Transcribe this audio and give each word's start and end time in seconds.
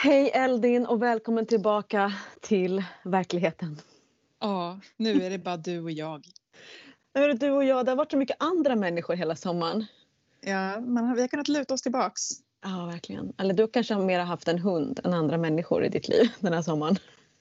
Hej 0.00 0.30
Eldin 0.34 0.86
och 0.86 1.02
välkommen 1.02 1.46
tillbaka 1.46 2.12
till 2.40 2.84
verkligheten. 3.04 3.80
Ja, 4.40 4.80
nu 4.96 5.22
är 5.22 5.30
det 5.30 5.38
bara 5.38 5.56
du 5.56 5.82
och 5.82 5.90
jag. 5.90 6.24
Nu 7.14 7.24
är 7.24 7.28
det 7.28 7.34
du 7.34 7.50
och 7.50 7.64
jag. 7.64 7.84
Det 7.84 7.90
har 7.90 7.96
varit 7.96 8.10
så 8.10 8.16
mycket 8.16 8.36
andra 8.38 8.76
människor 8.76 9.14
hela 9.14 9.36
sommaren. 9.36 9.86
Ja, 10.40 10.80
men 10.80 11.14
vi 11.14 11.20
har 11.20 11.28
kunnat 11.28 11.48
luta 11.48 11.74
oss 11.74 11.82
tillbaks. 11.82 12.22
Ja, 12.64 12.86
verkligen. 12.86 13.32
Eller 13.38 13.54
du 13.54 13.68
kanske 13.68 13.94
har 13.94 14.02
mer 14.02 14.20
haft 14.20 14.48
en 14.48 14.58
hund 14.58 15.00
än 15.04 15.14
andra 15.14 15.38
människor 15.38 15.84
i 15.84 15.88
ditt 15.88 16.08
liv 16.08 16.28
den 16.40 16.52
här 16.52 16.62
sommaren. 16.62 16.98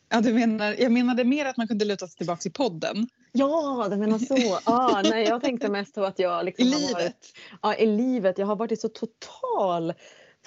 Ja, 0.09 0.21
du 0.21 0.33
menar, 0.33 0.75
jag 0.79 0.91
menade 0.91 1.23
mer 1.23 1.45
att 1.45 1.57
man 1.57 1.67
kunde 1.67 1.85
luta 1.85 2.07
sig 2.07 2.17
tillbaks 2.17 2.45
i 2.45 2.49
podden. 2.49 3.09
Ja, 3.31 3.87
du 3.89 3.95
menar 3.95 4.19
så. 4.19 4.59
Ah, 4.63 5.01
nej, 5.01 5.23
jag 5.27 5.41
tänkte 5.41 5.69
mest 5.69 5.95
på 5.95 6.03
att 6.03 6.19
jag... 6.19 6.45
Liksom 6.45 6.67
I 6.67 6.69
livet? 6.69 6.93
Varit, 6.93 7.33
ja, 7.61 7.75
i 7.75 7.85
livet. 7.85 8.37
Jag 8.37 8.47
har 8.47 8.55
varit 8.55 8.71
i 8.71 8.77
så 8.77 8.89
total 8.89 9.93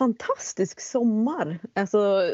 fantastisk 0.00 0.80
sommar. 0.80 1.58
Alltså, 1.74 2.30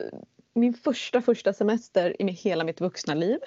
min 0.54 0.74
första 0.74 1.22
första 1.22 1.52
semester 1.52 2.22
i 2.22 2.30
hela 2.30 2.64
mitt 2.64 2.80
vuxna 2.80 3.14
liv. 3.14 3.38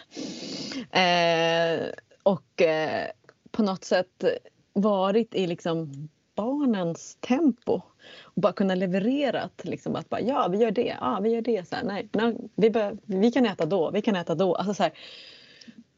Eh, 0.91 1.88
och 2.24 2.62
eh, 2.62 3.08
på 3.52 3.63
något 3.63 3.84
sätt 3.84 4.24
varit 4.74 5.36
i 5.36 5.48
liksom 5.48 6.10
barnens 6.36 7.18
tempo. 7.20 7.82
Och 8.22 8.41
bara 8.41 8.54
kunna 8.54 8.76
leverera. 8.76 9.50
Liksom 9.63 9.96
att 9.96 10.10
bara, 10.10 10.22
ja, 10.22 10.48
vi 10.48 10.58
gör 10.58 10.72
det. 10.72 10.98
Ja, 11.02 11.20
vi 11.24 11.30
gör 11.30 11.41
det. 11.41 11.68
Så 11.68 11.76
här, 11.76 11.84
nej, 11.84 12.10
nej 12.12 12.36
vi, 12.55 12.70
bör, 12.70 12.98
vi 13.05 13.32
kan 13.32 13.46
äta 13.46 13.66
då. 13.66 13.91
Vi 13.91 14.02
kan 14.02 14.16
äta 14.16 14.36
då. 14.36 14.55
Alltså, 14.55 14.74
så 14.74 14.84
här, 14.84 14.94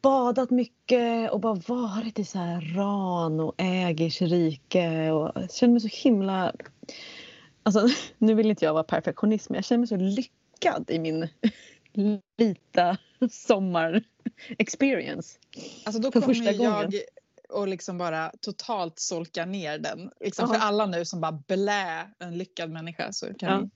badat 0.02 0.50
mycket 0.50 1.30
och 1.30 1.40
bara 1.40 1.54
varit 1.54 2.18
i 2.18 2.24
så 2.24 2.38
här 2.38 2.74
ran 2.76 3.40
och 3.40 3.54
Ägers 3.56 4.22
rike. 4.22 5.10
Och 5.10 5.32
jag 5.34 5.52
känner 5.52 5.72
mig 5.72 5.80
så 5.80 6.08
himla... 6.08 6.52
Alltså, 7.62 7.86
nu 8.18 8.34
vill 8.34 8.50
inte 8.50 8.64
jag 8.64 8.72
vara 8.72 8.84
perfektionist 8.84 9.50
men 9.50 9.54
jag 9.54 9.64
känner 9.64 9.78
mig 9.78 9.88
så 9.88 9.96
lyckad 9.96 10.90
i 10.90 10.98
min 10.98 11.28
vita 12.36 12.96
sommar-experience. 13.30 15.38
Alltså 15.84 16.02
då 16.02 16.10
kommer 16.10 16.26
första 16.26 16.44
jag 16.44 16.56
gången. 16.58 16.92
och 17.48 17.68
liksom 17.68 17.98
bara 17.98 18.32
totalt 18.40 18.98
solka 18.98 19.44
ner 19.44 19.78
den. 19.78 20.10
Liksom 20.20 20.48
för 20.48 20.56
alla 20.56 20.86
nu 20.86 21.04
som 21.04 21.20
bara 21.20 21.42
blä, 21.48 22.10
en 22.18 22.38
lyckad 22.38 22.70
människa. 22.70 23.12
Så 23.12 23.34
kan 23.34 23.50
Ja. 23.50 23.60
ni... 23.60 23.70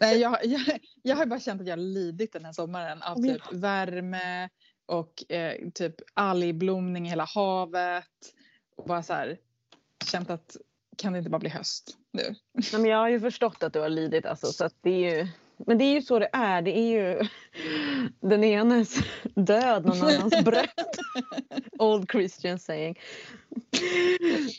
Nej, 0.00 0.18
jag, 0.18 0.38
jag, 0.46 0.78
jag 1.02 1.16
har 1.16 1.26
bara 1.26 1.40
känt 1.40 1.60
att 1.60 1.66
jag 1.66 1.76
har 1.76 1.82
lidit 1.82 2.32
den 2.32 2.44
här 2.44 2.52
sommaren 2.52 3.02
av 3.02 3.16
typ 3.16 3.52
värme 3.52 4.48
och 4.86 5.32
eh, 5.32 5.68
typ 5.74 5.94
algblomning 6.14 7.06
i 7.06 7.10
hela 7.10 7.24
havet. 7.24 8.04
Och 8.76 8.84
bara 8.84 9.02
så 9.02 9.12
här 9.12 9.38
känt 10.04 10.30
att 10.30 10.56
kan 10.98 11.12
det 11.12 11.18
inte 11.18 11.30
bara 11.30 11.38
bli 11.38 11.48
höst 11.50 11.96
nu? 12.12 12.22
Nej, 12.54 12.64
men 12.82 12.84
jag 12.90 12.98
har 12.98 13.08
ju 13.08 13.20
förstått 13.20 13.62
att 13.62 13.72
du 13.72 13.80
har 13.80 13.88
lidit 13.88 14.26
alltså, 14.26 14.46
så 14.46 14.64
att 14.64 14.74
det 14.82 14.90
är 14.90 15.16
ju 15.16 15.28
men 15.66 15.78
det 15.78 15.84
är 15.84 15.94
ju 15.94 16.02
så 16.02 16.18
det 16.18 16.28
är. 16.32 16.62
Det 16.62 16.78
är 16.78 16.90
ju 16.90 17.28
den 18.20 18.44
enes 18.44 18.96
död, 19.34 19.86
någon 19.86 20.02
annans 20.02 20.34
bröd. 20.44 20.68
Old 21.78 22.10
Christian 22.10 22.58
saying. 22.58 22.98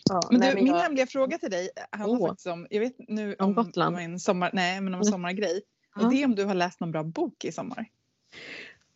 Ja, 0.09 0.21
Men 0.31 0.39
nej, 0.39 0.49
du, 0.49 0.55
min 0.55 0.67
jag- 0.67 0.79
hemliga 0.79 1.07
fråga 1.07 1.37
till 1.37 1.51
dig 1.51 1.69
handlar 1.91 2.19
Åh. 2.19 2.27
faktiskt 2.27 2.47
om, 2.47 2.67
jag 2.69 2.79
vet 2.79 2.95
nu 3.07 3.35
Om 3.39 3.45
om, 3.47 3.53
Gotland? 3.53 3.95
om 3.95 4.01
en 4.01 4.19
sommar, 4.19 4.49
nej 4.53 4.75
men 4.81 4.93
om 4.93 4.99
en 5.01 5.07
Mm. 5.07 5.11
sommargrej. 5.11 5.61
Ja. 5.95 6.01
Och 6.05 6.11
det 6.11 6.21
är 6.21 6.25
om 6.25 6.35
du 6.35 6.45
har 6.45 6.53
läst 6.55 6.79
någon 6.79 6.91
bra 6.91 7.03
bok 7.03 7.45
i 7.45 7.51
sommar. 7.51 7.85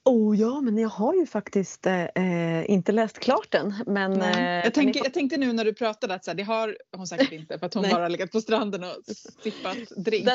Oh 0.06 0.40
ja, 0.40 0.62
men 0.62 0.78
jag 0.78 0.90
har 0.90 1.14
ju 1.14 1.26
faktiskt 1.26 1.86
eh, 1.86 2.72
inte 2.72 2.92
läst 2.92 3.20
klart 3.20 3.48
den. 3.52 3.73
Men, 3.88 4.22
eh, 4.22 4.40
jag, 4.64 4.73
tänker, 4.73 5.00
jag- 5.00 5.06
jag 5.06 5.14
tänkte 5.14 5.38
nu 5.38 5.54
när 5.54 5.66
du 5.66 5.73
pratade 5.73 6.14
att 6.14 6.26
så 6.26 6.32
här, 6.32 6.36
det 6.36 6.44
har 6.44 6.78
hon 6.98 7.08
säkert 7.08 7.32
inte 7.40 7.59
för 7.59 7.66
att 7.66 7.73
hon 7.73 7.90
bara 7.90 8.08
legat 8.08 8.31
på 8.31 8.42
stranden 8.42 8.84
och 8.84 8.96
sippat 9.44 9.78
drink. 9.98 10.26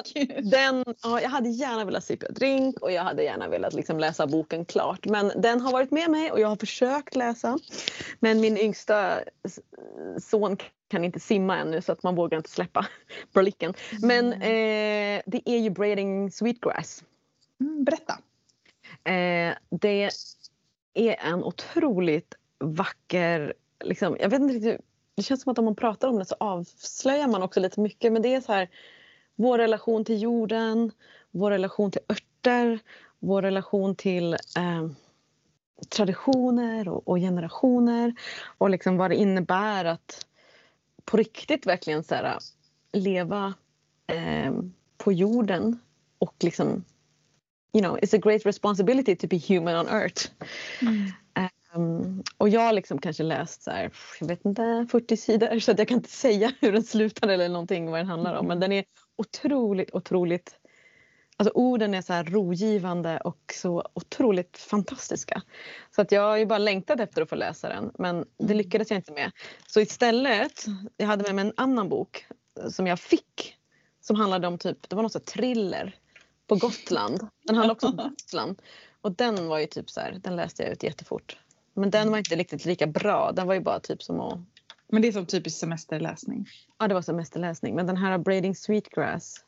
Den, 0.43 0.85
ja, 1.03 1.21
jag 1.21 1.29
hade 1.29 1.49
gärna 1.49 1.85
velat 1.85 2.05
sippa 2.05 2.29
drink 2.29 2.81
och 2.81 2.93
jag 2.93 3.03
hade 3.03 3.23
gärna 3.23 3.49
velat 3.49 3.75
liksom 3.75 3.99
läsa 3.99 4.27
boken 4.27 4.65
klart. 4.65 5.07
Men 5.07 5.33
den 5.37 5.61
har 5.61 5.73
varit 5.73 5.91
med 5.91 6.11
mig 6.11 6.33
och 6.33 6.41
jag 6.41 6.49
har 6.49 6.57
försökt 6.57 7.17
läsa. 7.17 7.59
Men 8.21 8.41
min 8.41 8.59
yngsta 8.59 9.19
son 10.23 10.57
kan 10.91 11.05
inte 11.05 11.21
simma 11.21 11.57
ännu 11.59 11.83
så 11.83 11.93
att 11.93 12.03
man 12.03 12.15
vågar 12.15 12.39
inte 12.39 12.51
släppa 12.51 12.87
blicken. 13.35 13.75
Men 14.03 14.33
eh, 14.33 15.23
det 15.27 15.43
är 15.45 15.59
ju 15.59 15.71
Braiding 15.71 16.31
Sweetgrass. 16.31 17.05
Mm, 17.61 17.85
berätta. 17.85 18.19
Eh, 19.05 19.55
det 19.71 20.11
är 20.95 21.17
en 21.33 21.45
otroligt 21.45 22.35
vacker... 22.59 23.55
Liksom, 23.85 24.17
jag 24.21 24.29
vet 24.29 24.41
inte 24.41 24.55
riktigt, 24.55 24.81
det 25.15 25.23
känns 25.23 25.43
som 25.43 25.53
att 25.53 25.59
om 25.59 25.65
man 25.65 25.77
pratar 25.77 26.09
om 26.09 26.19
det 26.19 26.25
så 26.25 26.37
avslöjar 26.41 27.29
man 27.29 27.43
också 27.43 27.61
lite 27.61 27.81
mycket. 27.81 28.13
Men 28.13 28.23
det 28.23 28.35
är 28.35 28.41
så 28.41 28.53
här, 28.53 28.69
vår 29.37 29.59
relation 29.59 30.05
till 30.05 30.23
jorden, 30.23 30.93
vår 31.31 31.51
relation 31.51 31.91
till 31.91 32.03
örter, 32.09 32.79
vår 33.19 33.43
relation 33.43 33.95
till 33.95 34.35
eh, 34.35 34.89
traditioner 35.89 36.89
och, 36.89 37.09
och 37.09 37.17
generationer. 37.17 38.15
Och 38.59 38.71
liksom 38.71 38.97
vad 38.97 39.11
det 39.11 39.17
innebär 39.17 39.85
att 39.85 40.27
på 41.05 41.17
riktigt 41.17 41.67
verkligen 41.67 42.05
så 42.05 42.15
här, 42.15 42.39
leva 42.93 43.55
eh, 44.07 44.53
på 44.97 45.13
jorden 45.13 45.81
och 46.19 46.35
liksom 46.41 46.85
you 47.73 47.83
know, 47.83 47.99
it's 48.03 48.15
a 48.15 48.19
great 48.19 48.47
responsibility 48.47 49.17
to 49.17 49.27
be 49.27 49.39
human 49.39 49.77
on 49.77 49.89
earth. 49.89 50.31
Um, 51.75 52.23
och 52.39 52.49
jag 52.49 52.61
har 52.61 52.73
liksom 52.73 52.99
kanske 52.99 53.23
läst 53.23 53.63
så 53.63 53.71
här, 53.71 53.91
jag 54.21 54.29
vet 54.29 54.45
inte, 54.45 54.87
40 54.91 55.17
sidor 55.17 55.59
så 55.59 55.71
att 55.71 55.79
jag 55.79 55.89
kan 55.89 55.97
inte 55.97 56.11
säga 56.11 56.53
hur 56.61 56.73
den 56.73 56.83
slutar 56.83 57.29
eller 57.29 57.49
någonting 57.49 57.91
vad 57.91 58.01
den 58.01 58.07
handlar 58.07 58.35
om. 58.35 58.47
Men 58.47 58.61
den 58.61 58.73
är 58.73 58.85
otroligt, 59.17 59.91
otroligt 59.95 60.55
Alltså 61.41 61.53
orden 61.55 61.95
är 61.95 62.03
så 62.03 62.13
här 62.13 62.25
rogivande 62.25 63.21
och 63.25 63.55
så 63.55 63.85
otroligt 63.95 64.59
fantastiska. 64.59 65.43
Så 65.91 66.03
att 66.03 66.13
jag 66.13 66.23
har 66.23 66.37
ju 66.37 66.47
bara 66.47 66.59
längtat 66.59 67.01
efter 67.01 67.23
att 67.23 67.29
få 67.29 67.37
läsa 67.37 67.69
den 67.69 67.91
men 67.99 68.25
det 68.39 68.55
lyckades 68.55 68.91
jag 68.91 68.99
inte 68.99 69.13
med. 69.13 69.33
Så 69.67 69.81
istället, 69.81 70.65
jag 70.97 71.07
hade 71.07 71.23
med 71.23 71.35
mig 71.35 71.47
en 71.47 71.53
annan 71.57 71.89
bok 71.89 72.27
som 72.71 72.87
jag 72.87 73.01
fick 73.01 73.55
som 74.01 74.17
handlade 74.17 74.47
om 74.47 74.59
typ, 74.59 74.89
det 74.89 74.97
var 74.97 75.03
något 75.03 75.13
så 75.13 75.19
här 75.19 75.25
thriller 75.25 75.97
på 76.49 76.55
Gotland. 76.57 77.27
Den 77.45 77.57
handlade 77.57 77.73
också 77.73 77.87
om 77.87 77.97
Gotland. 78.19 78.63
Och 79.01 79.13
den 79.13 79.49
var 79.49 79.59
ju 79.59 79.67
typ 79.67 79.91
så 79.91 80.01
här, 80.01 80.21
den 80.23 80.37
läste 80.37 80.63
jag 80.63 80.73
ut 80.73 80.83
jättefort. 80.83 81.39
Men 81.75 81.91
den 81.91 82.11
var 82.11 82.19
inte 82.19 82.37
riktigt 82.37 82.65
lika 82.65 82.87
bra. 82.87 83.33
Den 83.33 83.47
var 83.47 83.55
ju 83.55 83.61
bara 83.61 83.81
typ 83.81 84.03
som 84.03 84.21
att, 84.21 84.39
Men 84.89 85.03
det 85.03 85.09
är 85.09 85.13
som 85.13 85.27
typisk 85.27 85.59
semesterläsning. 85.59 86.47
ja 86.79 86.89
det 86.89 86.95
var 86.95 87.03
semesterläsning. 87.03 87.75
Men 87.75 87.87
den 87.87 87.97
här 87.97 88.19
Braiding 88.19 88.55
Sweetgrass, 88.55 89.45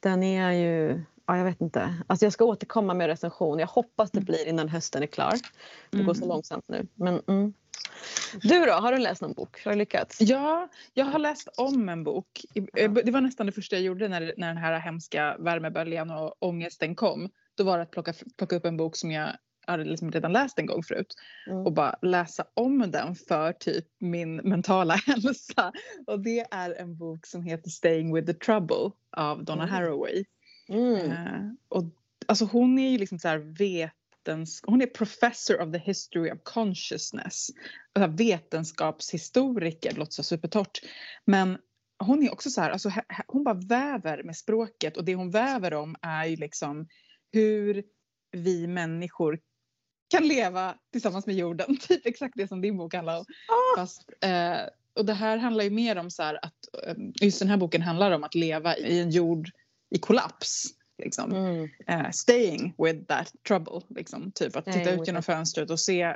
den 0.00 0.22
är 0.22 0.52
ju, 0.52 1.02
ja 1.26 1.36
jag 1.36 1.44
vet 1.44 1.60
inte. 1.60 1.94
Alltså 2.06 2.26
jag 2.26 2.32
ska 2.32 2.44
återkomma 2.44 2.94
med 2.94 3.06
recension. 3.06 3.58
Jag 3.58 3.66
hoppas 3.66 4.10
det 4.10 4.20
blir 4.20 4.46
innan 4.48 4.68
hösten 4.68 5.02
är 5.02 5.06
klar. 5.06 5.34
Det 5.90 6.02
går 6.02 6.14
så 6.14 6.18
Mm. 6.24 6.28
långsamt 6.28 6.68
nu. 6.68 6.86
Men, 6.94 7.22
mm. 7.26 7.52
Du 8.42 8.66
då, 8.66 8.72
har 8.72 8.92
du 8.92 8.98
läst 8.98 9.22
någon 9.22 9.32
bok? 9.32 9.64
Har 9.64 9.72
du 9.72 9.78
lyckats? 9.78 10.20
Ja, 10.20 10.68
jag 10.94 11.04
har 11.04 11.18
läst 11.18 11.48
om 11.56 11.88
en 11.88 12.04
bok. 12.04 12.40
Eh, 12.76 12.92
Det 12.92 13.10
var 13.10 13.20
nästan 13.20 13.46
det 13.46 13.52
första 13.52 13.76
jag 13.76 13.82
gjorde 13.82 14.08
när, 14.08 14.34
när 14.36 14.48
den 14.48 14.56
här 14.56 14.78
hemska 14.78 15.36
värmeböljan 15.38 16.10
och 16.10 16.34
ångesten 16.38 16.94
kom. 16.94 17.30
Då 17.56 17.64
var 17.64 17.76
det 17.76 17.82
att 17.82 17.90
plocka, 17.90 18.12
plocka 18.38 18.56
upp 18.56 18.64
en 18.66 18.76
bok 18.76 18.96
som 18.96 19.10
jag 19.10 19.32
hade 19.66 19.84
liksom 19.84 20.12
redan 20.12 20.32
läst 20.32 20.58
en 20.58 20.66
gång 20.66 20.82
förut 20.82 21.14
Mm. 21.50 21.66
och 21.66 21.72
bara 21.72 21.96
läsa 22.02 22.44
om 22.54 22.90
den 22.90 23.14
för 23.14 23.52
typ 23.52 23.84
min 24.00 24.36
mentala 24.36 24.94
hälsa. 25.06 25.72
Och 26.06 26.20
det 26.20 26.46
är 26.50 26.74
en 26.74 26.96
bok 26.96 27.26
som 27.26 27.42
heter 27.42 27.70
Staying 27.70 28.14
with 28.14 28.26
the 28.26 28.34
Trouble 28.34 28.90
av 29.16 29.44
Donna 29.44 29.62
Mm. 29.62 29.74
Haraway. 29.74 30.24
Mm. 30.68 31.10
Eh, 31.10 31.50
och, 31.68 31.84
alltså 32.26 32.44
hon 32.44 32.78
är 32.78 32.90
ju 32.90 32.98
liksom 32.98 33.18
så 33.18 33.28
här 33.28 33.38
vetens, 34.28 34.60
hon 34.66 34.82
är 34.82 34.86
professor 34.86 35.60
of 35.60 35.72
the 35.72 35.78
history 35.78 36.30
of 36.30 36.38
consciousness. 36.42 37.46
Så 37.96 38.00
här 38.00 38.08
vetenskapshistoriker, 38.08 39.92
det 39.92 39.98
låter 39.98 40.12
så 40.12 40.22
supertorrt. 40.22 40.78
Men 41.24 41.58
hon 41.98 42.22
är 42.22 42.32
också 42.32 42.50
så 42.50 42.60
här, 42.60 42.70
alltså, 42.70 42.92
hon 43.26 43.44
bara 43.44 43.54
väver 43.54 44.22
med 44.22 44.36
språket 44.36 44.96
och 44.96 45.04
det 45.04 45.14
hon 45.14 45.30
väver 45.30 45.74
om 45.74 45.96
är 46.02 46.24
ju 46.24 46.36
liksom 46.36 46.88
hur 47.32 47.84
vi 48.32 48.66
människor 48.66 49.40
kan 50.10 50.28
leva 50.28 50.74
tillsammans 50.92 51.26
med 51.26 51.36
jorden. 51.36 51.76
Typ 51.88 52.06
exakt 52.06 52.34
det 52.36 52.48
som 52.48 52.60
din 52.60 52.76
bok 52.76 52.94
handlar 52.94 53.18
om. 53.18 53.24
Fast, 53.76 54.10
eh, 54.20 54.58
och 54.94 55.04
det 55.04 55.14
här 55.14 55.38
handlar 55.38 55.64
ju 55.64 55.70
mer 55.70 55.96
om 55.96 56.10
så 56.10 56.22
att 56.22 56.84
eh, 56.86 56.94
just 57.20 57.38
den 57.38 57.48
här 57.48 57.56
boken 57.56 57.82
handlar 57.82 58.10
om 58.10 58.24
att 58.24 58.34
leva 58.34 58.76
i 58.76 59.00
en 59.00 59.10
jord 59.10 59.50
i 59.90 59.98
kollaps. 59.98 60.77
Liksom. 60.98 61.32
Mm. 61.32 61.68
Eh, 61.86 62.10
staying 62.10 62.74
with 62.78 63.04
that 63.04 63.32
trouble. 63.48 63.80
Liksom. 63.88 64.32
Typ 64.32 64.56
att 64.56 64.64
titta 64.64 64.90
ut 64.90 65.06
genom 65.06 65.22
fönstret 65.22 65.70
och 65.70 65.80
se 65.80 66.02
eh, 66.02 66.14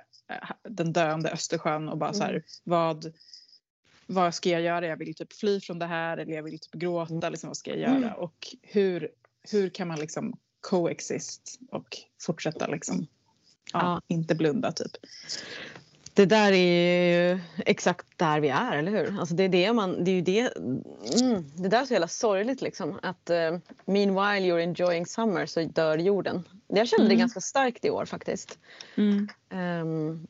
den 0.62 0.92
döende 0.92 1.30
Östersjön 1.30 1.88
och 1.88 1.98
bara 1.98 2.12
så 2.12 2.22
här, 2.22 2.30
Mm. 2.30 2.42
vad, 2.64 3.12
vad 4.06 4.34
ska 4.34 4.50
jag 4.50 4.62
göra? 4.62 4.86
Jag 4.86 4.96
vill 4.96 5.14
typ 5.14 5.32
fly 5.32 5.60
från 5.60 5.78
det 5.78 5.86
här 5.86 6.16
eller 6.18 6.32
jag 6.34 6.42
vill 6.42 6.58
typ 6.58 6.72
gråta. 6.72 7.30
Liksom, 7.30 7.48
vad 7.48 7.56
ska 7.56 7.70
jag 7.70 7.78
göra? 7.80 7.96
Mm. 7.96 8.12
Och 8.12 8.56
hur, 8.62 9.08
hur 9.50 9.68
kan 9.68 9.88
man 9.88 10.00
liksom 10.00 10.38
coexist 10.60 11.58
och 11.70 11.96
fortsätta 12.22 12.66
liksom, 12.66 13.06
ja, 13.72 13.80
Ja. 13.80 14.00
inte 14.08 14.34
blunda 14.34 14.72
typ. 14.72 14.92
Det 16.14 16.26
där 16.26 16.52
är 16.52 17.32
ju 17.32 17.40
exakt 17.66 18.06
där 18.16 18.40
vi 18.40 18.48
är, 18.48 18.76
eller 18.76 18.90
hur? 18.90 19.20
Alltså 19.20 19.34
det 19.34 19.42
är 19.42 19.48
det 19.48 19.72
man, 19.72 20.04
det 20.04 20.10
är 20.10 20.14
ju 20.14 20.20
det, 20.20 20.56
mm, 21.20 21.44
det 21.56 21.68
där 21.68 21.80
är 21.80 21.84
så 21.84 21.92
jävla 21.92 22.08
sorgligt 22.08 22.62
liksom 22.62 22.98
att 23.02 23.30
uh, 23.30 23.58
meanwhile 23.84 24.46
you're 24.46 24.62
enjoying 24.62 25.06
summer 25.06 25.46
så 25.46 25.64
dör 25.64 25.98
jorden. 25.98 26.44
Jag 26.68 26.88
kände 26.88 27.04
mm. 27.04 27.16
det 27.16 27.20
ganska 27.20 27.40
starkt 27.40 27.84
i 27.84 27.90
år 27.90 28.04
faktiskt. 28.04 28.58
Mm. 28.96 29.28
Um, 29.50 30.26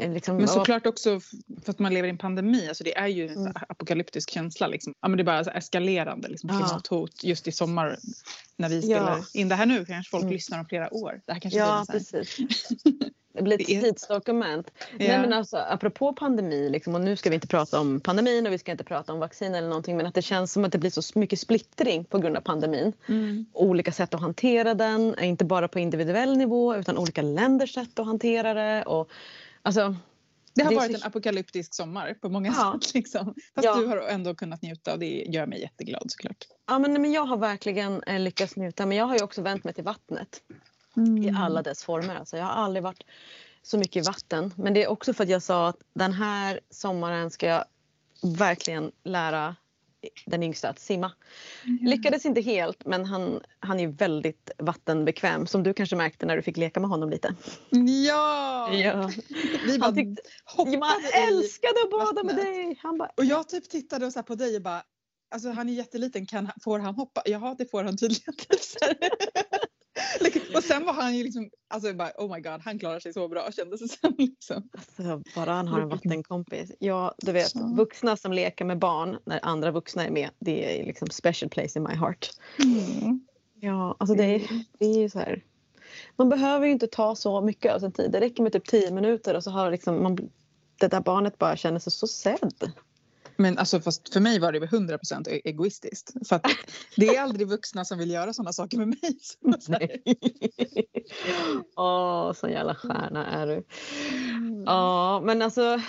Liksom, 0.00 0.36
men 0.36 0.48
såklart 0.48 0.86
också 0.86 1.20
för 1.64 1.70
att 1.70 1.78
man 1.78 1.94
lever 1.94 2.08
i 2.08 2.10
en 2.10 2.18
pandemi, 2.18 2.68
alltså 2.68 2.84
det 2.84 2.96
är 2.96 3.06
ju 3.06 3.28
en 3.28 3.38
mm. 3.38 3.52
apokalyptisk 3.68 4.30
känsla. 4.30 4.66
Liksom. 4.66 4.94
Ja, 5.00 5.08
men 5.08 5.16
det 5.16 5.22
är 5.22 5.24
bara 5.24 5.44
så 5.44 5.50
eskalerande 5.50 6.28
liksom, 6.28 6.48
klimathot 6.48 7.24
just 7.24 7.48
i 7.48 7.52
sommar 7.52 7.98
när 8.56 8.68
vi 8.68 8.82
spelar 8.82 9.16
ja. 9.16 9.40
in 9.40 9.48
det 9.48 9.54
här 9.54 9.66
nu 9.66 9.84
kanske 9.84 10.10
folk 10.10 10.22
mm. 10.22 10.32
lyssnar 10.32 10.58
om 10.58 10.66
flera 10.66 10.94
år. 10.94 11.20
Det 11.26 11.32
här 11.32 11.40
kanske 11.40 11.58
ja, 11.58 11.84
precis. 11.90 12.38
Det 13.38 13.42
blir 13.42 13.60
ett 13.60 13.66
tidsdokument. 13.66 14.70
Ja. 14.76 14.96
Nej, 14.98 15.18
men 15.18 15.32
alltså, 15.32 15.56
apropå 15.56 16.12
pandemi, 16.12 16.70
liksom, 16.70 16.94
och 16.94 17.00
nu 17.00 17.16
ska 17.16 17.30
vi 17.30 17.34
inte 17.34 17.46
prata 17.46 17.80
om 17.80 18.00
pandemin 18.00 18.46
och 18.46 18.52
vi 18.52 18.58
ska 18.58 18.72
inte 18.72 18.84
prata 18.84 19.12
om 19.12 19.18
vaccin 19.18 19.54
eller 19.54 19.68
någonting 19.68 19.96
men 19.96 20.06
att 20.06 20.14
det 20.14 20.22
känns 20.22 20.52
som 20.52 20.64
att 20.64 20.72
det 20.72 20.78
blir 20.78 20.90
så 20.90 21.18
mycket 21.18 21.40
splittring 21.40 22.04
på 22.04 22.18
grund 22.18 22.36
av 22.36 22.40
pandemin. 22.40 22.92
Mm. 23.08 23.46
Olika 23.52 23.92
sätt 23.92 24.14
att 24.14 24.20
hantera 24.20 24.74
den, 24.74 25.18
inte 25.20 25.44
bara 25.44 25.68
på 25.68 25.78
individuell 25.78 26.36
nivå 26.36 26.76
utan 26.76 26.98
olika 26.98 27.22
länders 27.22 27.74
sätt 27.74 27.98
att 27.98 28.06
hantera 28.06 28.54
det. 28.54 28.82
Och, 28.82 29.10
alltså, 29.62 29.96
det 30.54 30.62
har 30.64 30.70
det 30.70 30.76
varit 30.76 30.92
så... 30.92 30.96
en 30.96 31.06
apokalyptisk 31.06 31.74
sommar 31.74 32.14
på 32.20 32.28
många 32.28 32.54
ja. 32.56 32.78
sätt. 32.82 32.94
Liksom. 32.94 33.34
Fast 33.54 33.64
ja. 33.64 33.76
du 33.76 33.86
har 33.86 33.96
ändå 33.96 34.34
kunnat 34.34 34.62
njuta 34.62 34.92
och 34.92 34.98
det 34.98 35.24
gör 35.28 35.46
mig 35.46 35.60
jätteglad 35.60 36.10
såklart. 36.10 36.44
Ja 36.66 36.78
men, 36.78 36.92
men 36.92 37.12
jag 37.12 37.24
har 37.24 37.36
verkligen 37.36 38.02
eh, 38.02 38.20
lyckats 38.20 38.56
njuta 38.56 38.86
men 38.86 38.96
jag 38.96 39.04
har 39.04 39.16
ju 39.16 39.22
också 39.22 39.42
vänt 39.42 39.64
mig 39.64 39.74
till 39.74 39.84
vattnet. 39.84 40.42
Mm. 40.98 41.22
I 41.22 41.34
alla 41.36 41.62
dess 41.62 41.84
former. 41.84 42.16
Alltså, 42.16 42.36
jag 42.36 42.44
har 42.44 42.52
aldrig 42.52 42.82
varit 42.82 43.02
så 43.62 43.78
mycket 43.78 43.96
i 43.96 44.06
vatten. 44.06 44.54
Men 44.56 44.74
det 44.74 44.84
är 44.84 44.88
också 44.88 45.14
för 45.14 45.24
att 45.24 45.30
jag 45.30 45.42
sa 45.42 45.68
att 45.68 45.80
den 45.94 46.12
här 46.12 46.60
sommaren 46.70 47.30
ska 47.30 47.46
jag 47.46 47.64
verkligen 48.22 48.92
lära 49.04 49.56
den 50.26 50.42
yngsta 50.42 50.68
att 50.68 50.78
simma. 50.78 51.12
Mm. 51.64 51.78
Lyckades 51.84 52.26
inte 52.26 52.40
helt 52.40 52.86
men 52.86 53.04
han, 53.04 53.40
han 53.60 53.80
är 53.80 53.88
väldigt 53.88 54.50
vattenbekväm 54.58 55.46
som 55.46 55.62
du 55.62 55.74
kanske 55.74 55.96
märkte 55.96 56.26
när 56.26 56.36
du 56.36 56.42
fick 56.42 56.56
leka 56.56 56.80
med 56.80 56.90
honom 56.90 57.10
lite. 57.10 57.34
Ja! 58.08 58.72
ja. 58.72 59.10
Vi 59.66 59.78
bara 59.78 59.86
han 59.86 59.94
tyckte, 59.94 60.22
man 60.78 60.90
älskade 61.28 61.74
att 61.84 61.90
bada 61.90 62.22
med 62.22 62.36
dig! 62.36 62.78
Han 62.82 62.98
bara, 62.98 63.10
och 63.16 63.24
jag 63.24 63.48
typ 63.48 63.68
tittade 63.68 64.06
och 64.06 64.12
så 64.12 64.22
på 64.22 64.34
dig 64.34 64.56
och 64.56 64.62
bara 64.62 64.82
Alltså 65.30 65.50
han 65.50 65.68
är 65.68 65.72
jätteliten, 65.72 66.26
kan, 66.26 66.50
får 66.60 66.78
han 66.78 66.94
hoppa? 66.94 67.22
Jaha 67.24 67.54
det 67.58 67.70
får 67.70 67.84
han 67.84 67.96
tydligen. 67.96 68.34
och 70.56 70.64
sen 70.64 70.84
var 70.84 70.92
han 70.92 71.16
ju 71.16 71.24
liksom, 71.24 71.50
alltså 71.68 71.92
bara, 71.92 72.12
oh 72.18 72.34
my 72.34 72.40
god, 72.40 72.60
han 72.64 72.78
klarar 72.78 73.00
sig 73.00 73.12
så 73.12 73.28
bra 73.28 73.52
kändes 73.52 73.80
det 73.80 73.88
som. 73.88 74.14
Liksom. 74.18 74.68
Alltså, 74.72 75.22
bara 75.34 75.52
han 75.52 75.68
har 75.68 75.80
en 75.80 75.88
vattenkompis. 75.88 76.72
Ja, 76.78 77.14
du 77.18 77.32
vet, 77.32 77.50
så. 77.50 77.74
vuxna 77.74 78.16
som 78.16 78.32
leker 78.32 78.64
med 78.64 78.78
barn 78.78 79.18
när 79.24 79.40
andra 79.42 79.70
vuxna 79.70 80.06
är 80.06 80.10
med, 80.10 80.30
det 80.38 80.80
är 80.80 80.86
liksom 80.86 81.08
special 81.10 81.50
place 81.50 81.78
in 81.78 81.82
my 81.82 81.94
heart. 81.94 82.30
Mm. 82.58 83.20
Ja, 83.60 83.96
alltså 83.98 84.14
det, 84.14 84.24
är, 84.24 84.50
mm. 84.50 84.64
det 84.78 84.86
är 84.86 84.98
ju 84.98 85.10
så 85.10 85.18
här. 85.18 85.44
Man 86.16 86.28
behöver 86.28 86.66
ju 86.66 86.72
inte 86.72 86.86
ta 86.86 87.14
så 87.14 87.40
mycket 87.40 87.74
av 87.74 87.78
sin 87.78 87.92
tid. 87.92 88.10
Det 88.12 88.20
räcker 88.20 88.42
med 88.42 88.52
typ 88.52 88.68
tio 88.68 88.90
minuter 88.90 89.34
och 89.34 89.44
så 89.44 89.50
har 89.50 89.70
liksom 89.70 90.02
man, 90.02 90.16
det 90.80 90.88
där 90.88 91.00
barnet 91.00 91.38
bara 91.38 91.56
känner 91.56 91.78
sig 91.78 91.92
så 91.92 92.06
sedd. 92.06 92.72
Men 93.40 93.58
alltså 93.58 93.80
fast 93.80 94.12
för 94.12 94.20
mig 94.20 94.38
var 94.38 94.52
det 94.52 94.58
100 94.64 94.98
procent 94.98 95.28
e- 95.28 95.40
egoistiskt. 95.44 96.28
För 96.28 96.36
att 96.36 96.46
det 96.96 97.08
är 97.08 97.22
aldrig 97.22 97.48
vuxna 97.48 97.84
som 97.84 97.98
vill 97.98 98.10
göra 98.10 98.32
sådana 98.32 98.52
saker 98.52 98.78
med 98.78 98.88
mig. 98.88 99.18
Åh, 101.76 102.28
oh, 102.28 102.32
sån 102.32 102.50
jävla 102.50 102.74
stjärna 102.74 103.26
är 103.26 103.46
du. 103.46 103.64
Mm. 104.30 104.64
Ja, 104.66 105.20
men 105.24 105.42
alltså 105.42 105.80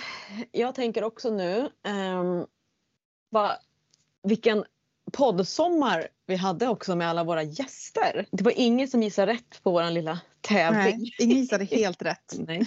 jag 0.52 0.74
tänker 0.74 1.04
också 1.04 1.30
nu. 1.30 1.70
Um, 1.88 2.46
bara, 3.30 3.52
vilken 4.22 4.64
poddsommar 5.12 6.08
vi 6.26 6.36
hade 6.36 6.68
också 6.68 6.96
med 6.96 7.08
alla 7.08 7.24
våra 7.24 7.42
gäster. 7.42 8.26
Det 8.30 8.44
var 8.44 8.52
ingen 8.56 8.88
som 8.88 9.02
gissade 9.02 9.32
rätt 9.32 9.62
på 9.62 9.70
vår 9.70 9.90
lilla 9.90 10.20
tävling. 10.40 10.98
Nej, 10.98 11.14
ingen 11.18 11.36
gissade 11.36 11.64
helt 11.64 12.02
rätt. 12.02 12.34
Nej. 12.38 12.66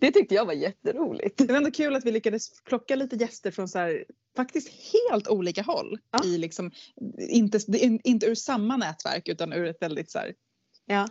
Det 0.00 0.10
tyckte 0.12 0.34
jag 0.34 0.44
var 0.46 0.52
jätteroligt. 0.52 1.38
Det 1.38 1.46
var 1.46 1.56
ändå 1.56 1.70
kul 1.70 1.96
att 1.96 2.04
vi 2.04 2.12
lyckades 2.12 2.62
plocka 2.64 2.96
lite 2.96 3.16
gäster 3.16 3.50
från 3.50 3.68
så 3.68 3.78
här, 3.78 4.04
faktiskt 4.36 4.68
helt 4.92 5.28
olika 5.28 5.62
håll. 5.62 5.98
Ja. 6.10 6.24
I 6.24 6.38
liksom, 6.38 6.70
inte, 7.18 7.60
inte 8.04 8.26
ur 8.26 8.34
samma 8.34 8.76
nätverk 8.76 9.28
utan 9.28 9.52
ur 9.52 9.66
ett 9.66 9.82
väldigt 9.82 10.10
så 10.10 10.18
här, 10.18 10.34
ja. 10.86 11.08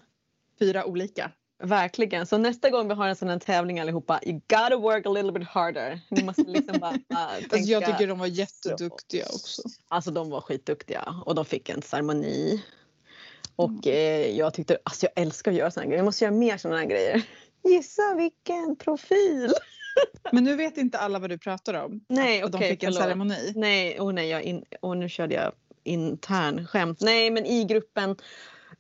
fyra 0.59 0.85
olika. 0.85 1.31
Verkligen. 1.63 2.25
Så 2.25 2.37
nästa 2.37 2.69
gång 2.69 2.87
vi 2.87 2.93
har 2.93 3.07
en 3.07 3.15
sån 3.15 3.29
här 3.29 3.39
tävling 3.39 3.79
allihopa, 3.79 4.19
you 4.25 4.33
gotta 4.33 4.77
work 4.77 5.05
a 5.05 5.09
little 5.09 5.31
bit 5.31 5.47
harder. 5.47 5.99
Ni 6.09 6.23
måste 6.23 6.43
liksom 6.43 6.79
bara 6.79 6.91
uh, 6.93 6.99
tänka... 6.99 7.55
alltså 7.55 7.71
jag 7.71 7.85
tycker 7.85 8.07
de 8.07 8.19
var 8.19 8.27
jätteduktiga 8.27 9.25
också. 9.25 9.61
Alltså 9.87 10.11
de 10.11 10.29
var 10.29 10.41
skitduktiga 10.41 11.15
och 11.25 11.35
de 11.35 11.45
fick 11.45 11.69
en 11.69 11.81
ceremoni. 11.81 12.63
Och 13.59 13.87
mm. 13.87 13.95
eh, 13.95 14.37
jag 14.37 14.53
tyckte, 14.53 14.77
alltså 14.83 15.05
jag 15.05 15.23
älskar 15.23 15.51
att 15.51 15.57
göra 15.57 15.71
här 15.79 15.85
grejer. 15.85 15.97
Jag 15.97 16.05
måste 16.05 16.23
göra 16.23 16.35
mer 16.35 16.57
här 16.77 16.85
grejer. 16.85 17.23
Gissa 17.63 18.15
vilken 18.15 18.75
profil! 18.75 19.53
Men 20.31 20.43
nu 20.43 20.55
vet 20.55 20.77
inte 20.77 20.97
alla 20.97 21.19
vad 21.19 21.29
du 21.29 21.37
pratar 21.37 21.73
om. 21.73 22.05
Nej, 22.07 22.43
och 22.43 22.49
okay, 22.49 22.61
de 22.61 22.67
fick 22.67 22.83
en 22.83 22.93
ceremoni. 22.93 23.53
Nej, 23.55 23.99
oh 23.99 24.13
nej, 24.13 24.29
jag 24.29 24.43
in, 24.43 24.63
och 24.81 24.97
nu 24.97 25.09
körde 25.09 25.35
jag 25.35 25.51
intern 25.83 26.67
skämt. 26.67 27.01
Nej, 27.01 27.31
men 27.31 27.45
i 27.45 27.63
gruppen 27.63 28.15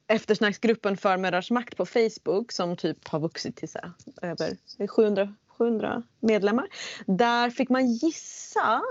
eftersnacksgruppen 0.07 0.97
för 0.97 1.17
Mödrars 1.17 1.51
makt 1.51 1.77
på 1.77 1.85
Facebook 1.85 2.51
som 2.51 2.77
typ 2.77 3.07
har 3.07 3.19
vuxit 3.19 3.55
till 3.55 3.69
så 3.69 3.79
här, 3.79 3.91
över 4.21 4.57
700, 4.87 5.35
700 5.57 6.03
medlemmar. 6.19 6.67
Där 7.05 7.49
fick 7.49 7.69
man 7.69 7.87
gissa 7.91 8.81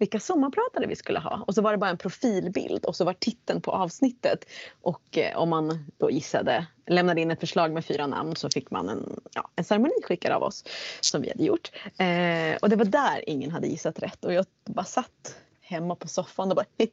vilka 0.00 0.20
sommarpratare 0.20 0.86
vi 0.86 0.96
skulle 0.96 1.18
ha. 1.18 1.44
Och 1.46 1.54
så 1.54 1.62
var 1.62 1.72
det 1.72 1.78
bara 1.78 1.90
en 1.90 1.98
profilbild 1.98 2.84
och 2.84 2.96
så 2.96 3.04
var 3.04 3.12
titeln 3.12 3.60
på 3.60 3.70
avsnittet. 3.70 4.44
Och 4.80 5.18
eh, 5.18 5.36
om 5.36 5.48
man 5.48 5.84
då 5.98 6.10
gissade, 6.10 6.66
lämnade 6.86 7.20
in 7.20 7.30
ett 7.30 7.40
förslag 7.40 7.72
med 7.72 7.84
fyra 7.84 8.06
namn 8.06 8.36
så 8.36 8.50
fick 8.50 8.70
man 8.70 8.88
en, 8.88 9.20
ja, 9.34 9.50
en 9.56 9.64
ceremoni 9.64 10.02
skickad 10.02 10.32
av 10.32 10.42
oss 10.42 10.64
som 11.00 11.22
vi 11.22 11.28
hade 11.28 11.44
gjort. 11.44 11.70
Eh, 11.84 12.56
och 12.62 12.68
det 12.68 12.76
var 12.76 12.84
där 12.84 13.28
ingen 13.28 13.50
hade 13.50 13.66
gissat 13.66 13.98
rätt 13.98 14.24
och 14.24 14.32
jag 14.32 14.46
bara 14.64 14.84
satt 14.84 15.36
hemma 15.60 15.94
på 15.94 16.08
soffan 16.08 16.50
och 16.50 16.56
bara 16.56 16.66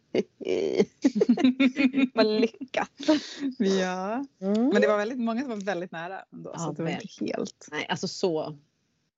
Vad 2.14 2.26
lyckat. 2.26 2.92
Ja, 3.58 4.26
mm. 4.42 4.70
men 4.70 4.82
det 4.82 4.88
var 4.88 4.98
väldigt 4.98 5.20
många 5.20 5.42
som 5.42 5.50
var 5.50 5.58
väldigt 5.58 5.92
nära 5.92 6.22
ändå 6.34 6.52
ja, 6.54 6.60
så 6.60 6.72
det 6.72 6.84
var 6.84 6.90
inte 6.90 7.26
helt. 7.26 7.68
Nej, 7.72 7.86
alltså 7.90 8.08
så, 8.08 8.58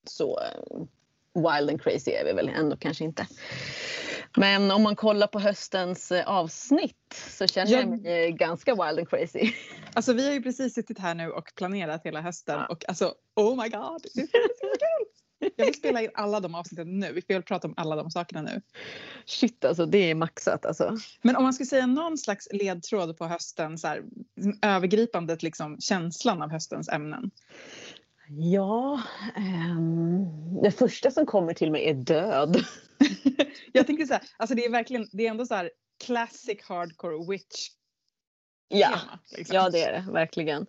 så 0.08 0.40
eh, 0.40 0.84
wild 1.34 1.70
and 1.70 1.82
crazy 1.82 2.12
är 2.12 2.26
vi 2.26 2.34
väl 2.34 2.50
ändå 2.50 2.78
kanske 2.78 3.04
inte. 3.04 3.28
Men 4.38 4.72
om 4.72 4.84
man 4.84 4.96
kollar 4.96 5.28
på 5.28 5.40
höstens 5.40 6.12
eh, 6.12 6.28
avsnitt 6.28 7.24
så 7.30 7.48
känner 7.48 7.72
jag, 7.72 7.82
jag 7.82 8.02
mig 8.02 8.32
ganska 8.32 8.72
wild 8.72 9.00
and 9.00 9.10
crazy. 9.10 9.54
Alltså 9.94 10.14
vi 10.14 10.26
har 10.26 10.34
ju 10.34 10.42
precis 10.42 10.76
suttit 10.76 11.00
här 11.00 11.16
nu 11.16 11.32
och 11.32 11.52
planerat 11.56 12.06
hela 12.06 12.22
hösten 12.22 12.60
ja. 12.60 12.66
och 12.66 12.90
alltså 12.90 13.14
oh 13.36 13.64
my 13.64 13.70
god, 13.70 14.02
det 14.14 14.22
är 14.22 14.28
så 14.28 14.78
kul! 14.80 15.10
Jag 15.56 15.66
vill 15.66 15.76
spela 15.76 16.02
in 16.02 16.10
alla 16.14 16.40
de 16.40 16.56
avsnitten 16.56 17.00
nu. 17.00 17.12
Vi 17.14 17.22
vill 17.28 17.44
prata 17.44 17.68
om 17.68 17.74
alla 17.78 17.96
de 17.96 18.12
sakerna 18.12 18.42
nu. 18.42 18.62
Shit 19.26 19.66
alltså, 19.66 19.86
det 19.86 20.12
är 20.12 20.16
maxat 20.16 20.66
alltså. 20.66 20.98
Men 21.22 21.36
om 21.36 21.44
man 21.44 21.54
skulle 21.54 21.68
säga 21.68 21.86
någon 21.86 22.18
slags 22.18 22.48
ledtråd 22.52 23.18
på 23.18 23.26
hösten, 23.26 23.78
så 23.78 23.88
här, 23.88 24.04
övergripandet 24.62 25.44
liksom, 25.44 25.80
känslan 25.80 26.42
av 26.42 26.52
höstens 26.52 26.90
ämnen. 26.90 27.32
Ja, 28.38 29.02
um, 29.38 30.62
det 30.62 30.72
första 30.72 31.12
som 31.12 31.26
kommer 31.26 31.54
till 31.54 31.72
mig 31.72 31.90
är 31.90 31.94
död. 31.94 32.66
jag 33.72 33.88
tänker 33.88 34.06
så 34.06 34.14
här, 34.14 34.24
alltså 34.38 34.56
det 34.56 34.66
är 34.66 34.72
verkligen, 34.72 35.08
det 35.12 35.26
är 35.26 35.32
ändå 35.32 35.46
så 35.46 35.56
här 35.56 35.72
classic 36.06 36.62
hardcore 36.64 37.32
witch. 37.32 37.70
Ja, 38.68 38.88
tema, 38.88 39.20
liksom. 39.38 39.56
ja 39.56 39.70
det 39.70 39.82
är 39.82 39.92
det 39.92 40.12
verkligen. 40.12 40.66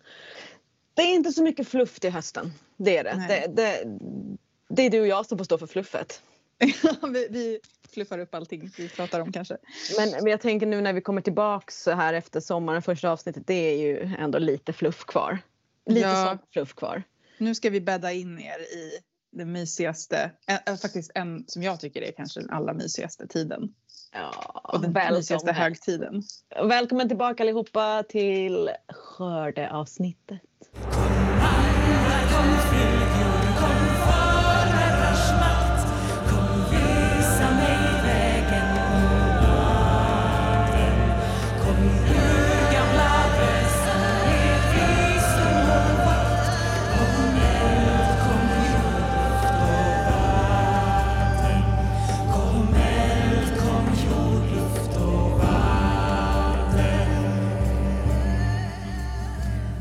Det 0.93 1.01
är 1.01 1.15
inte 1.15 1.31
så 1.31 1.43
mycket 1.43 1.67
fluff 1.67 1.99
till 1.99 2.11
hösten. 2.11 2.51
Det 2.77 2.97
är 2.97 3.03
det. 3.03 3.25
det, 3.27 3.55
det 3.55 3.85
det 4.75 4.81
är 4.81 4.89
du 4.89 5.01
och 5.01 5.07
jag 5.07 5.25
som 5.25 5.37
får 5.37 5.45
stå 5.45 5.57
för 5.57 5.67
fluffet. 5.67 6.21
vi, 7.13 7.27
vi 7.29 7.59
fluffar 7.93 8.19
upp 8.19 8.35
allting 8.35 8.71
vi 8.77 8.89
pratar 8.89 9.19
om 9.19 9.31
kanske. 9.31 9.57
Men, 9.97 10.09
men 10.09 10.27
jag 10.27 10.41
tänker 10.41 10.65
nu 10.65 10.81
när 10.81 10.93
vi 10.93 11.01
kommer 11.01 11.21
tillbaks 11.21 11.83
så 11.83 11.91
här 11.91 12.13
efter 12.13 12.39
sommaren, 12.39 12.81
första 12.81 13.11
avsnittet, 13.11 13.47
det 13.47 13.53
är 13.53 13.77
ju 13.77 14.15
ändå 14.19 14.39
lite 14.39 14.73
fluff 14.73 15.05
kvar. 15.05 15.39
Lite 15.85 16.07
ja. 16.07 16.37
fluff 16.51 16.73
kvar. 16.73 17.03
Nu 17.41 17.55
ska 17.55 17.69
vi 17.69 17.81
bädda 17.81 18.11
in 18.11 18.39
er 18.39 18.59
i 18.59 18.99
den 19.31 19.51
mysigaste, 19.51 20.31
äh, 20.67 20.75
faktiskt 20.75 21.11
en 21.15 21.43
som 21.47 21.63
jag 21.63 21.79
tycker 21.79 22.01
är 22.01 22.11
kanske 22.11 22.39
den 22.39 22.49
allra 22.49 22.73
mysigaste 22.73 23.27
tiden. 23.27 23.73
Ja, 24.13 24.61
och 24.63 24.81
den 24.81 24.93
välkommen. 24.93 25.19
mysigaste 25.19 25.51
högtiden. 25.51 26.23
Välkommen 26.63 27.07
tillbaka 27.07 27.43
allihopa 27.43 28.03
till 28.09 28.69
skördeavsnittet. 28.89 30.41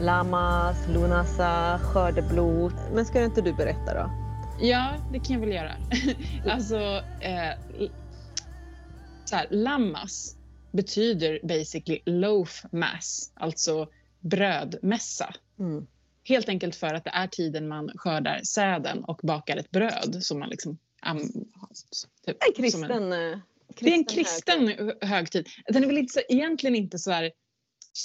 Lamas, 0.00 0.88
Lunasa, 0.88 1.78
skördeblot. 1.78 2.74
Men 2.92 3.04
ska 3.04 3.24
inte 3.24 3.40
du 3.40 3.52
berätta 3.52 3.94
då? 3.94 4.10
Ja, 4.60 4.94
det 5.12 5.18
kan 5.18 5.34
jag 5.34 5.40
väl 5.40 5.52
göra. 5.52 5.72
alltså, 6.52 6.78
eh, 7.20 7.88
så 9.24 9.36
här, 9.36 9.46
Lammas 9.50 10.36
betyder 10.72 11.40
basically 11.42 12.00
loaf 12.06 12.64
mass, 12.72 13.32
alltså 13.34 13.88
brödmässa. 14.20 15.34
Mm. 15.58 15.86
Helt 16.24 16.48
enkelt 16.48 16.76
för 16.76 16.94
att 16.94 17.04
det 17.04 17.10
är 17.10 17.26
tiden 17.26 17.68
man 17.68 17.90
skördar 17.94 18.40
säden 18.42 19.04
och 19.04 19.20
bakar 19.22 19.56
ett 19.56 19.70
bröd 19.70 20.18
som 20.20 20.38
man 20.38 20.48
liksom... 20.48 20.78
Um, 21.10 21.18
typ, 22.26 22.36
en 22.48 22.54
kristen, 22.56 23.12
en, 23.12 23.40
kristen 23.74 23.86
Det 23.86 23.90
är 23.90 23.94
en 23.94 24.04
kristen 24.04 24.68
högtid. 24.68 25.08
högtid. 25.08 25.48
Den 25.66 25.82
är 25.82 25.86
väl 25.86 25.98
inte 25.98 26.12
så, 26.12 26.20
egentligen 26.28 26.76
inte 26.76 26.98
så 26.98 27.10
här 27.10 27.30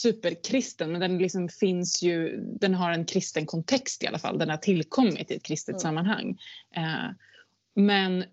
superkristen 0.02 0.92
men 0.92 1.02
den 1.02 1.18
liksom 1.18 1.50
finns 1.50 2.04
ju, 2.04 2.38
den 2.38 2.74
har 2.74 2.92
en 2.92 3.06
kristen 3.06 3.46
kontext 3.46 4.04
i 4.04 4.08
alla 4.08 4.20
fall. 4.20 4.38
Den 4.38 4.50
har 4.50 4.58
tillkommit 4.58 5.32
i 5.32 5.36
ett 5.36 5.44
kristet 5.44 5.74
mm. 5.74 5.80
sammanhang. 5.80 6.38
Eh, 6.76 7.12
men 7.76 8.24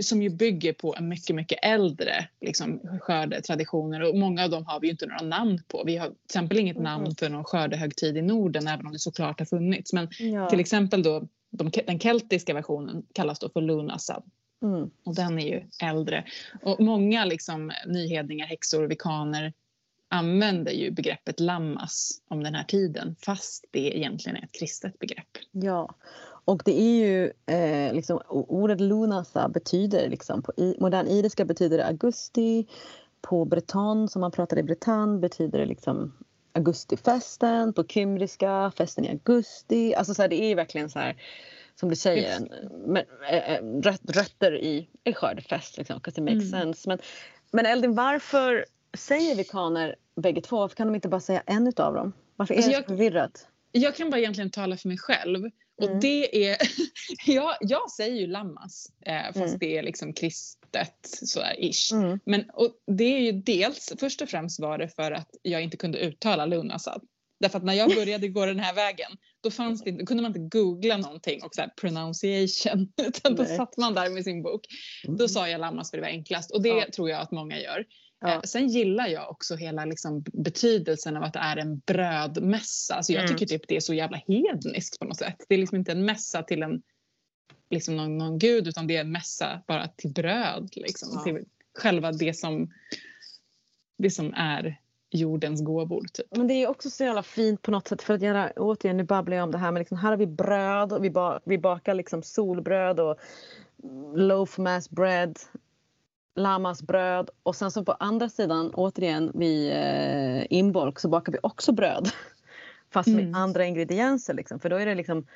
som 0.00 0.22
ju 0.22 0.30
bygger 0.30 0.72
på 0.72 0.94
en 0.98 1.08
mycket, 1.08 1.36
mycket 1.36 1.58
äldre 1.62 2.28
liksom, 2.40 2.80
skördetraditioner 3.00 4.02
och 4.02 4.18
många 4.18 4.44
av 4.44 4.50
dem 4.50 4.66
har 4.66 4.80
vi 4.80 4.86
ju 4.86 4.90
inte 4.90 5.06
några 5.06 5.22
namn 5.22 5.62
på. 5.68 5.82
Vi 5.86 5.96
har 5.96 6.06
till 6.06 6.16
exempel 6.24 6.58
inget 6.58 6.76
mm. 6.76 6.84
namn 6.84 7.14
för 7.18 7.28
någon 7.28 7.44
skördehögtid 7.44 8.16
i 8.16 8.22
Norden 8.22 8.66
även 8.66 8.86
om 8.86 8.92
det 8.92 8.98
såklart 8.98 9.38
har 9.38 9.46
funnits. 9.46 9.92
Men 9.92 10.08
ja. 10.18 10.48
till 10.48 10.60
exempel 10.60 11.02
då 11.02 11.28
de, 11.50 11.70
den 11.86 12.00
keltiska 12.00 12.54
versionen 12.54 13.02
kallas 13.12 13.38
då 13.38 13.48
för 13.48 13.60
Lunasad. 13.60 14.22
Mm. 14.62 14.90
Och 15.04 15.14
den 15.14 15.38
är 15.38 15.46
ju 15.46 15.62
äldre. 15.82 16.24
Och 16.62 16.80
många 16.80 17.24
liksom, 17.24 17.72
nyhedningar, 17.86 18.46
häxor, 18.46 18.86
vikaner 18.86 19.52
använder 20.10 20.72
ju 20.72 20.90
begreppet 20.90 21.40
lammas 21.40 22.22
om 22.28 22.42
den 22.42 22.54
här 22.54 22.64
tiden 22.64 23.16
fast 23.24 23.64
det 23.70 23.98
egentligen 23.98 24.36
är 24.36 24.44
ett 24.44 24.52
kristet 24.52 24.98
begrepp. 24.98 25.28
Ja, 25.50 25.94
och 26.44 26.62
det 26.64 26.80
är 26.80 27.06
ju 27.06 27.32
eh, 27.46 27.94
liksom, 27.94 28.20
ordet 28.28 28.80
lunasa 28.80 29.48
betyder 29.48 30.08
liksom, 30.08 30.42
på 30.42 30.52
i, 30.56 30.76
modern 30.80 31.06
iriska 31.06 31.44
betyder 31.44 31.78
det 31.78 31.86
augusti. 31.86 32.66
På 33.22 33.44
breton, 33.44 34.08
som 34.08 34.20
man 34.20 34.30
pratar 34.30 34.58
i 34.58 34.62
Bretagne, 34.62 35.18
betyder 35.18 35.58
det 35.58 35.66
liksom 35.66 36.12
augustifesten. 36.52 37.72
På 37.72 37.84
kymriska, 37.84 38.72
festen 38.76 39.04
i 39.04 39.08
augusti. 39.08 39.94
Alltså 39.94 40.14
så 40.14 40.22
här, 40.22 40.28
det 40.28 40.42
är 40.42 40.56
verkligen 40.56 40.90
så 40.90 40.98
här 40.98 41.16
som 41.74 41.88
du 41.88 41.96
säger, 41.96 42.40
men, 42.86 43.04
äh, 43.30 44.12
rötter 44.12 44.58
i 44.58 44.88
en 45.04 45.14
skördefest. 45.14 45.78
Liksom, 45.78 45.96
it 45.96 46.18
makes 46.18 46.52
mm. 46.52 46.62
sense. 46.62 46.88
Men, 46.88 46.98
men 47.50 47.66
Eldin, 47.66 47.94
varför 47.94 48.64
säger 48.98 49.34
vikaner 49.34 49.96
bägge 50.16 50.40
två? 50.40 50.56
Varför 50.56 50.76
kan 50.76 50.86
de 50.86 50.94
inte 50.94 51.08
bara 51.08 51.20
säga 51.20 51.42
en 51.46 51.66
utav 51.66 51.94
dem? 51.94 52.12
Varför 52.36 52.54
är 52.54 52.58
alltså 52.58 52.70
det 52.70 52.76
så 52.76 52.88
förvirrat? 52.88 53.46
Jag 53.72 53.96
kan 53.96 54.10
bara 54.10 54.18
egentligen 54.20 54.50
tala 54.50 54.76
för 54.76 54.88
mig 54.88 54.98
själv. 54.98 55.50
Och 55.80 55.88
mm. 55.88 56.00
det 56.00 56.46
är, 56.48 56.56
jag, 57.26 57.56
jag 57.60 57.90
säger 57.90 58.20
ju 58.20 58.26
lammas 58.26 58.92
eh, 59.06 59.24
fast 59.24 59.36
mm. 59.36 59.58
det 59.58 59.78
är 59.78 59.82
liksom 59.82 60.12
kristet 60.12 60.96
sådär 61.02 61.54
ish. 61.58 61.92
Mm. 61.92 62.20
Men 62.24 62.50
och 62.50 62.70
det 62.86 63.04
är 63.04 63.20
ju 63.20 63.32
dels, 63.32 63.92
först 64.00 64.22
och 64.22 64.28
främst 64.28 64.60
var 64.60 64.78
det 64.78 64.88
för 64.88 65.12
att 65.12 65.28
jag 65.42 65.62
inte 65.62 65.76
kunde 65.76 65.98
uttala 65.98 66.46
Lunasad. 66.46 67.02
Därför 67.40 67.58
att 67.58 67.64
när 67.64 67.74
jag 67.74 67.94
började 67.94 68.28
gå 68.28 68.46
den 68.46 68.58
här 68.58 68.74
vägen 68.74 69.10
då, 69.40 69.50
fanns 69.50 69.82
det, 69.82 69.90
då 69.90 70.06
kunde 70.06 70.22
man 70.22 70.36
inte 70.36 70.58
googla 70.58 70.96
någonting 70.96 71.42
och 71.42 71.54
så 71.54 71.60
här, 71.60 71.68
pronunciation 71.80 72.92
utan 73.06 73.34
då 73.34 73.44
satt 73.44 73.76
man 73.76 73.94
där 73.94 74.10
med 74.10 74.24
sin 74.24 74.42
bok. 74.42 74.60
Då 75.18 75.28
sa 75.28 75.48
jag 75.48 75.60
lammas 75.60 75.90
för 75.90 75.96
det 75.96 76.02
var 76.02 76.08
enklast 76.08 76.50
och 76.50 76.62
det 76.62 76.68
ja. 76.68 76.86
tror 76.94 77.10
jag 77.10 77.20
att 77.20 77.30
många 77.30 77.60
gör. 77.60 77.84
Ja. 78.20 78.34
Eh, 78.34 78.40
sen 78.40 78.68
gillar 78.68 79.06
jag 79.06 79.30
också 79.30 79.56
hela 79.56 79.84
liksom, 79.84 80.24
betydelsen 80.32 81.16
av 81.16 81.22
att 81.22 81.32
det 81.32 81.38
är 81.38 81.56
en 81.56 81.78
brödmässa. 81.78 82.94
Alltså, 82.94 83.12
jag 83.12 83.24
mm. 83.24 83.36
tycker 83.36 83.46
typ 83.46 83.68
det 83.68 83.76
är 83.76 83.80
så 83.80 83.94
jävla 83.94 84.20
hedniskt 84.28 84.98
på 84.98 85.04
något 85.04 85.18
sätt. 85.18 85.44
Det 85.48 85.54
är 85.54 85.58
liksom 85.58 85.78
inte 85.78 85.92
en 85.92 86.04
mässa 86.04 86.42
till 86.42 86.62
en, 86.62 86.82
liksom 87.70 87.96
någon, 87.96 88.18
någon 88.18 88.38
gud 88.38 88.68
utan 88.68 88.86
det 88.86 88.96
är 88.96 89.00
en 89.00 89.12
mässa 89.12 89.62
bara 89.66 89.88
till 89.88 90.10
bröd. 90.10 90.70
Liksom, 90.72 91.08
ja. 91.12 91.22
Till 91.22 91.44
själva 91.78 92.12
det 92.12 92.34
som, 92.34 92.70
det 93.98 94.10
som 94.10 94.34
är 94.34 94.80
jordens 95.10 95.64
gåvor. 95.64 96.06
Typ. 96.12 96.26
Men 96.30 96.46
det 96.46 96.54
är 96.54 96.68
också 96.68 96.90
så 96.90 97.04
jävla 97.04 97.22
fint 97.22 97.62
på 97.62 97.70
något 97.70 97.88
sätt 97.88 98.02
för 98.02 98.14
att 98.14 98.22
göra, 98.22 98.52
återigen 98.56 98.96
nu 98.96 99.04
babblar 99.04 99.36
jag 99.36 99.44
om 99.44 99.50
det 99.50 99.58
här 99.58 99.72
men 99.72 99.80
liksom, 99.80 99.98
här 99.98 100.10
har 100.10 100.16
vi 100.16 100.26
bröd 100.26 100.92
och 100.92 101.04
vi, 101.04 101.10
ba, 101.10 101.40
vi 101.44 101.58
bakar 101.58 101.94
liksom 101.94 102.22
solbröd 102.22 103.00
och 103.00 103.18
loaf 104.14 104.58
mass 104.58 104.90
bread 104.90 105.38
Lamas 106.34 106.82
bröd 106.82 107.30
och 107.42 107.56
sen 107.56 107.70
så 107.70 107.84
på 107.84 107.92
andra 107.92 108.28
sidan 108.28 108.70
återigen 108.74 109.32
vid 109.34 109.72
eh, 109.72 110.46
Imbolc 110.50 111.00
så 111.00 111.08
bakar 111.08 111.32
vi 111.32 111.38
också 111.42 111.72
bröd. 111.72 112.10
Fast 112.90 113.08
med 113.08 113.24
mm. 113.24 113.34
andra 113.34 113.66
ingredienser 113.66 114.34
liksom, 114.34 114.60
för 114.60 114.70
då 114.70 114.76
är 114.76 114.86
det 114.86 114.94
liksom 114.94 115.26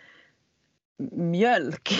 mjölk. 1.13 1.91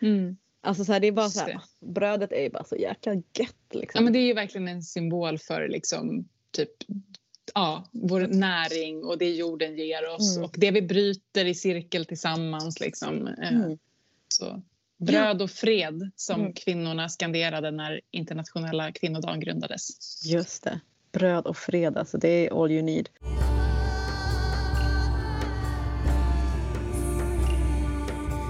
Mm. 0.00 0.36
Alltså 0.60 0.84
så 0.84 0.92
här, 0.92 1.00
det 1.00 1.06
är 1.06 1.12
bara 1.12 1.28
så 1.28 1.40
här, 1.40 1.60
brödet 1.80 2.32
är 2.32 2.42
ju 2.42 2.50
bara 2.50 2.64
så 2.64 2.76
jäkla 2.76 3.14
gött. 3.14 3.56
Liksom. 3.70 3.98
Ja 3.98 4.00
men 4.04 4.12
det 4.12 4.18
är 4.18 4.26
ju 4.26 4.34
verkligen 4.34 4.68
en 4.68 4.82
symbol 4.82 5.38
för 5.38 5.68
liksom 5.68 6.28
typ 6.50 6.70
ja, 7.54 7.84
vår 7.92 8.20
näring 8.20 9.04
och 9.04 9.18
det 9.18 9.30
jorden 9.30 9.76
ger 9.76 10.14
oss 10.14 10.36
mm. 10.36 10.44
och 10.44 10.54
det 10.58 10.70
vi 10.70 10.82
bryter 10.82 11.44
i 11.44 11.54
cirkel 11.54 12.04
tillsammans 12.04 12.80
liksom. 12.80 13.26
Eh, 13.26 13.52
mm. 13.52 13.78
Så 14.28 14.62
Bröd 14.98 15.42
och 15.42 15.50
fred 15.50 16.10
som 16.16 16.40
mm. 16.40 16.52
kvinnorna 16.52 17.08
skanderade 17.08 17.70
när 17.70 18.00
internationella 18.10 18.92
kvinnodagen 18.92 19.40
grundades. 19.40 19.88
Just 20.26 20.64
det. 20.64 20.80
Bröd 21.12 21.46
och 21.46 21.56
fred, 21.56 21.96
alltså 21.96 22.18
det 22.18 22.28
är 22.28 22.62
all 22.62 22.70
you 22.70 22.82
need. 22.82 23.08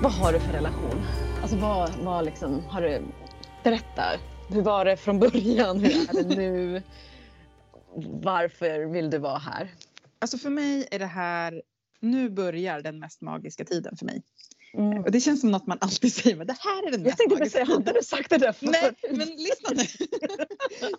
Vad 0.03 0.13
har 0.13 0.33
du 0.33 0.41
för 0.41 0.53
relation? 0.53 1.07
Alltså 1.43 1.57
vad, 1.57 1.91
vad 2.03 2.25
liksom, 2.25 2.63
har 2.65 2.83
du... 2.83 3.03
Berätta. 3.65 4.03
Hur 4.51 4.63
var 4.63 4.85
det 4.85 4.97
från 4.97 5.19
början? 5.19 5.81
Hur 5.81 5.91
är 5.91 6.23
det 6.23 6.37
nu? 6.37 6.83
Varför 8.23 8.93
vill 8.93 9.11
du 9.11 9.19
vara 9.19 9.39
här? 9.39 9.75
Alltså 10.19 10.39
för 10.39 10.51
mig 10.51 10.89
är 10.91 10.99
det 10.99 11.07
här... 11.07 11.63
Nu 12.01 12.31
börjar 12.31 12.81
den 12.81 12.99
mest 12.99 13.21
magiska 13.21 13.65
tiden 13.65 13.97
för 13.97 14.07
mig. 14.07 14.23
Mm. 14.75 15.05
Och 15.05 15.11
det 15.11 15.21
känns 15.21 15.41
som 15.41 15.51
något 15.51 15.67
man 15.67 15.79
alltid 15.81 16.13
säger, 16.15 16.37
men 16.37 16.47
det 16.47 16.57
här 16.61 16.87
är 16.87 16.91
den 16.91 17.05
Jag 17.05 17.17
tänkte 17.17 17.51
säga, 17.51 17.67
inte 17.71 17.93
du 17.93 18.03
sagt 18.03 18.31
det 18.31 18.39
där 18.39 18.53
förut? 18.53 18.71
Nej, 18.73 18.95
men 19.11 19.29
lyssna 19.29 19.71
nu. 19.71 20.07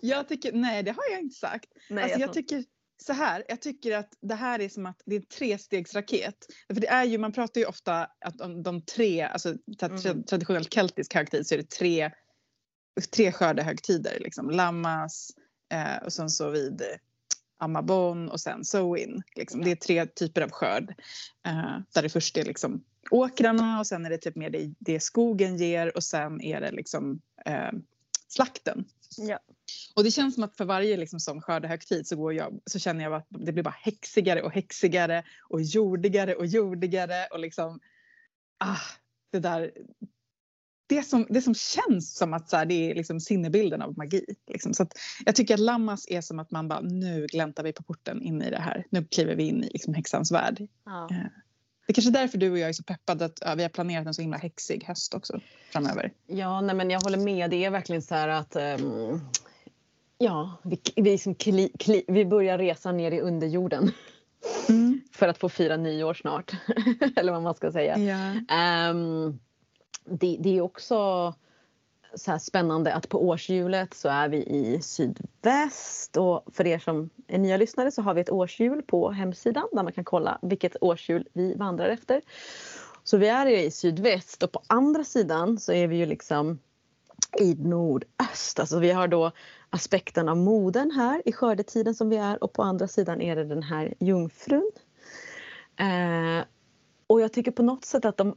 jag 0.00 0.28
tycker, 0.28 0.52
nej, 0.52 0.82
det 0.82 0.90
har 0.90 1.04
jag 1.10 1.20
inte 1.20 1.36
sagt. 1.36 1.66
Nej, 1.90 2.04
alltså, 2.04 2.18
jag, 2.18 2.28
jag 2.28 2.34
tycker 2.34 2.64
så 3.02 3.12
här, 3.12 3.44
jag 3.48 3.60
tycker 3.60 3.96
att 3.96 4.12
det 4.20 4.34
här 4.34 4.60
är 4.60 4.68
som 4.68 4.86
att 4.86 5.02
det 5.06 5.14
är 5.14 5.20
en 5.20 5.26
trestegsraket. 5.26 6.36
För 6.74 6.80
det 6.80 6.88
är 6.88 7.04
ju, 7.04 7.18
man 7.18 7.32
pratar 7.32 7.60
ju 7.60 7.66
ofta 7.66 8.08
att 8.20 8.40
om 8.40 8.62
de 8.62 8.82
tre, 8.82 9.22
alltså 9.22 9.54
mm. 9.82 10.22
traditionellt 10.24 10.74
keltisk 10.74 11.14
högtid 11.14 11.46
så 11.46 11.54
är 11.54 11.58
det 11.58 11.70
tre, 11.70 12.10
tre 13.14 13.32
skördehögtider. 13.32 14.18
Liksom. 14.20 14.50
Lammas 14.50 15.30
eh, 15.72 16.04
och 16.04 16.12
sen 16.12 16.30
så 16.30 16.50
vid 16.50 16.82
Amabon 17.58 18.28
och 18.28 18.40
sen 18.40 18.64
Sowin. 18.64 19.22
Liksom. 19.36 19.64
Det 19.64 19.70
är 19.70 19.76
tre 19.76 20.06
typer 20.06 20.42
av 20.42 20.50
skörd. 20.50 20.94
Eh, 21.46 21.78
där 21.94 22.02
det 22.02 22.08
först 22.08 22.36
är 22.36 22.44
liksom 22.44 22.84
åkrarna 23.10 23.78
och 23.78 23.86
sen 23.86 24.06
är 24.06 24.10
det 24.10 24.18
typ 24.18 24.36
mer 24.36 24.50
det, 24.50 24.74
det 24.78 25.00
skogen 25.00 25.56
ger 25.56 25.96
och 25.96 26.04
sen 26.04 26.40
är 26.40 26.60
det 26.60 26.70
liksom 26.70 27.20
eh, 27.46 27.70
slakten. 28.28 28.84
Ja. 29.16 29.38
Och 29.94 30.04
det 30.04 30.10
känns 30.10 30.34
som 30.34 30.44
att 30.44 30.56
för 30.56 30.64
varje 30.64 30.96
liksom 30.96 31.20
sån 31.20 31.42
skördehögtid 31.42 32.06
så, 32.06 32.16
går 32.16 32.34
jag, 32.34 32.60
så 32.66 32.78
känner 32.78 33.04
jag 33.04 33.14
att 33.14 33.26
det 33.28 33.52
blir 33.52 33.62
bara 33.62 33.74
häxigare 33.78 34.42
och 34.42 34.52
häxigare 34.52 35.24
och 35.48 35.62
jordigare 35.62 36.34
och 36.34 36.46
jordigare 36.46 37.26
och 37.26 37.38
liksom 37.38 37.80
ah, 38.58 38.78
det 39.30 39.38
där 39.38 39.72
det 40.90 41.02
som, 41.02 41.26
det 41.30 41.42
som 41.42 41.54
känns 41.54 42.16
som 42.16 42.34
att 42.34 42.50
så 42.50 42.56
här, 42.56 42.66
det 42.66 42.90
är 42.90 42.94
liksom 42.94 43.20
sinnebilden 43.20 43.82
av 43.82 43.98
magi. 43.98 44.24
Liksom. 44.46 44.74
Så 44.74 44.86
jag 45.24 45.36
tycker 45.36 45.54
att 45.54 45.60
Lammas 45.60 46.06
är 46.08 46.20
som 46.20 46.38
att 46.38 46.50
man 46.50 46.68
bara 46.68 46.80
nu 46.80 47.26
gläntar 47.26 47.62
vi 47.62 47.72
på 47.72 47.82
porten 47.82 48.22
in 48.22 48.42
i 48.42 48.50
det 48.50 48.60
här. 48.60 48.86
Nu 48.90 49.04
kliver 49.04 49.36
vi 49.36 49.42
in 49.42 49.64
i 49.64 49.68
liksom, 49.72 49.94
häxans 49.94 50.32
värld. 50.32 50.68
Ja. 50.84 51.08
Det 51.90 51.92
är 51.92 51.94
kanske 51.94 52.10
är 52.10 52.22
därför 52.22 52.38
du 52.38 52.50
och 52.50 52.58
jag 52.58 52.68
är 52.68 52.72
så 52.72 52.82
peppade 52.82 53.24
att 53.24 53.38
ja, 53.40 53.54
vi 53.54 53.62
har 53.62 53.70
planerat 53.70 54.06
en 54.06 54.14
så 54.14 54.22
himla 54.22 54.36
häxig 54.36 54.84
höst 54.84 55.14
också 55.14 55.40
framöver. 55.72 56.12
Ja, 56.26 56.60
nej, 56.60 56.74
men 56.74 56.90
jag 56.90 57.00
håller 57.00 57.18
med. 57.18 57.50
Det 57.50 57.64
är 57.64 57.70
verkligen 57.70 58.02
så 58.02 58.14
här 58.14 58.28
att 58.28 58.56
um, 58.56 59.20
ja, 60.18 60.56
vi, 60.62 60.80
vi, 60.96 61.02
liksom 61.02 61.34
kli, 61.34 61.72
kli, 61.78 62.04
vi 62.08 62.24
börjar 62.24 62.58
resa 62.58 62.92
ner 62.92 63.10
i 63.10 63.20
underjorden. 63.20 63.92
Mm. 64.68 65.00
för 65.12 65.28
att 65.28 65.38
få 65.38 65.48
fira 65.48 65.76
nyår 65.76 66.14
snart. 66.14 66.52
Eller 67.16 67.32
vad 67.32 67.42
man 67.42 67.54
ska 67.54 67.72
säga. 67.72 67.98
Ja. 67.98 68.90
Um, 68.90 69.40
det, 70.04 70.36
det 70.40 70.56
är 70.56 70.60
också 70.60 71.34
så 72.14 72.38
spännande 72.38 72.94
att 72.94 73.08
på 73.08 73.28
årshjulet 73.28 73.94
så 73.94 74.08
är 74.08 74.28
vi 74.28 74.36
i 74.36 74.82
sydväst 74.82 76.16
och 76.16 76.44
för 76.52 76.66
er 76.66 76.78
som 76.78 77.10
är 77.26 77.38
nya 77.38 77.56
lyssnare 77.56 77.90
så 77.90 78.02
har 78.02 78.14
vi 78.14 78.20
ett 78.20 78.30
årshjul 78.30 78.82
på 78.82 79.10
hemsidan 79.10 79.68
där 79.72 79.82
man 79.82 79.92
kan 79.92 80.04
kolla 80.04 80.38
vilket 80.42 80.76
årshjul 80.80 81.28
vi 81.32 81.54
vandrar 81.54 81.88
efter. 81.88 82.22
Så 83.04 83.16
vi 83.16 83.28
är 83.28 83.46
i 83.46 83.70
sydväst 83.70 84.42
och 84.42 84.52
på 84.52 84.62
andra 84.66 85.04
sidan 85.04 85.58
så 85.58 85.72
är 85.72 85.86
vi 85.86 85.96
ju 85.96 86.06
liksom 86.06 86.58
i 87.38 87.54
nordöst. 87.54 88.60
Alltså 88.60 88.78
vi 88.78 88.92
har 88.92 89.08
då 89.08 89.32
aspekten 89.70 90.28
av 90.28 90.36
moden 90.36 90.90
här 90.90 91.22
i 91.24 91.32
skördetiden 91.32 91.94
som 91.94 92.08
vi 92.08 92.16
är 92.16 92.44
och 92.44 92.52
på 92.52 92.62
andra 92.62 92.88
sidan 92.88 93.20
är 93.20 93.36
det 93.36 93.44
den 93.44 93.62
här 93.62 93.94
jungfrun 93.98 94.70
Eh, 95.80 96.44
och 97.06 97.20
jag 97.20 97.32
tycker 97.32 97.50
på 97.50 97.62
något 97.62 97.84
sätt 97.84 98.04
att 98.04 98.16
de, 98.16 98.36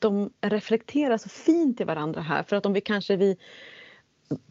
de 0.00 0.30
reflekterar 0.40 1.18
så 1.18 1.28
fint 1.28 1.80
i 1.80 1.84
varandra 1.84 2.20
här 2.20 2.42
för 2.42 2.56
att 2.56 2.66
om 2.66 2.72
vi 2.72 2.80
kanske 2.80 3.16
vid 3.16 3.38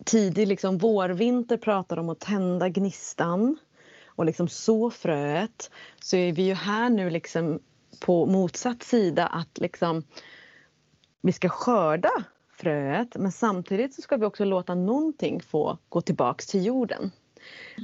tidig 0.06 0.48
liksom 0.48 0.77
vårvinter 0.77 1.58
pratar 1.58 1.98
om 1.98 2.10
att 2.10 2.20
tända 2.20 2.70
gnistan 2.70 3.58
och 4.06 4.25
liksom 4.25 4.48
så 4.48 4.89
fröet 4.89 5.72
så 6.01 6.15
är 6.15 6.34
vi 6.34 6.41
ju 6.41 6.53
här 6.53 6.89
nu 6.89 7.10
liksom 7.10 7.60
på 8.00 8.25
motsatt 8.25 8.84
sida 8.84 9.27
att 9.27 9.58
liksom 9.58 10.03
vi 11.22 11.32
ska 11.32 11.50
skörda 11.50 12.12
fröet 12.51 13.15
men 13.15 13.32
samtidigt 13.32 13.94
så 13.94 14.01
ska 14.01 14.18
vi 14.18 14.25
också 14.25 14.46
låta 14.46 14.75
någonting 14.75 15.41
få 15.41 15.77
gå 15.89 16.01
tillbaks 16.01 16.48
till 16.48 16.65
jorden. 16.65 17.12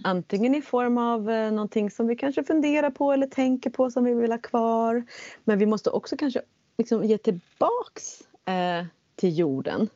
Antingen 0.03 0.55
i 0.55 0.61
form 0.61 0.97
av 0.97 1.29
eh, 1.29 1.51
någonting 1.51 1.91
som 1.91 2.07
vi 2.07 2.15
kanske 2.15 2.43
funderar 2.43 2.89
på 2.89 3.13
eller 3.13 3.27
tänker 3.27 3.69
på 3.69 3.91
som 3.91 4.03
vi 4.03 4.13
vill 4.13 4.31
ha 4.31 4.37
kvar. 4.37 5.03
Men 5.43 5.59
vi 5.59 5.65
måste 5.65 5.89
också 5.89 6.17
kanske 6.17 6.41
liksom 6.77 7.03
ge 7.03 7.17
tillbaks 7.17 8.21
eh, 8.45 8.85
till 9.15 9.37
jorden 9.37 9.89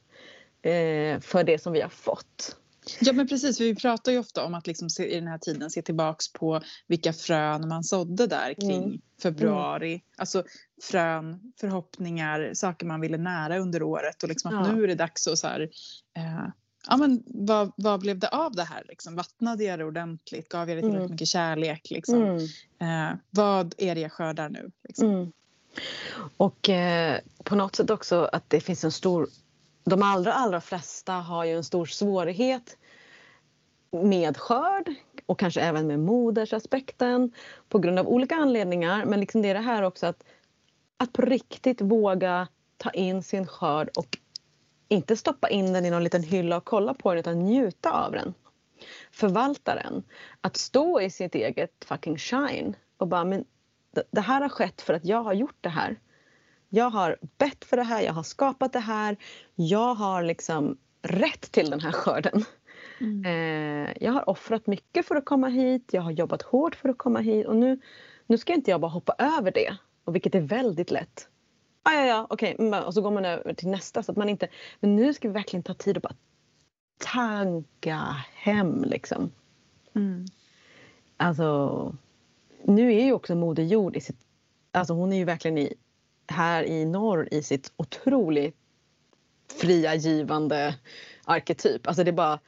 eh, 0.62 1.20
för 1.20 1.44
det 1.44 1.62
som 1.62 1.74
vi 1.74 1.82
har 1.82 1.90
fått. 1.90 2.56
Ja 3.02 3.14
men 3.14 3.28
precis, 3.28 3.62
vi 3.62 3.76
pratar 3.76 4.12
ju 4.12 4.20
ofta 4.20 4.46
om 4.46 4.54
att 4.54 4.68
liksom 4.68 4.90
se, 4.90 5.12
i 5.12 5.16
den 5.16 5.28
här 5.28 5.38
tiden 5.38 5.70
se 5.70 5.82
tillbaks 5.82 6.34
på 6.34 6.62
vilka 6.88 7.14
frön 7.14 7.68
man 7.68 7.84
sådde 7.84 8.28
där 8.28 8.54
kring 8.54 8.84
mm. 8.84 9.02
februari. 9.22 9.92
Mm. 9.92 10.02
Alltså 10.18 10.44
frön, 10.82 11.54
förhoppningar, 11.60 12.52
saker 12.54 12.86
man 12.86 13.02
ville 13.02 13.18
nära 13.18 13.58
under 13.58 13.84
året 13.84 14.24
och 14.24 14.30
liksom 14.30 14.56
att 14.56 14.68
ja. 14.68 14.74
nu 14.74 14.84
är 14.84 14.88
det 14.88 14.96
dags 14.96 15.28
att 15.28 15.40
så 15.40 15.48
här, 15.48 15.62
eh, 16.18 16.48
ja 16.88 16.98
men 16.98 17.24
vad, 17.26 17.72
vad 17.76 18.00
blev 18.00 18.20
det 18.20 18.28
av 18.28 18.52
det 18.52 18.64
här 18.64 18.84
liksom? 18.88 19.16
Vattnade 19.16 19.64
jag 19.64 19.80
det 19.80 19.86
ordentligt? 19.86 20.50
Gav 20.50 20.70
jag 20.70 20.78
det 20.78 20.82
tillräckligt 20.82 21.02
mm. 21.02 21.12
mycket 21.12 21.28
kärlek 21.28 21.88
liksom? 21.90 22.24
Mm. 22.80 23.12
Eh, 23.12 23.18
vad 23.30 23.74
är 23.78 23.96
det 23.96 24.02
jag 24.02 24.12
skördar 24.12 24.50
nu? 24.50 24.72
Liksom? 24.84 25.32
Och 26.38 26.70
eh, 26.70 27.20
på 27.44 27.56
något 27.56 27.76
sätt 27.76 27.90
också 27.90 28.30
att 28.32 28.50
det 28.50 28.62
finns 28.62 28.84
en 28.84 28.92
stor 28.92 29.28
de 29.90 30.04
allra, 30.04 30.34
allra 30.34 30.62
flesta 30.62 31.14
har 31.14 31.46
ju 31.46 31.56
en 31.56 31.64
stor 31.64 31.86
svårighet 31.86 32.78
med 33.92 34.38
skörd 34.38 34.94
och 35.26 35.40
kanske 35.40 35.62
även 35.62 35.88
med 35.88 36.00
modersaspekten 36.00 37.32
på 37.70 37.80
grund 37.80 38.00
av 38.00 38.08
olika 38.08 38.36
anledningar. 38.36 39.06
Men 39.06 39.20
liksom 39.20 39.42
det 39.42 39.50
är 39.50 39.54
det 39.54 39.60
här 39.60 39.84
också 39.84 40.08
att, 40.08 40.24
att 40.98 41.14
på 41.14 41.22
riktigt 41.22 41.82
våga 41.82 42.48
ta 42.78 42.90
in 42.90 43.24
sin 43.24 43.48
skörd 43.48 43.90
och 43.98 44.18
inte 44.88 45.18
stoppa 45.18 45.50
in 45.50 45.74
den 45.74 45.86
i 45.86 45.90
någon 45.90 46.04
liten 46.04 46.24
hylla 46.24 46.58
och 46.58 46.66
kolla 46.66 46.94
på 46.94 47.10
den 47.14 47.20
utan 47.20 47.40
njuta 47.40 47.92
av 47.92 48.12
den. 48.12 48.34
Förvalta 49.12 49.76
den. 49.76 50.04
Att 50.42 50.58
stå 50.58 51.02
i 51.02 51.10
sitt 51.10 51.36
eget 51.36 51.86
fucking 51.86 52.18
shine 52.18 52.76
och 52.98 53.08
bara 53.08 53.24
men 53.24 53.46
det 54.12 54.22
här 54.22 54.42
har 54.42 54.50
skett 54.50 54.82
för 54.82 54.94
att 54.94 55.06
jag 55.06 55.24
har 55.24 55.34
gjort 55.34 55.58
det 55.62 55.70
här. 55.70 56.00
Jag 56.70 56.90
har 56.90 57.18
bett 57.38 57.66
för 57.66 57.78
det 57.78 57.84
här, 57.84 58.02
jag 58.02 58.14
har 58.14 58.24
skapat 58.24 58.74
det 58.74 58.80
här. 58.80 59.18
Jag 59.56 59.96
har 59.96 60.24
liksom 60.24 60.78
rätt 61.02 61.52
till 61.52 61.70
den 61.70 61.80
här 61.80 61.92
skörden. 61.92 62.44
Mm. 63.02 63.26
Eh, 63.26 63.94
jag 64.02 64.12
har 64.12 64.30
offrat 64.30 64.68
mycket 64.68 65.06
för 65.06 65.16
att 65.16 65.26
komma 65.26 65.48
hit, 65.48 65.90
jag 65.92 66.02
har 66.02 66.12
jobbat 66.12 66.42
hårt 66.42 66.76
för 66.76 66.90
att 66.90 66.98
komma 66.98 67.20
hit 67.20 67.48
och 67.48 67.56
nu, 67.56 67.80
nu 68.28 68.38
ska 68.38 68.54
inte 68.54 68.72
jag 68.72 68.82
bara 68.82 68.92
hoppa 68.92 69.16
över 69.18 69.52
det, 69.52 69.78
och 70.04 70.16
vilket 70.16 70.36
är 70.36 70.42
väldigt 70.42 70.92
lätt. 70.92 71.28
Ah, 71.84 71.94
ja, 71.94 72.06
ja, 72.06 72.28
okej, 72.30 72.54
okay. 72.56 72.68
Mm, 72.68 72.84
och 72.84 72.94
så 72.94 73.02
går 73.02 73.12
man 73.12 73.26
över 73.26 73.54
till 73.54 73.68
nästa. 73.68 74.04
Så 74.04 74.12
att 74.12 74.18
man 74.18 74.30
inte, 74.30 74.48
men 74.80 74.96
nu 74.96 75.14
ska 75.14 75.28
vi 75.28 75.34
verkligen 75.34 75.64
ta 75.64 75.74
tid 75.74 75.98
och 75.98 76.02
bara 76.02 76.16
tanka 76.98 78.16
hem 78.34 78.84
liksom. 78.84 79.32
Mm. 79.96 80.26
Alltså, 81.18 81.96
nu 82.64 82.94
är 82.94 83.06
ju 83.06 83.14
också 83.14 83.36
Moder 83.36 83.64
Jord 83.64 83.98
i 83.98 84.02
sitt, 84.02 84.20
alltså 84.72 84.94
hon 84.94 85.14
är 85.14 85.18
ju 85.18 85.26
verkligen 85.26 85.58
i, 85.58 85.74
här 86.28 86.64
i 86.64 86.86
norr 86.86 87.28
i 87.32 87.44
sitt 87.44 87.72
otroligt 87.78 88.56
fria 89.62 89.96
givande 89.96 90.76
arketyp. 91.26 91.88
Alltså 91.88 92.04
det 92.04 92.12
är 92.12 92.14
bara 92.14 92.40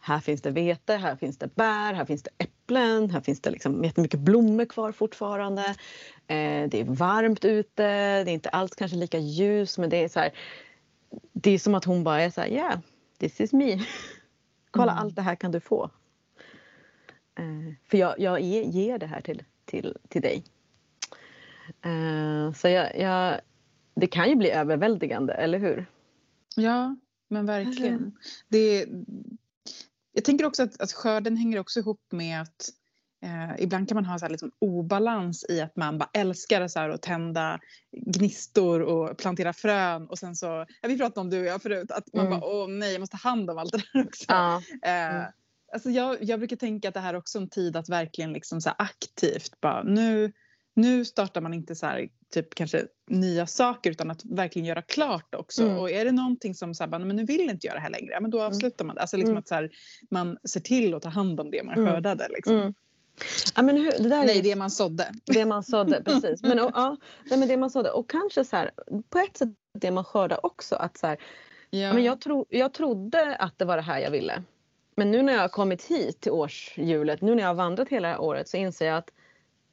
här 0.00 0.20
finns 0.20 0.42
det 0.42 0.50
vete, 0.50 0.96
här 0.96 1.16
finns 1.16 1.38
det 1.38 1.54
bär, 1.54 1.94
här 1.94 2.04
finns 2.04 2.22
det 2.22 2.30
äpplen, 2.38 3.10
här 3.10 3.20
finns 3.20 3.40
det 3.40 3.50
liksom 3.50 3.84
jättemycket 3.84 4.20
blommor 4.20 4.64
kvar 4.64 4.92
fortfarande. 4.92 5.62
Eh, 6.26 6.68
det 6.68 6.80
är 6.80 6.84
varmt 6.84 7.44
ute, 7.44 7.82
det 8.24 8.30
är 8.30 8.34
inte 8.34 8.48
alls 8.48 8.74
kanske 8.74 8.96
lika 8.96 9.18
ljus 9.18 9.78
men 9.78 9.90
det 9.90 10.04
är 10.04 10.08
så 10.08 10.20
här, 10.20 10.32
Det 11.32 11.50
är 11.50 11.58
som 11.58 11.74
att 11.74 11.84
hon 11.84 12.04
bara 12.04 12.22
är 12.22 12.30
så 12.30 12.40
här, 12.40 12.48
yeah, 12.48 12.78
this 13.18 13.40
is 13.40 13.52
me. 13.52 13.80
Kolla 14.70 14.92
mm. 14.92 15.04
allt 15.04 15.16
det 15.16 15.22
här 15.22 15.34
kan 15.34 15.52
du 15.52 15.60
få. 15.60 15.90
Eh, 17.38 17.74
för 17.90 17.98
jag, 17.98 18.20
jag 18.20 18.40
ger 18.40 18.98
det 18.98 19.06
här 19.06 19.20
till, 19.20 19.42
till, 19.64 19.96
till 20.08 20.22
dig. 20.22 20.44
Eh, 21.82 22.52
så 22.52 22.68
jag, 22.68 22.98
jag, 22.98 23.40
det 23.94 24.06
kan 24.06 24.28
ju 24.28 24.36
bli 24.36 24.50
överväldigande, 24.50 25.32
eller 25.32 25.58
hur? 25.58 25.86
Ja, 26.56 26.96
men 27.28 27.46
verkligen. 27.46 28.18
Det, 28.48 28.86
jag 30.12 30.24
tänker 30.24 30.46
också 30.46 30.62
att, 30.62 30.80
att 30.80 30.92
skörden 30.92 31.36
hänger 31.36 31.58
också 31.58 31.80
ihop 31.80 32.00
med 32.10 32.42
att 32.42 32.70
eh, 33.22 33.62
ibland 33.62 33.88
kan 33.88 33.94
man 33.94 34.04
ha 34.04 34.18
så 34.18 34.24
här 34.24 34.30
liksom 34.30 34.52
obalans 34.58 35.46
i 35.48 35.60
att 35.60 35.76
man 35.76 35.98
bara 35.98 36.10
älskar 36.12 36.68
så 36.68 36.78
här 36.78 36.88
att 36.88 37.02
tända 37.02 37.60
gnistor 37.92 38.82
och 38.82 39.18
plantera 39.18 39.52
frön 39.52 40.06
och 40.06 40.18
sen 40.18 40.36
så, 40.36 40.66
ja, 40.82 40.88
vi 40.88 40.98
pratade 40.98 41.20
om 41.20 41.30
du 41.30 41.40
och 41.40 41.46
jag 41.46 41.62
förut, 41.62 41.90
att 41.90 42.14
man 42.14 42.26
mm. 42.26 42.40
bara 42.40 42.50
åh 42.50 42.68
nej 42.68 42.92
jag 42.92 43.00
måste 43.00 43.16
ta 43.16 43.28
hand 43.28 43.50
om 43.50 43.58
allt 43.58 43.72
det 43.72 43.82
där 43.92 44.06
också. 44.06 44.24
Ja. 44.28 44.62
Eh, 44.82 45.16
mm. 45.16 45.32
Alltså 45.72 45.90
jag, 45.90 46.16
jag 46.20 46.40
brukar 46.40 46.56
tänka 46.56 46.88
att 46.88 46.94
det 46.94 47.00
här 47.00 47.14
är 47.14 47.18
också 47.18 47.38
en 47.38 47.50
tid 47.50 47.76
att 47.76 47.88
verkligen 47.88 48.32
liksom 48.32 48.60
så 48.60 48.70
aktivt 48.78 49.60
bara 49.60 49.82
nu 49.82 50.32
nu 50.78 51.04
startar 51.04 51.40
man 51.40 51.54
inte 51.54 51.74
så 51.74 51.86
här, 51.86 52.08
typ 52.32 52.54
kanske 52.54 52.86
nya 53.10 53.46
saker 53.46 53.90
utan 53.90 54.10
att 54.10 54.24
verkligen 54.24 54.66
göra 54.66 54.82
klart 54.82 55.34
också. 55.34 55.62
Mm. 55.62 55.78
Och 55.78 55.90
är 55.90 56.04
det 56.04 56.12
någonting 56.12 56.54
som 56.54 56.74
så 56.74 56.84
här, 56.84 56.98
men 56.98 57.16
nu 57.16 57.24
vill 57.24 57.50
inte 57.50 57.66
göra 57.66 57.76
det 57.76 57.82
här 57.82 57.90
längre, 57.90 58.20
men 58.20 58.30
då 58.30 58.38
mm. 58.38 58.48
avslutar 58.48 58.84
man 58.84 58.94
det. 58.94 59.00
Alltså 59.00 59.16
liksom 59.16 59.30
mm. 59.30 59.38
att 59.38 59.48
så 59.48 59.54
här, 59.54 59.70
man 60.10 60.38
ser 60.44 60.60
till 60.60 60.94
att 60.94 61.02
ta 61.02 61.08
hand 61.08 61.40
om 61.40 61.50
det 61.50 61.62
man 61.62 61.78
mm. 61.78 61.92
skördade. 61.92 62.28
Liksom. 62.30 62.56
Mm. 62.56 62.74
Ja, 63.56 63.62
men 63.62 63.76
hur, 63.76 63.90
det 63.90 64.08
där 64.08 64.24
Nej, 64.24 64.38
är, 64.38 64.42
det 64.42 64.56
man 64.56 64.70
sådde. 64.70 65.12
Det 65.24 65.44
man 65.44 65.62
sådde, 65.62 66.02
precis. 66.04 66.42
Men, 66.42 66.60
och, 66.60 66.70
ja, 66.74 66.96
nej, 67.30 67.38
men 67.38 67.48
det 67.48 67.56
man 67.56 67.70
sådde. 67.70 67.90
Och 67.90 68.10
kanske 68.10 68.44
så 68.44 68.56
här, 68.56 68.70
på 69.10 69.18
ett 69.18 69.36
sätt 69.36 69.48
det 69.78 69.90
man 69.90 70.04
skördar 70.04 70.46
också. 70.46 70.76
Att 70.76 70.96
så 70.96 71.06
här, 71.06 71.18
ja. 71.70 71.92
men 71.92 72.04
jag, 72.04 72.20
tro, 72.20 72.46
jag 72.48 72.74
trodde 72.74 73.36
att 73.36 73.58
det 73.58 73.64
var 73.64 73.76
det 73.76 73.82
här 73.82 74.00
jag 74.00 74.10
ville. 74.10 74.42
Men 74.98 75.10
nu 75.10 75.22
när 75.22 75.32
jag 75.32 75.40
har 75.40 75.48
kommit 75.48 75.84
hit 75.84 76.20
till 76.20 76.32
årshjulet, 76.32 77.20
nu 77.20 77.34
när 77.34 77.42
jag 77.42 77.48
har 77.48 77.54
vandrat 77.54 77.88
hela 77.88 78.20
året 78.20 78.48
så 78.48 78.56
inser 78.56 78.86
jag 78.86 78.96
att 78.96 79.10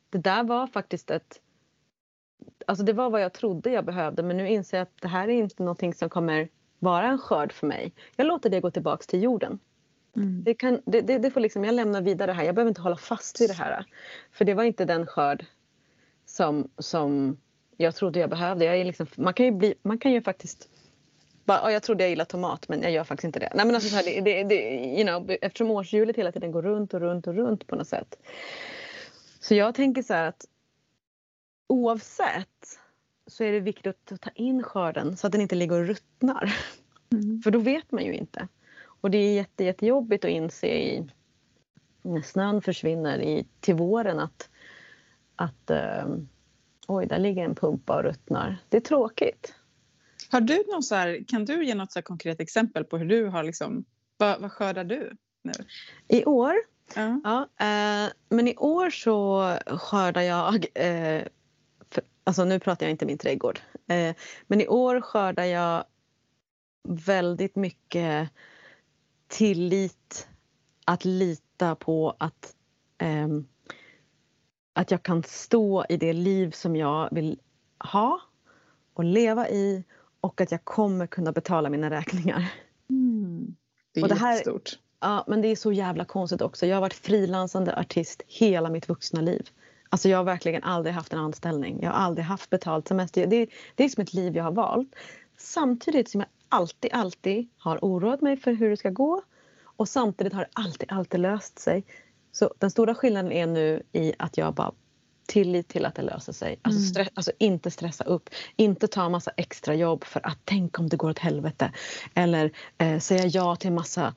det 0.09 0.17
där 0.17 0.43
var 0.43 0.67
faktiskt 0.67 1.11
ett... 1.11 1.41
Alltså 2.67 2.85
det 2.85 2.93
var 2.93 3.09
vad 3.09 3.21
jag 3.21 3.33
trodde 3.33 3.69
jag 3.69 3.85
behövde 3.85 4.23
men 4.23 4.38
nu 4.38 4.49
inser 4.49 4.77
jag 4.77 4.83
att 4.83 5.01
det 5.01 5.07
här 5.07 5.27
är 5.27 5.33
inte 5.33 5.63
någonting 5.63 5.93
som 5.93 6.09
kommer 6.09 6.49
vara 6.79 7.07
en 7.07 7.17
skörd 7.17 7.51
för 7.51 7.67
mig. 7.67 7.93
Jag 8.15 8.27
låter 8.27 8.49
det 8.49 8.59
gå 8.59 8.71
tillbaks 8.71 9.07
till 9.07 9.23
jorden. 9.23 9.59
Mm. 10.15 10.43
Det, 10.43 10.53
kan, 10.53 10.81
det, 10.85 11.01
det, 11.01 11.17
det, 11.17 11.31
får 11.31 11.39
liksom, 11.39 11.63
jag 11.63 11.75
lämnar 11.75 12.01
vidare 12.01 12.31
här. 12.31 12.43
Jag 12.43 12.55
behöver 12.55 12.69
inte 12.69 12.81
hålla 12.81 12.97
fast 12.97 13.41
vid 13.41 13.49
det 13.49 13.53
här. 13.53 13.85
För 14.31 14.45
det 14.45 14.53
var 14.53 14.63
inte 14.63 14.85
den 14.85 15.07
skörd 15.07 15.45
som, 16.25 16.69
som 16.77 17.38
jag 17.77 17.95
trodde 17.95 18.19
jag 18.19 18.29
behövde. 18.29 18.65
Jag 18.65 18.77
är 18.77 18.85
liksom, 18.85 19.07
man, 19.15 19.33
kan 19.33 19.45
ju 19.45 19.51
bli, 19.51 19.73
man 19.81 19.97
kan 19.97 20.11
ju 20.11 20.21
faktiskt 20.21 20.69
bara, 21.45 21.71
jag 21.71 21.84
trodde 21.84 22.03
jag 22.03 22.10
gillade 22.10 22.29
tomat 22.29 22.69
men 22.69 22.81
jag 22.81 22.91
gör 22.91 23.03
faktiskt 23.03 23.25
inte 23.25 23.39
det. 23.39 23.51
Nej, 23.53 23.65
men 23.65 23.75
alltså, 23.75 23.89
så 23.89 23.95
här, 23.95 24.03
det, 24.03 24.21
det, 24.21 24.43
det, 24.43 24.55
you 24.99 25.03
know, 25.03 25.31
eftersom 25.41 25.71
årshjulet 25.71 26.15
hela 26.15 26.31
tiden 26.31 26.51
går 26.51 26.62
runt 26.62 26.93
och 26.93 26.99
runt 26.99 27.27
och 27.27 27.36
runt 27.36 27.67
på 27.67 27.75
något 27.75 27.88
sätt 27.88 28.17
så 29.45 29.55
jag 29.55 29.75
tänker 29.75 30.01
så 30.01 30.13
här 30.13 30.27
att 30.27 30.45
oavsett 31.67 32.79
så 33.27 33.43
är 33.43 33.51
det 33.51 33.60
viktigt 33.60 34.12
att 34.12 34.21
ta 34.21 34.29
in 34.29 34.63
skörden 34.63 35.17
så 35.17 35.27
att 35.27 35.31
den 35.31 35.41
inte 35.41 35.55
ligger 35.55 35.79
och 35.79 35.88
ruttnar. 35.88 36.55
Mm. 37.12 37.41
För 37.41 37.51
då 37.51 37.60
vet 37.60 37.91
man 37.91 38.05
ju 38.05 38.13
inte. 38.13 38.47
Och 38.84 39.12
det 39.12 39.17
är 39.17 39.36
jätte, 39.36 39.63
jättejobbigt 39.63 40.25
att 40.25 40.31
inse 40.31 40.67
i, 40.67 41.10
när 42.01 42.21
snön 42.21 42.62
försvinner 42.62 43.19
i, 43.19 43.47
till 43.60 43.75
våren 43.75 44.19
att, 44.19 44.49
att 45.36 45.71
um, 46.05 46.29
oj, 46.88 47.05
där 47.05 47.19
ligger 47.19 47.43
en 47.43 47.55
pumpa 47.55 47.97
och 47.97 48.03
ruttnar. 48.03 48.58
Det 48.69 48.77
är 48.77 48.81
tråkigt. 48.81 49.55
Har 50.31 50.41
du 50.41 50.63
någon 50.71 50.83
så 50.83 50.95
här, 50.95 51.23
kan 51.27 51.45
du 51.45 51.65
ge 51.65 51.75
något 51.75 51.91
så 51.91 52.01
konkret 52.01 52.39
exempel 52.39 52.83
på 52.83 52.97
hur 52.97 53.05
du 53.05 53.25
har 53.25 53.43
liksom, 53.43 53.85
vad, 54.17 54.41
vad 54.41 54.51
skördar 54.51 54.83
du 54.83 55.17
nu? 55.43 55.53
I 56.07 56.25
år 56.25 56.55
Ja. 56.95 57.21
ja 57.23 57.65
eh, 57.65 58.11
men 58.29 58.47
i 58.47 58.55
år 58.57 58.89
så 58.89 59.49
skördar 59.67 60.21
jag, 60.21 60.65
eh, 60.73 61.23
för, 61.89 62.03
alltså 62.23 62.45
nu 62.45 62.59
pratar 62.59 62.85
jag 62.85 62.91
inte 62.91 63.05
min 63.05 63.17
trädgård, 63.17 63.59
eh, 63.88 64.15
men 64.47 64.61
i 64.61 64.67
år 64.67 65.01
skördar 65.01 65.43
jag 65.43 65.83
väldigt 66.88 67.55
mycket 67.55 68.29
tillit, 69.27 70.27
att 70.85 71.05
lita 71.05 71.75
på 71.75 72.15
att, 72.19 72.55
ehm, 72.97 73.47
att 74.73 74.91
jag 74.91 75.03
kan 75.03 75.23
stå 75.23 75.85
i 75.89 75.97
det 75.97 76.13
liv 76.13 76.51
som 76.51 76.75
jag 76.75 77.09
vill 77.11 77.39
ha 77.79 78.21
och 78.93 79.03
leva 79.03 79.49
i 79.49 79.83
och 80.25 80.41
att 80.41 80.51
jag 80.51 80.65
kommer 80.65 81.07
kunna 81.07 81.31
betala 81.31 81.69
mina 81.69 81.89
räkningar. 81.89 82.53
Mm. 82.89 83.55
Det 83.93 83.99
är 83.99 84.03
och 84.03 84.09
det 84.09 84.15
här, 84.15 84.41
Ja, 84.99 85.23
men 85.27 85.41
det 85.41 85.47
är 85.47 85.55
så 85.55 85.71
jävla 85.71 86.05
konstigt 86.05 86.41
också. 86.41 86.65
Jag 86.65 86.75
har 86.75 86.81
varit 86.81 86.93
frilansande 86.93 87.77
artist 87.77 88.21
hela 88.27 88.69
mitt 88.69 88.89
vuxna 88.89 89.21
liv. 89.21 89.49
Alltså 89.89 90.09
jag 90.09 90.17
har 90.17 90.23
verkligen 90.23 90.63
aldrig 90.63 90.95
haft 90.95 91.13
en 91.13 91.19
anställning. 91.19 91.79
Jag 91.81 91.91
har 91.91 91.99
aldrig 91.99 92.25
haft 92.25 92.49
betalt 92.49 92.88
semester. 92.88 93.27
Det, 93.27 93.49
det 93.75 93.83
är 93.83 93.89
som 93.89 94.03
ett 94.03 94.13
liv 94.13 94.35
jag 94.35 94.43
har 94.43 94.51
valt. 94.51 94.95
Samtidigt 95.38 96.09
som 96.09 96.21
jag 96.21 96.29
alltid, 96.49 96.93
alltid 96.93 97.47
har 97.57 97.79
oroat 97.81 98.21
mig 98.21 98.38
för 98.38 98.53
hur 98.53 98.69
det 98.69 98.77
ska 98.77 98.89
gå. 98.89 99.21
Och 99.63 99.89
samtidigt 99.89 100.33
har 100.33 100.41
det 100.41 100.49
alltid, 100.53 100.91
alltid 100.91 101.19
löst 101.19 101.59
sig. 101.59 101.83
Så 102.31 102.53
den 102.59 102.71
stora 102.71 102.95
skillnaden 102.95 103.31
är 103.31 103.47
nu 103.47 103.83
i 103.91 104.13
att 104.19 104.38
jag 104.38 104.53
bara 104.53 104.71
tillit 105.27 105.67
till 105.67 105.85
att 105.85 105.95
det 105.95 106.01
löser 106.01 106.33
sig. 106.33 106.59
Alltså, 106.61 106.79
Mm. 106.79 106.89
stress, 106.89 107.07
alltså 107.13 107.31
inte 107.38 107.71
stressa 107.71 108.03
upp, 108.03 108.29
inte 108.55 108.88
ta 108.88 109.09
massa 109.09 109.31
extra 109.38 109.75
jobb 109.75 110.03
för 110.03 110.25
att 110.27 110.38
tänk 110.43 110.79
om 110.79 110.89
det 110.89 110.97
går 110.97 111.09
åt 111.09 111.19
helvete. 111.19 111.71
Eller 112.13 112.51
eh, 112.77 112.99
säga 112.99 113.25
ja 113.27 113.55
till 113.55 113.71
massa, 113.71 114.15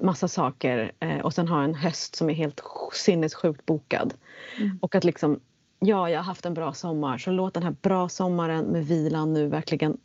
massa 0.00 0.28
saker 0.28 0.92
eh, 1.00 1.18
och 1.18 1.34
sen 1.34 1.48
ha 1.48 1.62
en 1.64 1.74
höst 1.74 2.16
som 2.16 2.30
är 2.30 2.34
helt 2.34 2.60
sj- 2.60 2.94
sinnessjukt 2.94 3.66
bokad. 3.66 4.14
Mm. 4.58 4.78
Och 4.82 4.94
att 4.94 5.04
liksom, 5.04 5.40
ja 5.78 6.10
jag 6.10 6.18
har 6.18 6.24
haft 6.24 6.46
en 6.46 6.54
bra 6.54 6.72
sommar 6.74 7.18
så 7.18 7.30
låt 7.30 7.54
den 7.54 7.62
här 7.62 7.74
bra 7.82 8.08
sommaren 8.08 8.64
med 8.64 8.86
vilan 8.86 9.32
nu 9.32 9.46
verkligen 9.48 9.96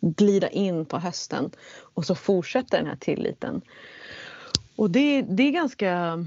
glida 0.00 0.48
in 0.48 0.86
på 0.86 0.98
hösten 0.98 1.50
och 1.94 2.04
så 2.06 2.14
fortsätter 2.14 2.78
den 2.78 2.86
här 2.86 2.96
tilliten. 2.96 3.62
Och 4.76 4.90
det, 4.90 5.22
det 5.22 5.42
är 5.42 5.50
ganska 5.50 6.24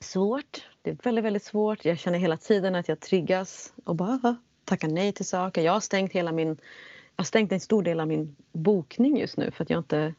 svårt. 0.00 0.62
Det 0.82 0.90
är 0.90 0.96
väldigt, 1.02 1.24
väldigt 1.24 1.44
svårt. 1.44 1.84
Jag 1.84 1.98
känner 1.98 2.18
hela 2.18 2.36
tiden 2.36 2.74
att 2.74 2.88
jag 2.88 3.00
triggas 3.00 3.72
och 3.84 3.96
bara 3.96 4.36
tackar 4.64 4.88
nej 4.88 5.12
till 5.12 5.26
saker. 5.26 5.62
Jag 5.62 5.72
har 5.72 5.80
stängt 5.80 6.12
hela 6.12 6.32
min... 6.32 6.48
Jag 6.48 7.22
har 7.22 7.24
stängt 7.24 7.52
en 7.52 7.60
stor 7.60 7.82
del 7.82 8.00
av 8.00 8.08
min 8.08 8.36
bokning 8.52 9.18
just 9.18 9.36
nu 9.36 9.50
för 9.50 9.62
att 9.64 9.70
jag 9.70 9.80
inte... 9.80 10.14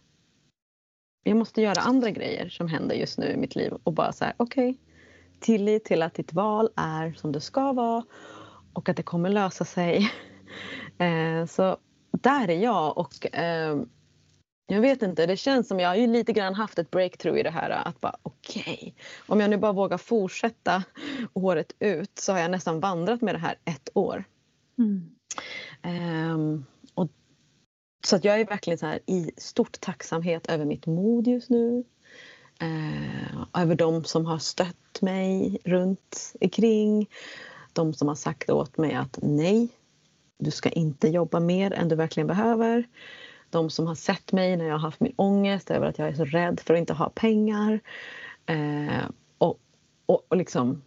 Jag 1.24 1.38
måste 1.38 1.62
göra 1.62 1.82
andra 1.82 2.12
grejer 2.12 2.50
som 2.50 2.68
händer 2.68 2.96
just 2.96 3.18
nu 3.18 3.26
i 3.26 3.38
mitt 3.38 3.56
liv 3.56 3.74
och 3.84 3.94
bara 3.94 4.12
så 4.12 4.26
här, 4.26 4.34
okej. 4.38 4.78
tillit 5.40 5.86
till 5.86 6.02
att 6.02 6.14
ditt 6.14 6.34
val 6.34 6.70
är 6.76 7.14
som 7.14 7.32
det 7.32 7.42
ska 7.42 7.74
vara 7.74 8.04
och 8.74 8.90
att 8.90 8.98
det 8.98 9.04
kommer 9.04 9.30
lösa 9.30 9.66
sig. 9.66 10.12
Eh, 10.98 11.46
så 11.46 11.78
där 12.12 12.50
är 12.50 12.58
jag 12.58 12.98
och 12.98 13.28
ehm, 13.32 13.90
jag 14.72 14.82
vet 14.82 15.02
inte, 15.02 15.26
det 15.26 15.38
känns 15.38 15.68
som 15.68 15.80
jag 15.80 15.90
har 15.90 15.96
ju 15.96 16.08
lite 16.08 16.34
grann 16.34 16.56
haft 16.56 16.80
ett 16.80 16.92
breakthrough 16.92 17.40
i 17.40 17.44
det 17.44 17.50
här 17.50 17.70
att 17.70 18.02
bara 18.02 18.16
okej, 18.24 18.96
om 19.28 19.40
jag 19.40 19.50
nu 19.50 19.58
bara 19.58 19.72
vågar 19.72 19.98
fortsätta 19.98 20.84
året 21.34 21.76
ut 21.80 22.20
så 22.20 22.32
har 22.32 22.40
jag 22.40 22.52
nästan 22.52 22.80
vandrat 22.80 23.22
med 23.22 23.36
det 23.36 23.40
här 23.40 23.56
ett 23.66 23.90
år. 23.94 24.24
Mm. 24.78 25.10
Ehm, 25.82 26.66
och, 26.94 27.10
så 28.06 28.16
att 28.16 28.24
jag 28.24 28.40
är 28.40 28.46
verkligen 28.46 28.78
så 28.78 28.86
här 28.86 29.00
i 29.06 29.32
stort 29.38 29.80
tacksamhet 29.82 30.48
över 30.48 30.66
mitt 30.66 30.86
mod 30.86 31.28
just 31.28 31.50
nu. 31.50 31.84
Eh, 32.62 33.62
över 33.62 33.76
de 33.76 34.04
som 34.04 34.26
har 34.26 34.38
stött 34.38 35.02
mig 35.02 35.58
runt 35.66 36.34
omkring. 36.42 37.10
De 37.74 37.94
som 37.94 38.08
har 38.08 38.16
sagt 38.16 38.50
åt 38.50 38.78
mig 38.78 38.94
att 38.94 39.20
nej, 39.22 39.70
du 40.40 40.52
ska 40.52 40.70
inte 40.70 41.08
jobba 41.08 41.40
mer 41.40 41.74
än 41.74 41.90
du 41.90 41.96
verkligen 41.96 42.28
behöver. 42.28 42.88
De 43.50 43.70
som 43.70 43.88
har 43.88 43.96
sett 43.96 44.32
mig 44.32 44.58
när 44.58 44.66
jag 44.66 44.74
har 44.74 44.80
haft 44.80 45.00
min 45.00 45.14
ångest 45.16 45.72
över 45.72 45.88
att 45.88 46.00
jag 46.00 46.08
är 46.08 46.14
så 46.14 46.26
rädd 46.26 46.60
för 46.60 46.74
att 46.74 46.80
inte 46.80 46.94
ha 46.94 47.10
pengar. 47.10 47.80
Eh, 48.46 49.06
och, 49.38 49.60
och, 50.06 50.26
och 50.28 50.38
liksom 50.38 50.82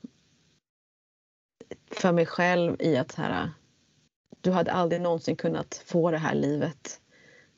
för 1.90 2.12
mig 2.12 2.26
själv 2.26 2.76
i 2.78 2.96
att 2.96 3.12
så 3.12 3.22
här, 3.22 3.50
du 4.40 4.50
hade 4.50 4.72
aldrig 4.72 5.00
någonsin 5.02 5.36
kunnat 5.36 5.82
få 5.86 6.10
det 6.10 6.18
här 6.18 6.34
livet 6.34 7.00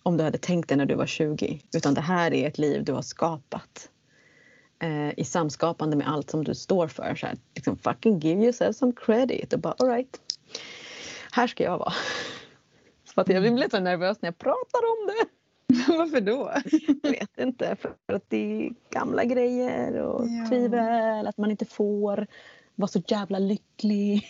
om 0.02 0.16
du 0.16 0.24
hade 0.24 0.38
tänkt 0.38 0.68
det 0.68 0.76
när 0.76 0.86
du 0.86 0.94
var 0.94 1.06
20. 1.06 1.60
Utan 1.76 1.94
det 1.94 2.00
här 2.00 2.34
är 2.34 2.48
ett 2.48 2.58
liv 2.58 2.84
du 2.84 2.92
har 2.92 3.02
skapat. 3.02 3.90
Eh, 4.78 5.18
I 5.18 5.24
samskapande 5.24 5.96
med 5.96 6.08
allt 6.08 6.30
som 6.30 6.44
du 6.44 6.54
står 6.54 6.88
för. 6.88 7.14
Så 7.14 7.26
här, 7.26 7.36
liksom, 7.54 7.78
fucking 7.78 8.18
give 8.18 8.42
yourself 8.42 8.76
some 8.76 8.92
credit. 8.96 9.52
Och 9.52 9.58
bara 9.58 9.74
alright. 9.78 10.20
Här 11.32 11.46
ska 11.46 11.64
jag 11.64 11.78
vara. 11.78 11.92
Så 13.14 13.20
att 13.20 13.28
jag 13.28 13.42
blir 13.42 13.52
lite 13.52 13.80
nervös 13.80 14.22
när 14.22 14.26
jag 14.26 14.38
pratar 14.38 14.78
om 14.78 15.06
det. 15.06 15.26
Varför 15.98 16.20
då? 16.20 16.52
Jag 17.02 17.10
vet 17.10 17.38
inte. 17.38 17.76
För 18.06 18.14
att 18.14 18.24
det 18.30 18.36
är 18.66 18.70
gamla 18.90 19.24
grejer 19.24 19.92
och 20.00 20.26
Ja. 20.28 20.48
tvivel. 20.48 21.26
Att 21.26 21.38
man 21.38 21.50
inte 21.50 21.64
får 21.64 22.26
vara 22.74 22.88
så 22.88 23.02
jävla 23.08 23.38
lycklig. 23.38 24.28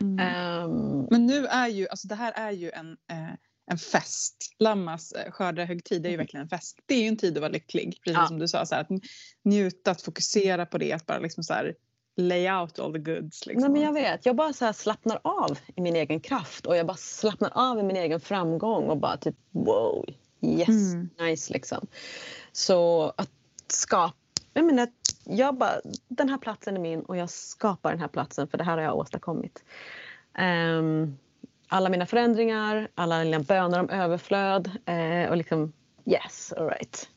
Mm. 0.00 0.18
Ehm, 0.18 1.06
Men 1.10 1.26
nu 1.26 1.46
är 1.46 1.68
ju, 1.68 1.88
alltså 1.88 2.08
det 2.08 2.14
här 2.14 2.32
är 2.36 2.50
ju 2.50 2.70
en, 2.70 2.90
eh, 3.10 3.34
en 3.70 3.78
fest. 3.78 4.36
Lammas 4.58 5.12
eh, 5.12 5.30
skördarhögtid 5.32 6.06
är 6.06 6.10
ju 6.10 6.16
verkligen 6.16 6.42
en 6.42 6.48
fest. 6.48 6.78
Det 6.86 6.94
är 6.94 7.02
ju 7.02 7.08
en 7.08 7.16
tid 7.16 7.36
att 7.36 7.40
vara 7.40 7.52
lycklig, 7.52 7.98
precis 8.04 8.16
Ja. 8.18 8.26
som 8.26 8.38
du 8.38 8.48
sa. 8.48 8.66
Så 8.66 8.74
här, 8.74 8.82
att 8.82 8.88
njuta, 9.44 9.90
att 9.90 10.02
fokusera 10.02 10.66
på 10.66 10.78
det, 10.78 10.92
att 10.92 11.06
bara 11.06 11.18
liksom 11.18 11.44
så 11.44 11.52
här 11.54 11.74
lay 12.18 12.50
out 12.50 12.78
all 12.78 12.92
the 12.92 12.98
goods. 12.98 13.46
Liksom. 13.46 13.62
Nej, 13.62 13.70
men 13.70 13.82
jag 13.82 13.92
vet. 13.92 14.26
Jag 14.26 14.36
bara 14.36 14.52
så 14.52 14.72
slappnar 14.72 15.20
av 15.24 15.58
i 15.76 15.80
min 15.80 15.96
egen 15.96 16.20
kraft 16.20 16.66
och 16.66 16.76
jag 16.76 16.86
bara 16.86 16.96
slappnar 16.96 17.50
av 17.54 17.78
i 17.78 17.82
min 17.82 17.96
egen 17.96 18.20
framgång 18.20 18.84
och 18.88 18.96
bara 18.96 19.16
typ 19.16 19.36
wow, 19.50 20.04
yes, 20.40 20.68
Mm. 20.68 21.08
nice 21.20 21.52
liksom. 21.52 21.86
Så 22.52 23.12
att 23.16 23.30
skapa, 23.66 24.14
jag 24.52 24.64
menar, 24.64 24.88
jag 25.24 25.54
bara, 25.54 25.80
den 26.08 26.28
här 26.28 26.38
platsen 26.38 26.76
är 26.76 26.80
min 26.80 27.00
och 27.00 27.16
jag 27.16 27.30
skapar 27.30 27.90
den 27.90 28.00
här 28.00 28.08
platsen 28.08 28.48
för 28.48 28.58
det 28.58 28.64
här 28.64 28.76
har 28.76 28.84
jag 28.84 28.96
åstadkommit. 28.96 29.64
Ehm, 30.34 31.18
alla 31.68 31.88
mina 31.88 32.06
förändringar, 32.06 32.88
alla 32.94 33.24
mina 33.24 33.40
böner 33.40 33.80
om 33.80 33.90
överflöd 33.90 34.70
eh, 34.86 35.30
och 35.30 35.36
liksom 35.36 35.72
yes, 36.04 36.52
alright. 36.56 37.08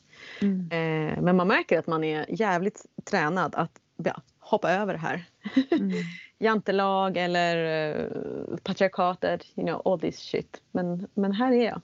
Mm. 0.42 0.60
Eh, 0.72 1.22
men 1.22 1.36
man 1.36 1.48
märker 1.48 1.80
att 1.80 1.88
man 1.88 2.04
är 2.04 2.26
jävligt 2.30 2.86
tränad 3.04 3.56
att 3.56 3.72
ja, 4.04 4.22
hoppa 4.52 4.72
över 4.72 4.96
här 4.96 5.26
Mm. 5.72 5.92
jantelag 6.40 7.18
eller 7.18 7.58
uh, 7.96 8.58
patriarkatet, 8.64 9.46
you 9.56 9.68
know, 9.68 9.82
all 9.86 10.00
this 10.00 10.20
shit. 10.20 10.62
Men, 10.72 11.08
men 11.14 11.32
här 11.32 11.52
är 11.52 11.66
jag. 11.66 11.82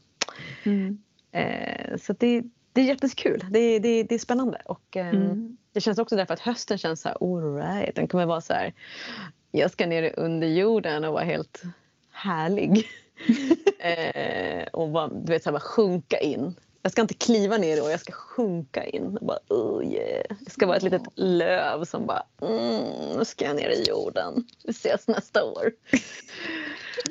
Mm. 0.64 0.98
Eh, 1.32 1.98
så 1.98 2.14
det, 2.14 2.44
det 2.74 2.82
är 2.82 2.86
jättekul. 2.86 3.46
Det, 3.50 3.80
det, 3.80 4.04
det 4.04 4.16
är 4.16 4.20
spännande. 4.20 4.62
Och, 4.66 4.98
eh, 4.98 5.08
Mm. 5.10 5.58
Det 5.72 5.82
känns 5.82 6.00
också 6.00 6.16
därför 6.16 6.34
att 6.34 6.40
hösten 6.40 6.78
känns 6.78 7.02
så 7.02 7.10
här, 7.10 7.18
all 7.22 7.56
right. 7.56 7.96
Den 7.96 8.08
kommer 8.08 8.26
vara 8.26 8.42
så 8.42 8.54
här, 8.54 8.74
jag 9.52 9.72
ska 9.72 9.86
ner 9.86 10.04
i 10.04 10.14
underjorden 10.18 11.04
och 11.04 11.14
vara 11.14 11.24
helt 11.24 11.64
härlig. 12.12 12.88
eh, 13.80 14.68
och 14.74 14.90
bara, 14.90 15.08
du 15.08 15.32
vet, 15.32 15.44
så 15.44 15.50
här, 15.50 15.54
bara 15.54 15.60
sjunka 15.60 16.18
in. 16.18 16.56
Jag 16.82 16.92
ska 16.92 17.02
inte 17.02 17.14
kliva 17.14 17.58
ner 17.58 17.78
då, 17.78 17.90
jag 17.90 18.00
ska 18.00 18.14
sjunka 18.14 18.86
in. 18.86 19.18
Och 19.18 19.26
bara, 19.26 19.40
oh 19.50 19.86
yeah. 19.86 20.26
Jag 20.40 20.52
ska 20.52 20.68
vara 20.68 20.78
ett 20.78 20.84
litet 20.84 21.02
löv 21.16 21.86
som 21.86 22.06
bara, 22.06 22.24
mm, 22.42 23.18
nu 23.18 23.26
ska 23.26 23.46
jag 23.46 23.56
ner 23.56 23.70
i 23.70 23.84
jorden. 23.84 24.48
Vi 24.64 24.72
ses 24.72 25.08
nästa 25.08 25.44
år. 25.44 25.72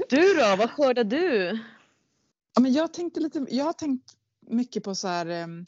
Du 0.09 0.35
då, 0.35 0.57
vad 0.59 0.71
skördar 0.71 1.05
du? 1.05 1.59
Ja, 2.55 2.61
men 2.61 2.73
jag, 2.73 2.93
tänkte 2.93 3.21
lite, 3.21 3.47
jag 3.51 3.65
har 3.65 3.73
tänkt 3.73 4.13
mycket 4.47 4.85
på 4.85 4.95
så 4.95 5.09
här... 5.09 5.27
em, 5.27 5.67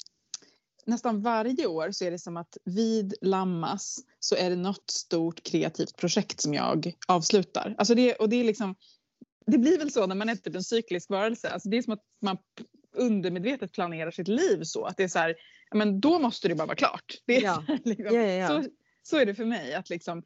nästan 0.87 1.23
varje 1.23 1.67
år 1.67 1.91
så 1.91 2.05
är 2.05 2.11
det 2.11 2.19
som 2.19 2.37
att 2.37 2.57
vid 2.65 3.15
Lammas 3.21 3.99
så 4.21 4.37
är 4.37 4.51
det 4.51 4.57
något 4.57 4.91
stort 4.91 5.43
kreativt 5.43 5.97
projekt 5.97 6.41
som 6.41 6.55
jag 6.55 6.93
avslutar. 7.09 7.75
Alltså 7.79 7.95
det, 7.95 8.15
och 8.15 8.29
det, 8.29 8.37
är 8.37 8.45
liksom, 8.45 8.75
det 9.47 9.59
blir 9.59 9.79
väl 9.79 9.93
så 9.93 10.07
när 10.07 10.15
man 10.15 10.29
är 10.29 10.37
typ 10.37 10.55
en 10.55 10.65
cyklisk 10.65 11.11
varelse. 11.11 11.51
Alltså 11.51 11.69
det 11.69 11.77
är 11.79 11.83
som 11.83 11.93
att 11.93 12.05
man 12.23 12.39
undermedvetet 12.97 13.73
planerar 13.73 14.11
sitt 14.11 14.29
liv 14.29 14.63
så. 14.63 14.85
Att 14.85 14.97
det 14.97 15.03
är 15.05 15.09
så 15.09 15.19
här, 15.19 15.35
men 15.75 16.01
då 16.01 16.19
måste 16.19 16.49
det 16.49 16.55
bara 16.55 16.67
vara 16.67 16.77
klart. 16.77 17.15
Det 17.27 17.37
är 17.37 17.43
Ja. 17.43 17.65
liksom, 17.85 18.17
Ja, 18.17 18.23
ja. 18.23 18.49
Så, 18.49 18.65
så 19.03 19.17
är 19.17 19.27
det 19.27 19.35
för 19.35 19.45
mig. 19.45 19.75
att 19.75 19.91
liksom, 19.91 20.23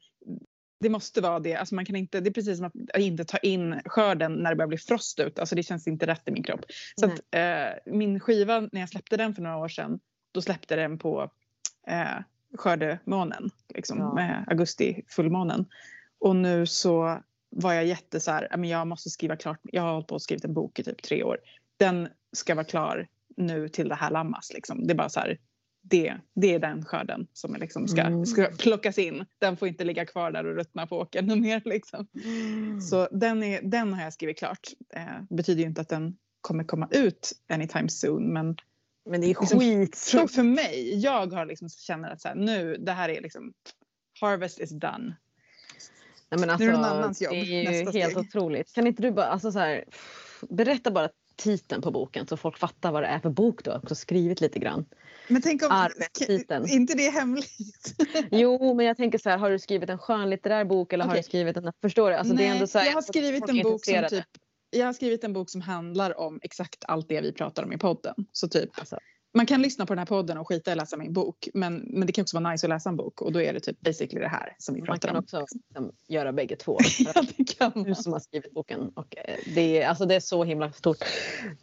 det 0.79 0.89
måste 0.89 1.21
vara 1.21 1.39
det. 1.39 1.55
Alltså 1.55 1.75
man 1.75 1.85
kan 1.85 1.95
inte, 1.95 2.19
det 2.19 2.29
är 2.29 2.33
precis 2.33 2.57
som 2.57 2.65
att 2.65 2.97
inte 2.97 3.25
ta 3.25 3.37
in 3.37 3.81
skörden 3.85 4.33
när 4.33 4.49
det 4.49 4.55
börjar 4.55 4.67
bli 4.67 4.77
frost 4.77 5.19
ut. 5.19 5.39
Alltså 5.39 5.55
det 5.55 5.63
känns 5.63 5.87
inte 5.87 6.07
rätt 6.07 6.27
i 6.27 6.31
min 6.31 6.43
kropp. 6.43 6.65
Så 6.99 7.05
att, 7.05 7.19
eh, 7.31 7.93
min 7.93 8.19
skiva, 8.19 8.59
när 8.59 8.79
jag 8.79 8.89
släppte 8.89 9.17
den 9.17 9.35
för 9.35 9.41
några 9.41 9.57
år 9.57 9.67
sedan, 9.67 9.99
då 10.31 10.41
släppte 10.41 10.75
den 10.75 10.97
på 10.97 11.31
eh, 11.87 12.19
skördemånen, 12.57 13.49
liksom, 13.75 14.15
med 14.15 14.45
augusti 14.47 15.01
fullmånen. 15.07 15.65
Och 16.19 16.35
nu 16.35 16.65
så 16.65 17.21
var 17.49 17.73
jag 17.73 17.85
jätte 17.85 18.19
så 18.19 18.31
här, 18.31 18.47
"Ja, 18.51 18.57
men 18.57 18.69
jag 18.69 18.87
måste 18.87 19.09
skriva 19.09 19.35
klart, 19.35 19.59
jag 19.63 19.81
har 19.81 19.93
hållit 19.93 20.07
på 20.07 20.15
och 20.15 20.21
skrivit 20.21 20.45
en 20.45 20.53
bok 20.53 20.79
i 20.79 20.83
typ 20.83 21.01
tre 21.01 21.23
år. 21.23 21.37
Den 21.77 22.07
ska 22.31 22.55
vara 22.55 22.65
klar 22.65 23.07
nu 23.37 23.69
till 23.69 23.89
det 23.89 23.95
här 23.95 24.11
lammas. 24.11 24.51
Liksom. 24.53 24.87
Det 24.87 24.93
är 24.93 24.95
bara 24.95 25.09
så 25.09 25.19
här, 25.19 25.37
det, 25.81 26.13
det 26.35 26.53
är 26.53 26.59
den 26.59 26.85
skörden 26.85 27.27
som 27.33 27.55
liksom 27.55 27.87
ska, 27.87 28.01
Mm. 28.01 28.25
ska 28.25 28.45
plockas 28.59 28.97
in. 28.97 29.25
Den 29.39 29.57
får 29.57 29.67
inte 29.67 29.83
ligga 29.83 30.05
kvar 30.05 30.31
där 30.31 30.45
och 30.45 30.55
ruttna 30.55 30.87
på 30.87 30.97
åkern 30.99 31.41
mer. 31.41 31.61
Liksom. 31.65 32.07
Så 32.89 33.07
den, 33.11 33.43
är, 33.43 33.61
den 33.61 33.93
har 33.93 34.03
jag 34.03 34.13
skrivit 34.13 34.37
klart. 34.37 34.67
Eh, 34.95 35.21
betyder 35.29 35.61
ju 35.61 35.67
inte 35.67 35.81
att 35.81 35.89
den 35.89 36.17
kommer 36.41 36.63
komma 36.63 36.87
ut 36.91 37.31
anytime 37.49 37.89
soon. 37.89 38.33
Men 38.33 38.57
Men 39.05 39.21
det 39.21 39.27
är 39.27 39.27
Liksom, 39.27 39.59
skit. 39.59 39.97
för, 40.35 40.43
mig, 40.43 40.99
jag 40.99 41.33
har 41.33 41.45
liksom 41.45 41.69
känner 41.69 42.09
att 42.11 42.21
så 42.21 42.27
här, 42.27 42.35
nu, 42.35 42.77
det 42.77 42.91
här 42.91 43.09
är 43.09 43.21
liksom, 43.21 43.53
harvest 44.21 44.59
is 44.59 44.69
done. 44.69 45.15
Nej, 46.29 46.39
men 46.39 46.41
Nu 46.47 46.49
alltså, 46.53 46.67
är 46.67 46.71
det 46.71 46.77
någon 46.77 46.85
annans 46.85 47.21
jobb, 47.21 47.31
Det 47.33 47.37
är 47.39 47.43
ju 47.43 47.69
helt 47.69 47.89
steg. 47.89 48.17
otroligt. 48.17 48.73
Kan 48.73 48.87
inte 48.87 49.01
du 49.01 49.11
bara, 49.11 49.25
alltså 49.25 49.51
så 49.51 49.59
här, 49.59 49.83
berätta 50.49 50.91
bara 50.91 51.09
titeln 51.35 51.81
på 51.81 51.91
boken 51.91 52.27
så 52.27 52.37
folk 52.37 52.57
fattar 52.57 52.91
vad 52.91 53.03
det 53.03 53.07
är 53.07 53.19
för 53.19 53.29
bok 53.29 53.63
du 53.63 53.71
har 53.71 53.77
också 53.77 53.95
skrivit 53.95 54.41
lite 54.41 54.59
grann. 54.59 54.85
Men 55.27 55.41
tänk 55.41 55.63
om, 55.63 55.71
arbetsbiten. 55.71 56.67
inte 56.69 56.93
det 56.93 57.07
är 57.07 57.11
hemligt? 57.11 57.95
Jo, 58.31 58.73
men 58.73 58.85
jag 58.85 58.97
tänker 58.97 59.17
så 59.17 59.29
här, 59.29 59.37
har 59.37 59.49
du 59.49 59.59
skrivit 59.59 59.89
en 59.89 59.97
skönlitterär 59.97 60.65
bok 60.65 60.93
eller 60.93 61.05
har 61.05 61.11
Okej. 61.11 61.21
du 61.21 61.27
skrivit 61.27 61.57
en, 61.57 61.73
förstår 61.81 62.09
du? 62.09 62.15
Alltså, 62.15 62.33
Nej, 62.33 62.43
det 62.43 62.49
är 62.49 62.53
ändå 62.53 62.67
så 62.67 62.79
här, 62.79 62.85
jag 62.85 62.93
har 62.93 63.01
skrivit 63.01 63.49
en 63.49 63.61
bok 63.61 63.85
som 63.85 64.05
typ 64.09 64.25
jag 64.73 64.85
har 64.85 64.93
skrivit 64.93 65.23
en 65.23 65.33
bok 65.33 65.49
som 65.49 65.61
handlar 65.61 66.19
om 66.19 66.39
exakt 66.43 66.85
allt 66.87 67.09
det 67.09 67.21
vi 67.21 67.31
pratar 67.31 67.63
om 67.63 67.73
i 67.73 67.77
podden. 67.77 68.15
Så 68.31 68.47
typ, 68.47 68.69
Alltså. 68.79 68.97
Man 69.33 69.45
kan 69.45 69.61
lyssna 69.61 69.85
på 69.85 69.93
den 69.93 69.99
här 69.99 70.05
podden 70.05 70.37
och 70.37 70.47
skita 70.47 70.71
i 70.71 70.73
att 70.73 70.77
läsa 70.77 70.97
min 70.97 71.13
bok. 71.13 71.49
Men, 71.53 71.75
men 71.87 72.07
det 72.07 72.13
kan 72.13 72.21
också 72.21 72.39
vara 72.39 72.51
nice 72.51 72.65
att 72.65 72.69
läsa 72.69 72.89
en 72.89 72.95
bok 72.95 73.21
och 73.21 73.31
då 73.31 73.41
är 73.41 73.53
det 73.53 73.59
typ 73.59 73.81
basically 73.81 74.21
det 74.21 74.27
här 74.27 74.55
som 74.57 74.75
vi 74.75 74.81
Man 74.81 74.87
pratar 74.87 75.07
kan 75.07 75.15
om. 75.17 75.23
också 75.23 75.45
liksom, 75.67 75.91
göra 76.07 76.33
bägge 76.33 76.55
två. 76.55 76.77
ja, 77.15 77.23
det 77.37 77.43
kan 77.43 77.71
du 77.73 77.89
man. 77.89 77.95
som 77.95 78.13
har 78.13 78.19
skrivit 78.19 78.53
boken. 78.53 78.89
Och 78.95 79.17
eh, 79.17 79.37
det, 79.55 79.81
är, 79.81 79.87
alltså 79.87 80.05
det 80.05 80.15
är 80.15 80.19
så 80.19 80.43
himla 80.43 80.71
stort. 80.71 80.97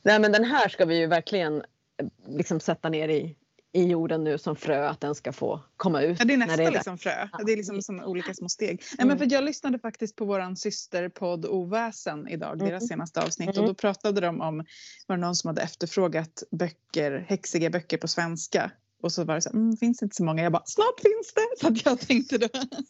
Nej, 0.02 0.20
men 0.20 0.32
den 0.32 0.44
här 0.44 0.68
ska 0.68 0.84
vi 0.84 0.98
ju 0.98 1.06
verkligen 1.06 1.56
eh, 1.56 2.06
liksom 2.28 2.60
sätta 2.60 2.88
ner 2.88 3.08
i, 3.08 3.36
i 3.72 3.84
jorden 3.84 4.24
nu 4.24 4.38
som 4.38 4.56
frö 4.56 4.88
att 4.88 5.00
den 5.00 5.14
ska 5.14 5.32
få 5.32 5.60
komma 5.76 6.02
ut. 6.02 6.18
Ja, 6.18 6.24
det 6.24 6.32
är 6.34 6.36
nästa 6.38 6.62
är 6.62 6.70
liksom 6.70 6.98
frö. 6.98 7.28
Ja. 7.32 7.38
Det 7.46 7.52
är 7.52 7.56
liksom 7.56 7.82
som 7.82 8.00
olika 8.00 8.34
små 8.34 8.48
steg. 8.48 8.68
Nej, 8.80 9.04
Mm. 9.04 9.08
men 9.08 9.18
för 9.18 9.34
jag 9.34 9.44
lyssnade 9.44 9.78
faktiskt 9.78 10.16
på 10.16 10.24
våran 10.24 10.56
systerpodd 10.56 11.46
Oväsen 11.46 12.28
idag, 12.28 12.54
Mm. 12.54 12.68
deras 12.68 12.88
senaste 12.88 13.22
avsnitt. 13.22 13.48
Mm. 13.50 13.60
Och 13.62 13.68
då 13.68 13.74
pratade 13.74 14.20
de 14.20 14.40
om, 14.40 14.64
var 15.06 15.16
det 15.16 15.20
någon 15.20 15.34
som 15.36 15.48
hade 15.48 15.62
efterfrågat 15.62 16.42
böcker, 16.50 17.24
häxiga 17.28 17.70
böcker 17.70 17.96
på 17.98 18.08
svenska. 18.08 18.70
Och 19.02 19.12
så 19.12 19.24
var 19.24 19.34
det 19.34 19.42
så 19.42 19.50
mm, 19.50 19.76
finns 19.76 19.98
det 19.98 20.04
inte 20.04 20.16
så 20.16 20.24
många? 20.24 20.42
Jag 20.42 20.52
bara, 20.52 20.62
snart 20.66 21.00
finns 21.00 21.34
det! 21.34 21.60
Så 21.60 21.66
att 21.68 21.86
jag 21.86 22.00
tänkte 22.08 22.38
då. 22.38 22.48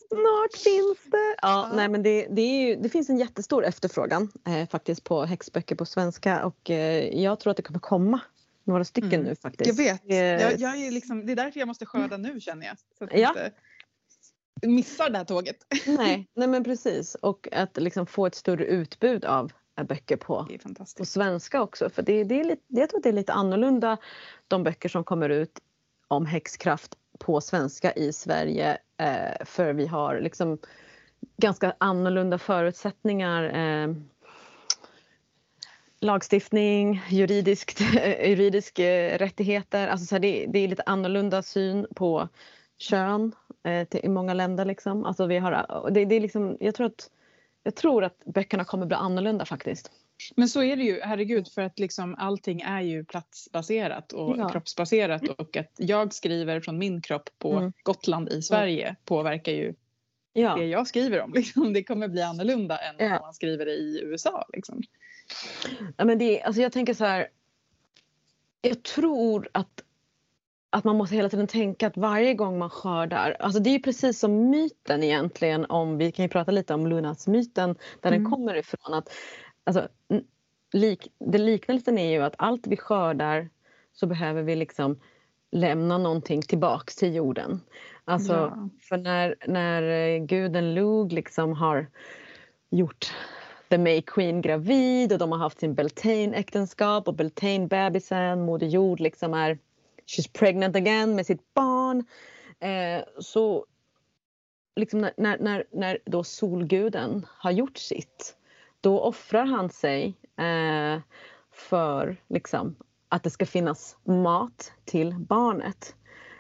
Snart 0.09 0.55
finns 0.65 0.99
det! 1.11 1.35
Ja, 1.43 1.69
Ja. 1.71 1.77
Nej, 1.77 1.89
men 1.89 2.03
det, 2.03 2.27
det, 2.31 2.43
ju, 2.43 2.77
det 2.77 2.89
finns 2.89 3.11
en 3.11 3.19
jättestor 3.19 3.65
efterfrågan 3.65 4.33
eh, 4.47 4.69
faktiskt 4.69 5.05
på 5.05 5.25
häxböcker 5.25 5.75
på 5.77 5.85
svenska 5.87 6.45
och 6.45 6.71
eh, 6.71 7.21
jag 7.23 7.41
tror 7.41 7.51
att 7.51 7.57
det 7.57 7.63
kommer 7.63 7.81
komma 7.81 8.21
några 8.71 8.85
stycken 8.85 9.13
Mm. 9.13 9.25
nu 9.25 9.35
faktiskt. 9.37 9.79
Jag 9.79 9.85
vet. 9.85 10.01
Jag, 10.43 10.61
jag 10.61 10.77
är 10.77 10.91
liksom, 10.91 11.27
det 11.27 11.33
är 11.33 11.37
därför 11.37 11.61
jag 11.61 11.67
måste 11.67 11.87
skörda 11.87 12.17
nu 12.17 12.41
känner 12.41 12.67
jag. 12.67 12.77
Så 12.99 13.05
att 13.05 13.11
Ja. 13.13 13.29
inte 13.29 13.53
missar 14.67 15.11
det 15.11 15.19
här 15.19 15.25
tåget. 15.25 15.57
nej, 15.87 16.29
nej 16.35 16.49
men 16.49 16.65
precis 16.65 17.15
och 17.15 17.49
att 17.53 17.77
liksom 17.77 18.07
få 18.07 18.27
ett 18.27 18.35
större 18.35 18.65
utbud 18.65 19.25
av 19.25 19.53
eh, 19.79 19.85
böcker 19.85 20.17
på 20.17 20.47
Det 20.49 20.55
är 20.65 20.97
på 20.99 21.05
svenska 21.05 21.63
också. 21.63 21.91
För 21.91 22.03
det, 22.03 22.25
det 22.25 22.41
är 22.41 22.45
lite, 22.45 22.63
jag 22.67 22.91
tror 22.91 23.03
det 23.03 23.09
är 23.09 23.13
lite 23.13 23.33
annorlunda 23.33 23.97
de 24.49 24.63
böcker 24.63 24.89
som 24.89 25.05
kommer 25.05 25.29
ut 25.29 25.61
om 26.09 26.27
häxkraft 26.27 26.97
på 27.19 27.41
svenska 27.41 27.93
i 27.93 28.13
Sverige. 28.13 28.79
Eh, 28.97 29.45
för 29.45 29.73
vi 29.73 29.87
har 29.87 30.21
liksom 30.21 30.59
ganska 31.37 31.75
annorlunda 31.79 32.39
förutsättningar. 32.39 33.43
Eh, 33.45 33.95
lagstiftning, 36.01 37.01
juridiskt, 37.11 37.81
juridisk 38.25 38.79
eh, 38.79 39.19
rättigheter. 39.19 39.89
Alltså 39.89 40.07
så 40.07 40.15
här, 40.15 40.21
det, 40.21 40.47
det 40.47 40.59
är 40.59 40.69
lite 40.69 40.83
annorlunda 40.87 41.43
syn 41.43 41.87
på 41.95 42.29
kön 42.79 43.33
eh, 43.65 43.89
till, 43.89 44.01
i 44.05 44.09
många 44.09 44.35
länder. 44.35 44.65
Liksom. 44.65 45.05
Alltså 45.05 45.27
vi 45.27 45.39
har, 45.39 45.91
det, 45.91 46.05
det 46.05 46.15
är 46.15 46.21
liksom, 46.21 46.57
jag, 46.61 46.75
tror 46.75 46.87
att, 46.87 47.11
jag 47.63 47.75
tror 47.77 48.05
att 48.05 48.25
böckerna 48.25 48.65
kommer 48.65 48.87
bli 48.87 48.97
annorlunda 48.97 49.45
faktiskt. 49.45 49.91
Men 50.37 50.49
så 50.49 50.63
är 50.63 50.77
det 50.77 50.83
ju, 50.83 51.01
herregud, 51.03 51.49
för 51.49 51.63
att 51.63 51.79
liksom 51.79 52.15
allting 52.19 52.61
är 52.61 52.81
ju 52.81 53.05
platsbaserat 53.05 54.13
och 54.13 54.39
Ja. 54.39 54.49
kroppsbaserat 54.49 55.29
och 55.29 55.57
att 55.57 55.73
jag 55.77 56.13
skriver 56.15 56.61
från 56.61 56.79
min 56.79 57.03
kropp 57.03 57.29
på 57.39 57.53
Mm. 57.53 57.73
Gotland 57.83 58.29
i 58.29 58.43
Sverige 58.43 58.97
påverkar 59.05 59.53
ju 59.53 59.75
Ja. 60.33 60.55
det 60.57 60.67
jag 60.67 60.87
skriver 60.87 61.21
om. 61.21 61.33
Liksom. 61.35 61.73
Det 61.73 61.85
kommer 61.85 62.09
bli 62.09 62.23
annorlunda 62.23 62.79
än 62.79 62.95
Ja. 62.99 63.17
om 63.19 63.23
man 63.23 63.35
skriver 63.35 63.67
det 63.67 63.73
i 63.73 64.01
USA. 64.05 64.45
Liksom. 64.53 64.83
Ja, 65.97 66.05
men 66.05 66.19
det, 66.19 66.43
alltså 66.43 66.63
jag 66.63 66.73
tänker 66.73 66.95
så 66.95 67.05
här. 67.05 67.29
Jag 68.63 68.83
tror 68.83 69.49
att, 69.53 69.85
att 70.71 70.85
man 70.85 70.97
måste 70.97 71.17
hela 71.17 71.29
tiden 71.29 71.47
tänka 71.47 71.87
att 71.87 71.97
varje 71.97 72.35
gång 72.35 72.59
man 72.59 72.71
skördar, 72.71 73.37
alltså 73.41 73.61
det 73.61 73.71
är 73.71 73.73
ju 73.73 73.83
precis 73.83 74.19
som 74.21 74.51
myten 74.51 75.03
egentligen 75.03 75.65
om, 75.65 75.99
vi 75.99 76.13
kan 76.13 76.25
ju 76.25 76.29
prata 76.29 76.51
lite 76.51 76.75
om 76.75 76.87
Lunas 76.87 77.27
myten 77.27 77.77
där 78.01 78.11
Mm. 78.13 78.23
den 78.23 78.33
kommer 78.33 78.55
ifrån. 78.55 78.95
att 78.95 79.09
alltså, 79.65 79.89
lik, 80.73 81.09
det 81.19 81.39
Liknelsen 81.39 81.99
är 81.99 82.11
ju 82.11 82.23
att 82.23 82.35
allt 82.39 82.67
vi 82.67 82.77
skördar 82.77 83.49
så 83.93 84.07
behöver 84.07 84.43
vi 84.43 84.57
liksom 84.57 85.01
lämna 85.53 85.99
någonting 85.99 86.43
tillbaks 86.43 86.97
till 86.97 87.15
jorden. 87.15 87.61
Alltså, 88.05 88.33
Ja. 88.33 88.69
för 88.89 88.97
när, 88.97 89.35
när 89.47 90.19
guden 90.19 90.75
Lug 90.75 91.13
liksom 91.13 91.53
har 91.53 91.87
gjort 92.71 93.13
The 93.71 93.79
May 93.79 94.03
Queen 94.03 94.41
gravid 94.41 95.13
och 95.13 95.19
de 95.19 95.33
har 95.33 95.39
haft 95.39 95.61
sin 95.61 95.75
Beltane-äktenskap 95.75 97.09
och 97.09 97.15
Beltane-bebisen, 97.15 98.43
Moder 98.43 98.67
Jord 98.67 99.01
liksom 99.01 99.35
är 99.35 99.59
she's 100.07 100.33
pregnant 100.33 100.77
again 100.77 101.15
med 101.15 101.27
sitt 101.27 101.55
barn. 101.55 102.05
Eh, 102.61 103.05
så 103.19 103.67
liksom 104.77 105.01
när, 105.01 105.13
när, 105.17 105.39
när, 105.39 105.65
när 105.73 105.99
då 106.05 106.25
solguden 106.25 107.27
har 107.29 107.51
gjort 107.51 107.79
sitt 107.79 108.37
då 108.81 109.01
offrar 109.01 109.45
han 109.45 109.71
sig 109.71 110.15
eh, 110.37 111.01
för 111.53 112.17
liksom, 112.29 112.77
att 113.09 113.23
det 113.23 113.31
ska 113.31 113.47
finnas 113.47 113.97
mat 114.05 114.73
till 114.85 115.15
barnet 115.15 115.95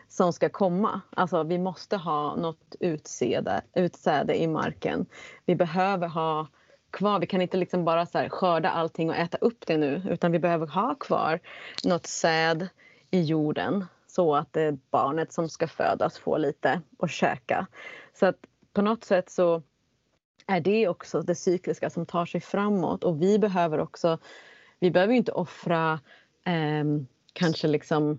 som 0.08 0.32
ska 0.32 0.48
komma. 0.48 1.00
Alltså 1.10 1.42
vi 1.42 1.58
måste 1.58 1.96
ha 1.96 2.36
något 2.36 2.74
utsäde, 2.80 3.62
utsäde 3.74 4.42
i 4.42 4.46
marken. 4.46 5.06
Vi 5.46 5.54
behöver 5.56 6.08
ha 6.08 6.46
kvar, 6.90 7.20
vi 7.20 7.26
kan 7.26 7.42
inte 7.42 7.56
liksom 7.56 7.84
bara 7.84 8.06
så 8.06 8.18
här 8.18 8.28
skörda 8.28 8.70
allting 8.70 9.10
och 9.10 9.16
äta 9.16 9.38
upp 9.40 9.66
det 9.66 9.76
nu 9.76 10.02
utan 10.10 10.32
vi 10.32 10.38
behöver 10.38 10.66
ha 10.66 10.94
kvar 10.94 11.40
något 11.84 12.06
säd 12.06 12.68
i 13.10 13.22
jorden 13.22 13.84
så 14.06 14.34
att 14.34 14.52
det 14.52 14.90
barnet 14.90 15.32
som 15.32 15.48
ska 15.48 15.68
födas 15.68 16.18
får 16.18 16.38
lite 16.38 16.80
att 16.98 17.10
käka. 17.10 17.66
Så 18.14 18.26
att 18.26 18.36
på 18.72 18.82
något 18.82 19.04
sätt 19.04 19.30
så 19.30 19.62
är 20.46 20.60
det 20.60 20.88
också 20.88 21.22
det 21.22 21.34
cykliska 21.34 21.90
som 21.90 22.06
tar 22.06 22.26
sig 22.26 22.40
framåt 22.40 23.04
och 23.04 23.22
vi 23.22 23.38
behöver 23.38 23.80
också, 23.80 24.18
vi 24.78 24.90
behöver 24.90 25.12
ju 25.12 25.18
inte 25.18 25.32
offra 25.32 26.00
eh, 26.44 26.84
kanske 27.32 27.68
liksom 27.68 28.18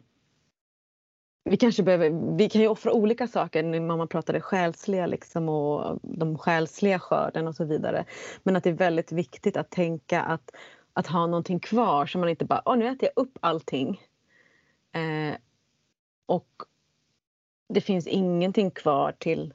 vi 1.44 1.58
kanske 1.58 1.84
behöver, 1.84 2.38
vi 2.38 2.50
kan 2.50 2.62
ju 2.62 2.68
offra 2.68 2.94
olika 2.94 3.28
saker 3.28 3.64
när 3.64 3.80
man 3.80 4.08
pratar 4.08 4.34
det 4.34 4.42
själsliga 4.42 5.06
liksom 5.06 5.50
och 5.50 6.00
de 6.02 6.38
själsliga 6.38 7.00
skörden 7.00 7.48
och 7.48 7.56
så 7.56 7.66
vidare. 7.66 8.06
Men 8.44 8.56
att 8.56 8.64
det 8.64 8.70
är 8.70 8.74
väldigt 8.74 9.12
viktigt 9.12 9.58
att 9.58 9.70
tänka 9.70 10.22
att, 10.22 10.52
att 10.94 11.08
ha 11.08 11.28
någonting 11.28 11.60
kvar 11.60 12.06
så 12.06 12.18
man 12.18 12.30
inte 12.30 12.46
bara, 12.46 12.62
åh 12.66 12.78
nu 12.78 12.88
äter 12.88 13.10
jag 13.16 13.24
upp 13.24 13.38
allting. 13.40 14.02
Eh, 14.94 15.36
och 16.26 16.48
det 17.70 17.82
finns 17.82 18.08
ingenting 18.08 18.72
kvar 18.72 19.16
till 19.20 19.54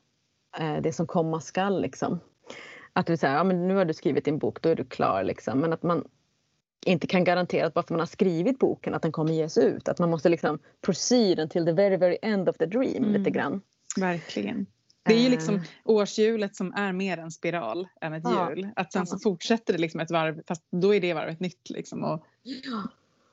eh, 0.59 0.77
det 0.81 0.93
som 0.93 1.07
komma 1.07 1.41
skall 1.41 1.83
liksom. 1.83 2.21
Att 2.93 3.07
du 3.07 3.17
säger, 3.17 3.35
ja 3.35 3.45
men 3.45 3.69
nu 3.69 3.75
har 3.75 3.85
du 3.85 3.95
skrivit 3.95 4.25
din 4.25 4.39
bok, 4.39 4.63
då 4.63 4.69
är 4.69 4.75
du 4.75 4.85
klar 4.85 5.23
liksom. 5.23 5.59
Men 5.59 5.73
att 5.73 5.83
man 5.83 6.09
inte 6.87 7.07
kan 7.07 7.25
garantera 7.25 7.67
att 7.67 7.75
bara 7.75 7.83
för 7.87 7.95
man 7.95 8.01
har 8.01 8.07
skrivit 8.07 8.59
boken 8.59 8.95
att 8.95 9.03
den 9.03 9.13
kommer 9.13 9.33
ges 9.33 9.59
ut. 9.59 9.89
Att 9.89 9.99
man 9.99 10.11
måste 10.11 10.29
liksom 10.29 10.59
proceed 10.87 11.39
until 11.41 11.65
the 11.67 11.73
very 11.73 11.97
very 11.97 12.19
end 12.23 12.49
of 12.49 12.57
the 12.57 12.67
dream 12.67 12.97
Mm. 13.05 13.13
lite 13.13 13.31
grann. 13.31 13.61
Verkligen. 13.97 14.67
Det 15.05 15.15
är 15.15 15.19
ju 15.21 15.29
liksom 15.29 15.55
Eh, 15.55 15.63
årshjulet 15.85 16.57
som 16.57 16.73
är 16.75 16.93
mer 16.93 17.19
en 17.19 17.31
spiral 17.31 17.89
än 18.01 18.13
ett 18.13 18.23
Ja. 18.25 18.51
hjul. 18.51 18.69
Att 18.77 18.93
sen 18.93 19.07
så 19.07 19.15
Ja. 19.17 19.21
fortsätter 19.23 19.73
det 19.73 19.79
liksom 19.79 20.01
ett 20.01 20.11
varv 20.11 20.43
fast 20.49 20.63
då 20.71 20.95
är 20.95 21.01
det 21.01 21.15
varvet 21.15 21.41
nytt 21.41 21.71
liksom. 21.71 22.05
Och 22.05 22.25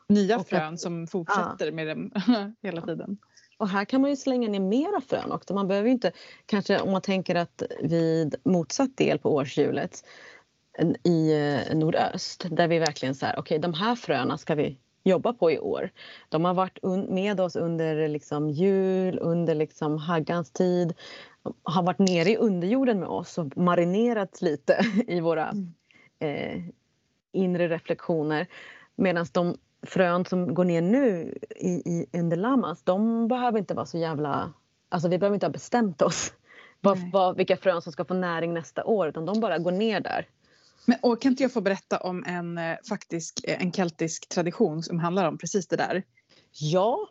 nya 0.10 0.36
Och 0.36 0.42
att- 0.42 0.50
frön 0.50 0.78
som 0.78 1.08
fortsätter 1.08 1.72
med 1.72 1.88
dem 1.88 2.12
hela 2.62 2.82
tiden. 2.82 3.18
Och 3.58 3.70
här 3.70 3.86
kan 3.86 4.02
man 4.02 4.10
ju 4.10 4.16
slänga 4.16 4.50
ner 4.50 4.60
mera 4.60 5.02
frön 5.02 5.32
också. 5.32 5.54
Man 5.54 5.68
behöver 5.68 5.88
ju 5.88 5.94
inte, 5.94 6.12
kanske 6.46 6.80
om 6.80 6.92
man 6.92 7.02
tänker 7.02 7.36
att 7.36 7.64
vid 7.82 8.36
motsatt 8.46 8.98
del 8.98 9.20
på 9.20 9.34
årshjulet 9.36 10.06
i 11.04 11.34
eh, 11.34 11.76
nordöst 11.76 12.46
där 12.52 12.68
vi 12.68 12.80
verkligen 12.80 13.16
så 13.16 13.26
här, 13.26 13.40
okej 13.40 13.60
de 13.60 13.74
här 13.74 13.96
fröna 13.96 14.38
ska 14.38 14.56
vi 14.56 14.78
jobba 15.04 15.34
på 15.34 15.52
i 15.52 15.60
år. 15.60 15.90
De 16.30 16.46
har 16.46 16.54
varit 16.54 16.80
med 17.10 17.40
oss 17.40 17.56
under 17.56 18.08
liksom 18.08 18.50
jul, 18.50 19.20
under 19.20 19.56
liksom 19.56 19.98
haggans 19.98 20.52
tid, 20.52 20.94
har 21.64 21.84
varit 21.84 22.00
nere 22.00 22.30
i 22.30 22.38
underjorden 22.38 23.00
med 23.00 23.10
oss 23.10 23.38
och 23.38 23.58
marinerats 23.58 24.42
lite 24.42 24.86
i 25.08 25.20
våra 25.20 25.50
Mm. 25.50 25.74
eh, 26.20 26.64
inre 27.32 27.68
reflektioner. 27.68 28.48
Medan 28.96 29.26
de 29.32 29.58
frön 29.88 30.26
som 30.26 30.54
går 30.54 30.66
ner 30.66 30.82
nu 30.82 31.38
i, 31.56 31.70
i 31.70 32.06
under 32.14 32.38
lamas, 32.38 32.84
de 32.84 33.28
behöver 33.28 33.60
inte 33.60 33.74
vara 33.74 33.86
så 33.86 33.98
jävla... 33.98 34.54
Alltså 34.90 35.10
vi 35.10 35.18
behöver 35.20 35.36
inte 35.36 35.46
ha 35.46 35.52
bestämt 35.52 36.02
oss 36.02 36.34
vad, 36.82 37.12
vad, 37.12 37.38
vilka 37.38 37.58
frön 37.58 37.82
som 37.82 37.92
ska 37.92 38.06
få 38.06 38.14
näring 38.14 38.54
nästa 38.54 38.84
år 38.86 39.08
utan 39.08 39.26
de 39.26 39.40
bara 39.40 39.58
går 39.58 39.72
ner 39.72 40.00
där. 40.00 40.28
Men, 40.86 40.98
och 41.02 41.22
kan 41.22 41.32
inte 41.32 41.44
jag 41.44 41.52
få 41.54 41.62
berätta 41.62 41.98
om 42.00 42.24
en 42.24 42.58
eh, 42.58 42.78
faktisk, 42.90 43.40
eh, 43.44 43.62
en 43.62 43.72
keltisk 43.72 44.30
tradition 44.30 44.84
som 44.84 45.00
handlar 45.00 45.28
om 45.28 45.38
precis 45.38 45.68
det 45.68 45.76
där? 45.76 46.04
Ja, 46.52 47.10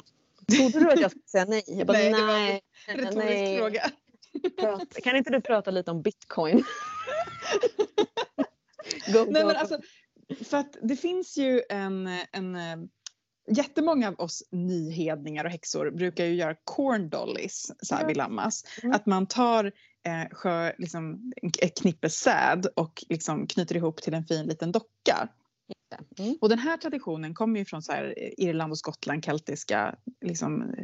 trodde 0.56 0.80
du 0.80 0.90
att 0.92 1.00
jag 1.00 1.10
skulle 1.10 1.28
säga 1.28 1.44
nej? 1.44 1.62
Jag 1.66 1.86
bara, 1.86 1.98
Nej, 1.98 2.12
det 2.12 2.22
var 2.22 2.34
En 2.38 2.60
retorisk 2.98 3.16
nej. 3.16 3.58
fråga. 3.58 3.90
Prata- 4.60 5.00
Kan 5.00 5.16
inte 5.16 5.30
du 5.30 5.40
prata 5.40 5.70
lite 5.70 5.90
om 5.90 6.02
bitcoin? 6.02 6.56
Go, 9.12 9.24
Nej, 9.28 9.42
go, 9.42 9.48
men 9.48 9.56
alltså, 9.56 9.80
för 10.44 10.56
att 10.56 10.76
det 10.82 10.96
finns 10.96 11.36
ju 11.36 11.62
en, 11.68 12.06
en... 12.32 12.56
eh, 12.56 12.76
jättemånga 13.56 14.08
av 14.08 14.20
oss 14.20 14.42
nyhedningar 14.50 15.44
och 15.44 15.50
häxor 15.50 15.90
brukar 15.90 16.24
ju 16.24 16.34
göra 16.34 16.56
corn 16.64 17.08
dollies 17.10 17.72
så 17.82 17.94
här 17.94 18.06
vid 18.06 18.16
Lammas. 18.16 18.64
Mm. 18.82 18.94
Att 18.96 19.06
man 19.06 19.26
tar 19.26 19.72
eh, 20.06 20.28
sjö, 20.30 20.72
liksom, 20.78 21.32
ett 21.62 21.80
knippe 21.80 22.10
säd 22.10 22.66
och 22.76 23.04
liksom 23.08 23.46
knyter 23.46 23.76
ihop 23.76 24.02
till 24.02 24.14
en 24.14 24.24
fin 24.24 24.46
liten 24.46 24.72
docka. 24.72 25.28
Mm. 26.18 26.38
Och 26.40 26.48
den 26.48 26.58
här 26.58 26.76
traditionen 26.76 27.34
kommer 27.34 27.58
ju 27.58 27.64
från 27.64 27.82
så 27.82 27.92
här, 27.92 28.14
Irland 28.40 28.72
och 28.72 28.78
Skottland, 28.78 29.24
keltiska 29.24 29.96
liksom, 30.20 30.74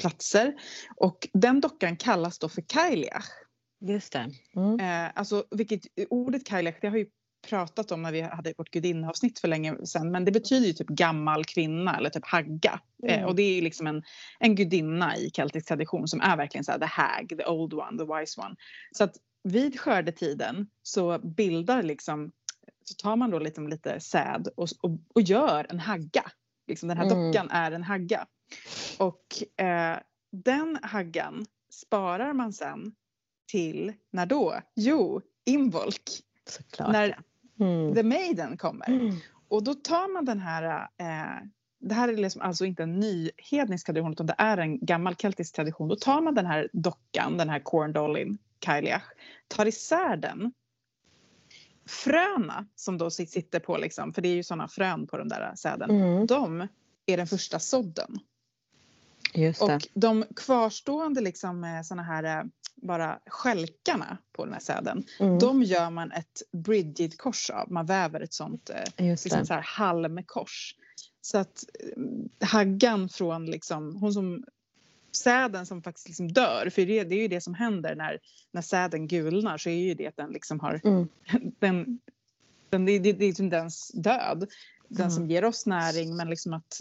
platser. 0.00 0.54
Och 0.96 1.28
den 1.32 1.60
dockan 1.60 1.96
kallas 1.96 2.38
då 2.38 2.48
för 2.48 2.62
Kailiach. 2.62 3.28
Just 3.80 4.12
det. 4.12 4.30
Mm. 4.56 4.80
Eh, 4.80 5.12
alltså, 5.14 5.44
vilket, 5.50 5.80
ordet 6.10 6.46
Kailiach 6.46 6.76
det 6.80 6.88
har 6.88 6.96
ju 6.96 7.06
pratat 7.48 7.92
om 7.92 8.02
när 8.02 8.12
vi 8.12 8.20
hade 8.20 8.54
vårt 8.58 8.70
gudinneavsnitt 8.70 9.38
för 9.38 9.48
länge 9.48 9.86
sedan. 9.86 10.10
Men 10.10 10.24
det 10.24 10.32
betyder 10.32 10.66
ju 10.66 10.72
typ 10.72 10.86
gammal 10.88 11.44
kvinna 11.44 11.96
eller 11.96 12.10
typ 12.10 12.26
hagga. 12.26 12.80
Eh, 13.02 13.14
Mm. 13.14 13.26
och 13.28 13.34
det 13.36 13.42
är 13.42 13.54
ju 13.54 13.60
liksom 13.60 13.86
en, 13.86 14.02
en 14.38 14.54
gudinna 14.54 15.16
i 15.16 15.30
keltisk 15.30 15.68
tradition 15.68 16.08
som 16.08 16.20
är 16.20 16.36
verkligen 16.36 16.64
så 16.64 16.72
här 16.72 16.78
the 16.78 16.86
hag, 16.86 17.28
the 17.38 17.44
old 17.46 17.74
one, 17.74 17.98
the 17.98 18.04
wise 18.04 18.40
one. 18.40 18.56
Så 18.92 19.04
att 19.04 19.16
vid 19.42 19.80
skördetiden 19.80 20.66
så 20.82 21.18
bildar 21.18 21.82
liksom 21.82 22.32
så 22.84 22.94
tar 22.94 23.16
man 23.16 23.30
då 23.30 23.38
liksom 23.38 23.68
lite 23.68 24.00
säd 24.00 24.48
och, 24.56 24.68
och, 24.80 24.90
och 25.14 25.22
gör 25.22 25.66
en 25.70 25.80
hagga. 25.80 26.30
Liksom 26.66 26.88
den 26.88 26.98
här 26.98 27.04
Mm. 27.04 27.18
dockan 27.32 27.50
är 27.50 27.72
en 27.72 27.82
hagga. 27.82 28.26
Och 28.98 29.60
eh, 29.64 29.98
den 30.32 30.78
haggan 30.82 31.46
sparar 31.72 32.32
man 32.32 32.52
sen 32.52 32.92
till 33.50 33.92
när 34.12 34.26
då? 34.26 34.60
Jo, 34.74 35.20
Imbolc, 35.44 36.22
Såklart. 36.48 36.92
när 36.92 37.18
Mm. 37.60 37.94
The 37.94 38.02
Maiden 38.02 38.56
kommer. 38.56 38.88
Mm. 38.88 39.16
Och 39.48 39.64
då 39.64 39.74
tar 39.74 40.12
man 40.12 40.24
den 40.24 40.40
här, 40.40 40.88
eh, 40.98 41.42
det 41.80 41.94
här 41.94 42.08
är 42.08 42.16
liksom 42.16 42.42
alltså 42.42 42.64
inte 42.64 42.82
en 42.82 43.00
ny 43.00 43.30
hednisk 43.36 43.86
tradition 43.86 44.12
utan 44.12 44.26
det 44.26 44.34
är 44.38 44.58
en 44.58 44.78
gammal 44.86 45.16
keltisk 45.16 45.54
tradition. 45.54 45.88
Då 45.88 45.96
tar 45.96 46.20
man 46.22 46.34
den 46.34 46.46
här 46.46 46.68
dockan, 46.72 47.36
den 47.36 47.48
här 47.48 47.60
corn 47.60 47.92
dollin, 47.92 48.38
Kailiach, 48.58 49.02
tar 49.48 49.66
isär 49.66 50.16
den. 50.16 50.52
Fröna 51.88 52.66
som 52.74 52.98
då 52.98 53.10
sit- 53.10 53.30
sitter 53.30 53.60
på, 53.60 53.76
liksom, 53.76 54.12
för 54.12 54.22
det 54.22 54.28
är 54.28 54.34
ju 54.34 54.42
sådana 54.42 54.68
frön 54.68 55.06
på 55.06 55.18
den 55.18 55.28
där 55.28 55.54
säden, 55.54 55.90
Mm. 55.90 56.26
de 56.26 56.68
är 57.06 57.16
den 57.16 57.26
första 57.26 57.58
sådden. 57.58 58.18
Och 59.74 59.88
de 59.94 60.24
kvarstående 60.36 61.20
liksom, 61.20 61.64
eh, 61.64 61.82
såna 61.82 62.02
här 62.02 62.24
eh, 62.24 62.44
bara 62.74 63.18
skälkarna 63.26 64.18
på 64.32 64.44
den 64.44 64.52
här 64.54 64.60
säden, 64.60 65.04
Mm. 65.20 65.38
de 65.38 65.62
gör 65.62 65.90
man 65.90 66.12
ett 66.12 66.42
Bridget-kors 66.52 67.50
av. 67.50 67.72
Man 67.72 67.86
väver 67.86 68.20
ett 68.20 68.32
sånt 68.34 68.70
eh, 68.70 69.04
liksom 69.06 69.46
så 69.46 69.54
här 69.54 69.62
halmkors. 69.62 70.74
Så 71.20 71.38
att 71.38 71.64
haggan 72.44 73.08
från 73.08 73.46
liksom, 73.46 73.96
hon 73.96 74.12
som 74.12 74.44
säden 75.12 75.66
som 75.66 75.82
faktiskt 75.82 76.08
liksom 76.08 76.32
dör, 76.32 76.70
för 76.74 76.86
det, 76.86 77.04
det 77.04 77.14
är 77.14 77.22
ju 77.22 77.28
det 77.28 77.40
som 77.40 77.54
händer 77.54 77.94
när, 77.96 78.18
när 78.52 78.62
säden 78.62 79.06
gulnar 79.08 79.58
så 79.58 79.68
är 79.70 79.74
ju 79.74 79.94
det 79.94 80.06
att 80.06 80.16
den 80.16 80.30
liksom 80.30 80.60
har, 80.60 80.80
Mm. 80.84 81.08
den, 81.58 81.98
den, 82.70 82.84
det, 82.84 82.98
det, 82.98 83.12
det 83.12 83.24
är 83.24 83.32
som 83.32 83.48
dens 83.50 83.88
död. 83.94 84.46
Den 84.88 85.00
Mm. 85.00 85.10
som 85.10 85.26
ger 85.26 85.44
oss 85.44 85.66
näring 85.66 86.16
men 86.16 86.30
liksom 86.30 86.52
att, 86.52 86.80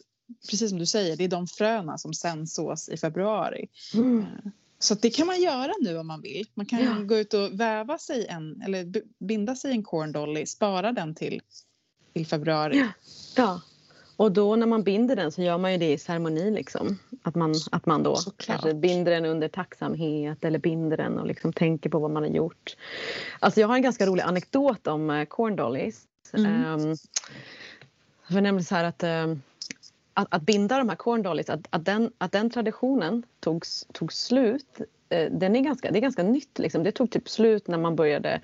precis 0.49 0.69
som 0.69 0.79
du 0.79 0.85
säger, 0.85 1.17
det 1.17 1.23
är 1.23 1.27
de 1.27 1.47
fröna 1.47 1.97
som 1.97 2.13
sen 2.13 2.47
sås 2.47 2.89
i 2.89 2.97
februari. 2.97 3.67
Mm. 3.93 4.25
Så 4.79 4.93
att 4.93 5.01
det 5.01 5.09
kan 5.09 5.27
man 5.27 5.41
göra 5.41 5.71
nu 5.81 5.97
om 5.97 6.07
man 6.07 6.21
vill. 6.21 6.47
Man 6.53 6.65
kan 6.65 6.83
Ja. 6.83 6.93
gå 6.93 7.17
ut 7.17 7.33
och 7.33 7.59
väva 7.59 7.97
sig 7.97 8.27
en, 8.27 8.61
eller 8.61 8.93
binda 9.25 9.55
sig 9.55 9.71
en 9.71 9.83
corn 9.83 10.11
dolly, 10.11 10.45
spara 10.45 10.91
den 10.91 11.15
till, 11.15 11.41
till 12.13 12.27
februari. 12.27 12.77
Ja. 12.77 12.87
Ja. 13.35 13.61
Och 14.15 14.31
då 14.31 14.55
när 14.55 14.67
man 14.67 14.83
binder 14.83 15.15
den 15.15 15.31
så 15.31 15.41
gör 15.41 15.57
man 15.57 15.71
ju 15.71 15.77
det 15.77 15.91
i 15.93 15.97
ceremoni 15.97 16.51
liksom. 16.51 16.99
Att 17.23 17.35
man, 17.35 17.55
att 17.71 17.85
man 17.85 18.03
då 18.03 18.15
Såklart. 18.15 18.45
kanske 18.45 18.73
binder 18.73 19.11
den 19.11 19.25
under 19.25 19.47
tacksamhet 19.47 20.45
eller 20.45 20.59
binder 20.59 20.97
den 20.97 21.19
och 21.19 21.27
liksom 21.27 21.53
tänker 21.53 21.89
på 21.89 21.99
vad 21.99 22.11
man 22.11 22.23
har 22.23 22.29
gjort. 22.29 22.75
Alltså 23.39 23.59
jag 23.59 23.67
har 23.67 23.75
en 23.75 23.81
ganska 23.81 24.05
rolig 24.05 24.23
anekdot 24.23 24.87
om 24.87 25.09
uh, 25.09 25.25
corn 25.25 25.55
dollies. 25.55 26.03
Mm. 26.33 26.65
Um, 26.65 26.95
för 28.27 28.41
nämligen 28.41 28.65
så 28.65 28.75
här 28.75 28.83
att, 28.83 29.03
ehm, 29.03 29.41
att, 30.13 30.27
att 30.31 30.41
binda 30.41 30.77
de 30.77 30.89
här 30.89 30.95
corn 30.95 31.21
dollies, 31.21 31.49
att, 31.49 31.67
att, 31.69 31.85
den, 31.85 32.11
att 32.17 32.31
den 32.31 32.49
traditionen 32.49 33.23
tog, 33.39 33.63
tog 33.93 34.13
slut. 34.13 34.81
eh, 35.09 35.31
den 35.31 35.55
är 35.55 35.59
ganska, 35.59 35.91
det 35.91 35.99
är 35.99 36.01
ganska 36.01 36.23
nytt. 36.23 36.59
Liksom. 36.59 36.83
Det 36.83 36.91
tog 36.91 37.11
typ 37.11 37.29
slut 37.29 37.67
när 37.67 37.77
man 37.77 37.95
började 37.95 38.41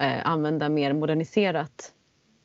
eh, 0.00 0.26
använda 0.26 0.68
mer 0.68 0.92
moderniserat 0.92 1.92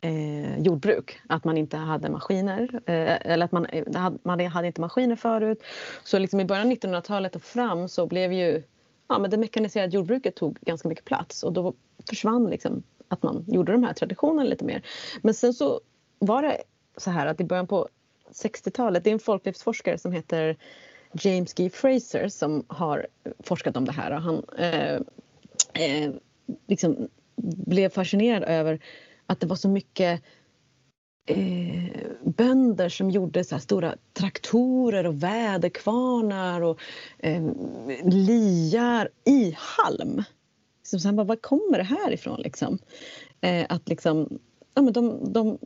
eh, 0.01 0.59
jordbruk. 0.59 1.21
Att 1.27 1.43
man 1.43 1.57
inte 1.57 1.77
hade 1.77 2.09
maskiner. 2.09 2.81
Eh, 2.85 3.31
eller 3.31 3.45
att 3.45 3.51
man, 3.51 3.65
eh, 3.65 4.11
man 4.23 4.45
hade 4.45 4.67
inte 4.67 4.81
maskiner 4.81 5.15
förut. 5.15 5.63
Så 6.03 6.19
liksom 6.19 6.39
i 6.39 6.45
början 6.45 6.67
av 6.67 6.73
1900-talet 6.73 7.35
och 7.35 7.43
fram 7.43 7.89
så 7.89 8.07
blev 8.07 8.33
ju 8.33 8.63
ja, 9.07 9.19
men 9.19 9.29
det 9.29 9.37
mekaniserade 9.37 9.95
jordbruket 9.95 10.35
tog 10.35 10.59
ganska 10.61 10.87
mycket 10.87 11.05
plats 11.05 11.43
och 11.43 11.53
då 11.53 11.73
försvann 12.09 12.49
liksom 12.49 12.83
att 13.07 13.23
man 13.23 13.45
gjorde 13.47 13.71
de 13.71 13.83
här 13.83 13.93
traditionerna 13.93 14.43
lite 14.43 14.65
mer. 14.65 14.81
Men 15.21 15.33
sen 15.33 15.53
så 15.53 15.81
var 16.19 16.41
det 16.41 16.57
så 16.97 17.11
här 17.11 17.27
att 17.27 17.41
i 17.41 17.43
början 17.43 17.67
på 17.67 17.87
60-talet, 18.31 19.03
det 19.03 19.09
är 19.09 19.13
en 19.13 19.19
folklivsforskare 19.19 19.97
som 19.97 20.11
heter 20.11 20.57
James 21.13 21.53
G. 21.53 21.69
Fraser 21.69 22.27
som 22.27 22.65
har 22.67 23.07
forskat 23.39 23.77
om 23.77 23.85
det 23.85 23.91
här 23.91 24.11
och 24.11 24.21
han 24.21 24.43
eh, 24.57 24.95
eh, 25.73 26.11
liksom 26.67 27.07
blev 27.65 27.89
fascinerad 27.89 28.43
över 28.43 28.79
att 29.25 29.39
det 29.39 29.47
var 29.47 29.55
så 29.55 29.69
mycket 29.69 30.21
eh, 31.27 32.01
bönder 32.23 32.89
som 32.89 33.11
gjorde 33.11 33.43
så 33.43 33.55
här 33.55 33.61
stora 33.61 33.95
traktorer 34.13 35.07
och 35.07 35.23
väderkvarnar 35.23 36.61
och 36.61 36.79
eh, 37.19 37.43
liar 38.03 39.09
i 39.25 39.55
halm. 39.57 40.23
Så 40.83 41.07
han 41.07 41.15
bara, 41.15 41.23
var 41.23 41.35
kommer 41.35 41.77
det 41.77 41.83
här 41.83 42.11
ifrån 42.11 42.41
liksom? 42.41 42.77
Eh, 43.41 43.65
att 43.69 43.89
liksom, 43.89 44.39
ja 44.73 44.81
men 44.81 44.93
de, 44.93 45.33
de, 45.33 45.57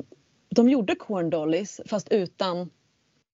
de 0.56 0.70
gjorde 0.70 0.96
corn 0.96 1.30
dollies 1.30 1.82
fast 1.86 2.12
utan 2.12 2.70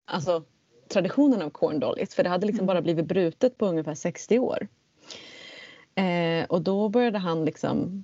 alltså, 0.06 0.44
traditionen 0.88 1.42
av 1.42 1.50
corn 1.50 1.80
dollies 1.80 2.16
för 2.16 2.24
det 2.24 2.30
hade 2.30 2.48
liksom 2.48 2.64
Mm. 2.64 2.68
bara 2.68 2.82
blivit 2.82 3.06
brutet 3.06 3.58
på 3.58 3.66
ungefär 3.66 3.96
60 3.96 4.40
år. 4.40 4.68
Eh, 5.96 6.46
och 6.50 6.62
då 6.62 6.90
började 6.90 7.20
han 7.20 7.46
liksom 7.46 8.04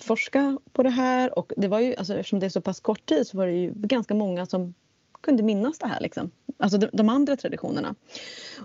forska 0.00 0.58
på 0.72 0.82
det 0.82 0.90
här 0.90 1.38
och 1.38 1.52
det 1.56 1.68
var 1.68 1.80
ju, 1.80 1.96
alltså, 1.96 2.14
eftersom 2.14 2.40
det 2.40 2.46
är 2.46 2.50
så 2.50 2.60
pass 2.60 2.80
kort 2.80 3.06
tid 3.06 3.26
så 3.26 3.36
var 3.36 3.46
det 3.46 3.52
ju 3.52 3.72
ganska 3.74 4.14
många 4.14 4.46
som 4.46 4.74
kunde 5.20 5.42
minnas 5.42 5.78
det 5.78 5.86
här. 5.86 6.00
Liksom. 6.00 6.30
Alltså 6.58 6.78
de, 6.78 6.88
de 6.92 7.08
andra 7.08 7.36
traditionerna. 7.36 7.94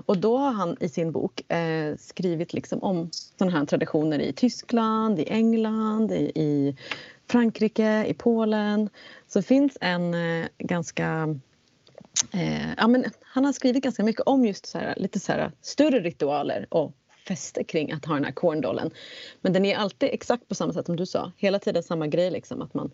Och 0.06 0.18
då 0.18 0.38
har 0.38 0.52
han 0.52 0.78
i 0.80 0.90
sin 0.90 1.12
bok 1.12 1.52
eh, 1.52 1.96
skrivit 1.98 2.54
liksom 2.54 2.84
om 2.84 3.10
sådana 3.12 3.58
här 3.58 3.66
traditioner 3.66 4.20
i 4.20 4.34
Tyskland, 4.34 5.20
i 5.20 5.24
England, 5.30 6.12
i, 6.12 6.32
i 6.36 6.76
Frankrike, 7.28 8.06
i 8.08 8.14
Polen. 8.14 8.90
Så 9.28 9.42
finns 9.42 9.78
en 9.82 10.14
eh, 10.14 10.48
ganska 10.58 11.36
Eh, 12.34 12.74
ja, 12.78 12.88
men 12.88 13.06
han 13.22 13.46
har 13.46 13.54
skrivit 13.54 13.84
ganska 13.84 14.04
mycket 14.04 14.22
om 14.22 14.46
just 14.46 14.66
så 14.66 14.78
här, 14.78 14.94
lite 14.98 15.20
så 15.20 15.32
här, 15.32 15.52
större 15.62 16.00
ritualer 16.00 16.68
och 16.70 16.94
fester 17.28 17.64
kring 17.64 17.92
att 17.92 18.06
ha 18.06 18.14
den 18.14 18.24
här 18.24 18.32
corndollen. 18.32 18.92
Men 19.42 19.54
den 19.54 19.66
är 19.66 19.76
alltid 19.78 20.10
exakt 20.12 20.48
på 20.48 20.56
samma 20.56 20.74
sätt 20.74 20.86
som 20.86 20.96
du 20.96 21.06
sa. 21.06 21.32
Hela 21.38 21.60
tiden 21.60 21.84
samma 21.84 22.08
grej 22.08 22.32
liksom 22.32 22.62
att 22.62 22.74
man, 22.74 22.92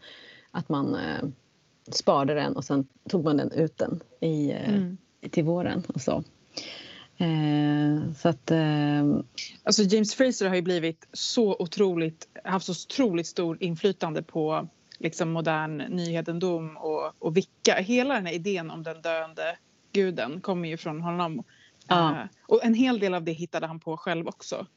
att 0.52 0.70
man 0.70 0.96
eh, 0.96 1.28
sparade 1.92 2.34
den 2.34 2.56
och 2.56 2.64
sen 2.64 2.88
tog 3.10 3.24
man 3.24 3.38
den 3.38 3.52
ut 3.52 3.78
den 3.78 4.04
i, 4.20 4.52
eh, 4.52 4.70
Mm. 4.70 4.98
till 5.30 5.44
våren 5.44 5.84
och 5.94 6.02
så. 6.02 6.24
Eh, 7.22 8.14
så 8.14 8.30
att 8.30 8.52
eh, 8.52 9.04
Alltså 9.64 9.84
James 9.84 10.16
Fraser 10.16 10.48
har 10.48 10.56
ju 10.56 10.62
blivit 10.62 11.08
så 11.14 11.56
otroligt, 11.60 12.28
haft 12.44 12.66
så 12.66 12.72
otroligt 12.72 13.28
stor 13.28 13.64
inflytande 13.64 14.24
på 14.24 14.68
liksom 15.00 15.32
modern 15.32 15.78
nyhetendom 15.78 16.78
och, 16.78 17.14
och 17.20 17.38
vicka. 17.38 17.76
Hela 17.76 18.14
den 18.14 18.26
här 18.26 18.34
idén 18.34 18.72
om 18.72 18.84
den 18.84 19.02
döende 19.02 19.58
guden 19.92 20.42
kommer 20.42 20.70
ju 20.70 20.78
från 20.78 21.02
honom. 21.02 21.44
Ja. 21.88 22.12
Eh, 22.12 22.26
och 22.48 22.64
en 22.64 22.74
hel 22.74 23.00
del 23.00 23.14
av 23.14 23.24
det 23.24 23.32
hittade 23.32 23.68
han 23.68 23.80
på 23.80 23.98
själv 23.98 24.28
också. 24.28 24.68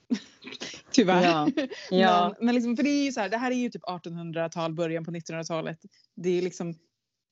Tyvärr. 0.90 1.22
Ja. 1.22 1.48
Ja. 1.90 2.34
Men, 2.38 2.46
men 2.46 2.54
liksom, 2.54 2.76
för 2.76 2.82
det 2.82 2.90
är 2.90 3.04
ju 3.04 3.12
så 3.12 3.20
här, 3.20 3.28
det 3.28 3.36
här 3.36 3.50
är 3.50 3.54
ju 3.54 3.70
typ 3.70 3.82
1800-tal, 3.82 4.74
början 4.74 5.04
på 5.04 5.10
1900-talet. 5.10 5.78
Det, 6.14 6.38
är 6.38 6.42
liksom, 6.42 6.74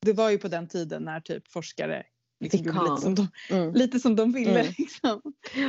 det 0.00 0.12
var 0.12 0.30
ju 0.30 0.38
på 0.38 0.48
den 0.48 0.68
tiden 0.68 1.02
när 1.02 1.20
typ 1.20 1.48
forskare 1.48 2.02
liksom 2.42 2.62
gjorde 2.62 2.90
lite 2.90 3.02
som 3.02 3.14
de, 3.14 3.28
mm. 3.50 3.74
lite 3.74 4.00
som 4.00 4.16
de 4.16 4.32
ville. 4.32 4.60
Mm. 4.60 4.72
Liksom. 4.78 5.20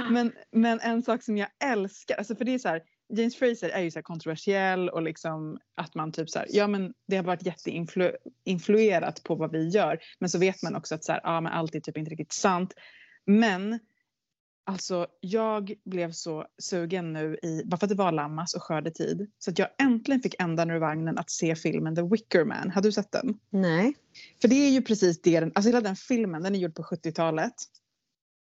Men, 0.09 0.31
men 0.51 0.79
en 0.79 1.03
sak 1.03 1.23
som 1.23 1.37
jag 1.37 1.49
älskar, 1.63 2.15
alltså 2.15 2.35
för 2.35 2.45
det 2.45 2.53
är 2.53 2.59
så 2.59 2.67
här, 2.67 2.81
James 3.13 3.35
Fraser 3.35 3.69
är 3.69 3.81
ju 3.81 3.91
så 3.91 4.01
kontroversiell 4.01 4.89
och 4.89 5.01
liksom 5.01 5.57
att 5.75 5.95
man 5.95 6.11
typ 6.11 6.29
så 6.29 6.39
här, 6.39 6.47
ja 6.49 6.67
men 6.67 6.93
det 7.07 7.15
har 7.15 7.23
varit 7.23 7.45
jätteinfluerat 7.45 9.23
på 9.23 9.35
vad 9.35 9.51
vi 9.51 9.69
gör. 9.69 9.99
Men 10.19 10.29
så 10.29 10.39
vet 10.39 10.63
man 10.63 10.75
också 10.75 10.95
att 10.95 11.03
så 11.03 11.11
här, 11.11 11.21
ja 11.23 11.41
men 11.41 11.51
allt 11.51 11.75
är 11.75 11.79
typ 11.79 11.97
inte 11.97 12.11
riktigt 12.11 12.33
sant. 12.33 12.73
Men 13.25 13.79
Alltså 14.65 15.07
jag 15.19 15.73
blev 15.85 16.11
så 16.11 16.45
sugen 16.61 17.13
nu 17.13 17.37
i, 17.43 17.61
bara 17.65 17.77
för 17.77 17.85
att 17.85 17.89
det 17.89 17.95
var 17.95 18.11
Lammas 18.11 18.53
och 18.53 18.63
skördetid, 18.63 19.31
så 19.39 19.51
att 19.51 19.59
jag 19.59 19.67
äntligen 19.81 20.21
fick 20.21 20.35
ändan 20.39 20.71
ur 20.71 20.79
vagnen 20.79 21.17
att 21.17 21.29
se 21.31 21.55
filmen 21.55 21.95
The 21.95 22.01
Wicker 22.01 22.45
Man. 22.45 22.71
Har 22.71 22.81
du 22.81 22.91
sett 22.91 23.11
den? 23.11 23.39
Nej. 23.49 23.93
För 24.41 24.47
det 24.47 24.55
är 24.55 24.69
ju 24.69 24.81
precis 24.81 25.21
det, 25.21 25.39
den- 25.39 25.51
alltså 25.55 25.69
hela 25.69 25.81
den 25.81 25.95
filmen 25.95 26.43
den 26.43 26.55
är 26.55 26.59
gjord 26.59 26.75
på 26.75 26.83
70-talet. 26.83 27.53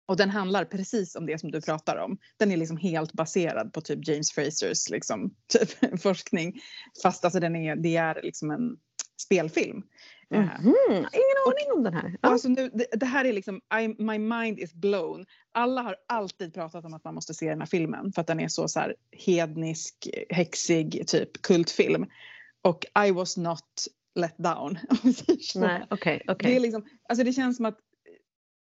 Och 0.08 0.16
den 0.16 0.30
handlar 0.30 0.64
precis 0.64 1.16
om 1.16 1.26
det 1.26 1.38
som 1.40 1.50
du 1.50 1.60
pratar 1.60 1.96
om. 1.96 2.18
Den 2.36 2.50
är 2.52 2.56
liksom 2.56 2.76
helt 2.76 3.12
baserad 3.12 3.72
på 3.72 3.80
typ 3.80 4.08
James 4.08 4.32
Frasers 4.32 4.90
liksom, 4.90 5.34
typ, 5.46 6.00
forskning. 6.02 6.60
Fast 7.02 7.24
alltså 7.24 7.40
den 7.40 7.56
är, 7.56 7.76
det 7.76 7.96
är 7.96 8.20
liksom 8.22 8.50
en 8.50 8.76
spelfilm. 9.20 9.82
Eh, 10.34 10.40
Mhm, 10.60 10.74
Ingen 10.90 11.06
aning 11.46 11.72
om 11.76 11.82
den 11.82 11.94
här. 11.94 12.16
Ja. 12.22 12.28
Alltså 12.28 12.48
nu, 12.48 12.70
det, 12.74 12.86
det 12.92 13.06
här 13.06 13.24
är 13.24 13.32
liksom, 13.32 13.60
I, 13.80 13.88
my 14.02 14.18
mind 14.18 14.58
is 14.58 14.74
blown. 14.74 15.26
Alla 15.52 15.82
har 15.82 15.96
alltid 16.08 16.54
pratat 16.54 16.84
om 16.84 16.94
att 16.94 17.04
man 17.04 17.14
måste 17.14 17.34
se 17.34 17.48
den 17.48 17.58
här 17.60 17.66
filmen 17.66 18.12
för 18.12 18.20
att 18.20 18.26
den 18.26 18.40
är 18.40 18.48
så, 18.48 18.68
så 18.68 18.80
här 18.80 18.94
hednisk, 19.12 20.08
häxig, 20.30 21.04
typ 21.06 21.42
kultfilm. 21.42 22.06
Och 22.62 22.86
I 23.06 23.10
was 23.10 23.36
not 23.36 23.64
let 24.14 24.38
down. 24.38 24.78
Nej, 25.54 25.86
okej, 25.90 26.22
Det, 26.26 26.32
okej. 26.32 26.56
är 26.56 26.60
liksom, 26.60 26.84
alltså 27.08 27.24
det 27.24 27.32
känns 27.32 27.56
som 27.56 27.66
att 27.66 27.78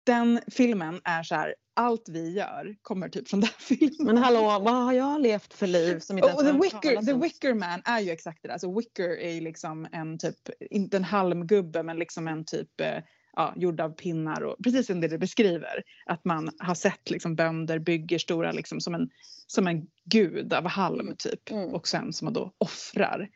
den 0.06 0.40
filmen 0.46 1.00
är 1.04 1.22
så 1.22 1.34
här, 1.34 1.54
allt 1.74 2.08
vi 2.08 2.32
gör 2.32 2.76
kommer 2.82 3.08
typ 3.08 3.28
från 3.28 3.40
den 3.40 3.50
filmen. 3.58 4.06
Men 4.06 4.18
hallå, 4.18 4.40
vad 4.40 4.74
har 4.74 4.92
jag 4.92 5.20
levt 5.20 5.54
för 5.54 5.66
liv 5.66 5.98
som 5.98 6.18
inte 6.18 6.28
ens 6.28 6.42
the, 6.42 6.52
Wicker, 6.52 7.02
the? 7.02 7.12
Wicker 7.12 7.54
Man 7.54 7.82
är 7.84 8.00
ju 8.00 8.10
exakt 8.10 8.42
det 8.42 8.48
där. 8.48 8.52
Alltså 8.52 8.78
Wicker 8.78 9.18
är 9.18 9.40
liksom 9.40 9.88
en 9.92 10.18
typ, 10.18 10.36
inte 10.70 10.96
en 10.96 11.04
halmgubbe 11.04 11.82
men 11.82 11.98
liksom 11.98 12.28
en 12.28 12.44
typ 12.44 12.80
eh, 12.80 12.98
ja, 13.36 13.52
gjord 13.56 13.80
av 13.80 13.90
pinnar 13.90 14.40
och 14.42 14.56
precis 14.64 14.86
som 14.86 15.00
det 15.00 15.08
du 15.08 15.18
beskriver. 15.18 15.82
Att 16.06 16.24
man 16.24 16.50
har 16.58 16.74
sett 16.74 17.10
liksom 17.10 17.36
bönder 17.36 17.78
bygger 17.78 18.18
stora 18.18 18.52
liksom 18.52 18.80
som 18.80 18.94
en, 18.94 19.08
som 19.46 19.66
en 19.66 19.86
gud 20.04 20.52
av 20.52 20.66
halm 20.68 21.14
typ. 21.18 21.50
Mm. 21.50 21.74
Och 21.74 21.88
sen 21.88 22.12
som 22.12 22.26
man 22.26 22.32
då 22.32 22.52
offrar. 22.58 23.28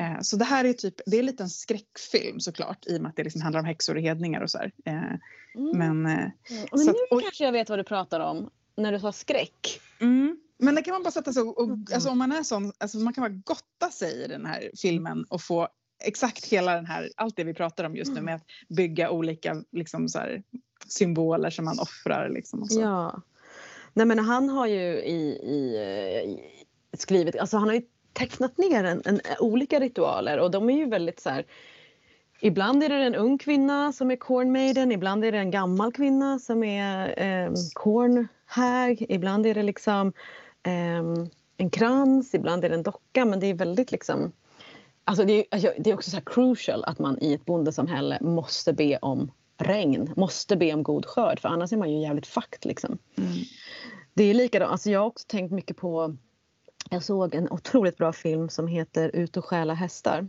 Eh, 0.00 0.20
så 0.22 0.36
det 0.36 0.44
här 0.44 0.64
är 0.64 0.72
typ, 0.72 0.94
det 1.06 1.18
är 1.18 1.22
lite 1.22 1.42
en 1.42 1.48
skräckfilm 1.50 2.40
såklart 2.40 2.86
i 2.86 2.96
och 2.98 3.02
med 3.02 3.08
att 3.10 3.16
det 3.16 3.24
liksom 3.24 3.40
handlar 3.42 3.60
om 3.60 3.66
häxor 3.66 3.94
och 3.94 4.00
hedningar 4.02 4.40
och 4.40 4.50
så 4.50 4.58
här. 4.58 4.72
Eh, 4.84 5.14
Mm. 5.56 5.78
men, 5.78 6.06
eh, 6.06 6.12
Mm. 6.12 6.32
Men 6.70 6.78
så 6.78 6.84
nu 6.84 6.90
att- 6.90 6.96
och- 7.12 7.22
kanske 7.22 7.44
jag 7.44 7.52
vet 7.52 7.68
vad 7.70 7.78
du 7.78 7.84
pratar 7.84 8.20
om. 8.20 8.50
När 8.76 8.92
du 8.92 9.00
sa 9.00 9.12
skräck. 9.12 9.80
Mm. 10.00 10.40
Men 10.58 10.74
det 10.74 10.82
kan 10.82 10.92
man 10.92 11.02
bara 11.02 11.10
sätta 11.10 11.32
sig 11.32 11.42
och, 11.42 11.58
och 11.58 11.64
Mm. 11.64 11.84
alltså 11.94 12.10
om 12.10 12.18
man 12.18 12.32
är 12.32 12.42
sån, 12.42 12.72
alltså 12.78 12.98
man 12.98 13.12
kan 13.12 13.22
bara 13.22 13.40
gotta 13.44 13.90
sig 13.92 14.24
i 14.24 14.28
den 14.28 14.46
här 14.46 14.70
filmen 14.82 15.24
och 15.28 15.42
få 15.42 15.68
exakt 16.04 16.44
hela 16.44 16.74
den 16.74 16.86
här, 16.86 17.10
allt 17.16 17.36
det 17.36 17.44
vi 17.44 17.54
pratar 17.54 17.84
om 17.84 17.96
just 17.96 18.10
nu 18.10 18.18
Mm. 18.18 18.24
med 18.24 18.34
att 18.34 18.76
bygga 18.76 19.10
olika 19.10 19.62
liksom 19.72 20.08
så 20.08 20.18
här, 20.18 20.42
symboler 20.86 21.50
som 21.50 21.64
man 21.64 21.78
offrar 21.78 22.28
liksom 22.28 22.62
och 22.62 22.70
så. 22.70 22.80
Ja. 22.80 23.22
Nej 23.92 24.06
men 24.06 24.18
han 24.18 24.48
har 24.48 24.66
ju 24.66 24.82
i, 24.98 25.40
i, 25.42 25.76
eh, 25.76 26.30
i 26.30 26.40
skrivit, 26.96 27.36
alltså 27.36 27.56
han 27.56 27.68
har 27.68 27.74
ju 27.74 27.82
tecknat 28.12 28.58
ner 28.58 28.84
en, 28.84 29.02
en, 29.04 29.20
olika 29.40 29.80
ritualer 29.80 30.38
och 30.38 30.50
de 30.50 30.70
är 30.70 30.76
ju 30.76 30.86
väldigt 30.86 31.20
så 31.20 31.30
här 31.30 31.44
Ibland 32.40 32.82
är 32.82 32.88
det 32.88 32.94
en 32.94 33.14
ung 33.14 33.38
kvinna 33.38 33.92
som 33.92 34.10
är 34.10 34.16
corn 34.16 34.52
maiden, 34.52 34.92
ibland 34.92 35.24
är 35.24 35.32
det 35.32 35.38
en 35.38 35.50
gammal 35.50 35.92
kvinna 35.92 36.38
som 36.38 36.64
är 36.64 37.22
eh, 37.22 37.52
corn 37.74 38.28
hag, 38.46 39.06
ibland 39.08 39.46
är 39.46 39.54
det 39.54 39.62
liksom 39.62 40.12
eh, 40.62 41.26
en 41.56 41.70
krans, 41.70 42.34
ibland 42.34 42.64
är 42.64 42.68
det 42.68 42.74
en 42.74 42.82
docka 42.82 43.24
men 43.24 43.40
det 43.40 43.46
är 43.46 43.54
väldigt 43.54 43.92
liksom 43.92 44.32
Alltså 45.08 45.24
det, 45.24 45.32
är, 45.32 45.44
alltså 45.50 45.72
det 45.78 45.90
är 45.90 45.94
också 45.94 46.10
så 46.10 46.16
här 46.16 46.24
crucial 46.26 46.84
att 46.84 46.98
man 46.98 47.18
i 47.20 47.34
ett 47.34 47.44
bondesamhälle 47.44 48.18
måste 48.20 48.72
be 48.72 48.98
om 49.02 49.30
regn, 49.58 50.12
måste 50.16 50.56
be 50.56 50.74
om 50.74 50.82
god 50.82 51.06
skörd 51.06 51.40
för 51.40 51.48
annars 51.48 51.72
är 51.72 51.76
man 51.76 51.92
ju 51.92 52.00
jävligt 52.00 52.26
fucked 52.26 52.66
liksom. 52.66 52.98
Mm. 53.16 53.32
Det 54.14 54.24
är 54.24 54.34
likadant, 54.34 54.72
alltså 54.72 54.90
jag 54.90 55.00
har 55.00 55.06
också 55.06 55.24
tänkt 55.28 55.52
mycket 55.52 55.76
på 55.76 56.16
jag 56.90 57.04
såg 57.04 57.34
en 57.34 57.50
otroligt 57.50 57.96
bra 57.96 58.12
film 58.12 58.48
som 58.48 58.66
heter 58.66 59.16
Ut 59.16 59.36
och 59.36 59.44
stjäla 59.44 59.74
hästar. 59.74 60.28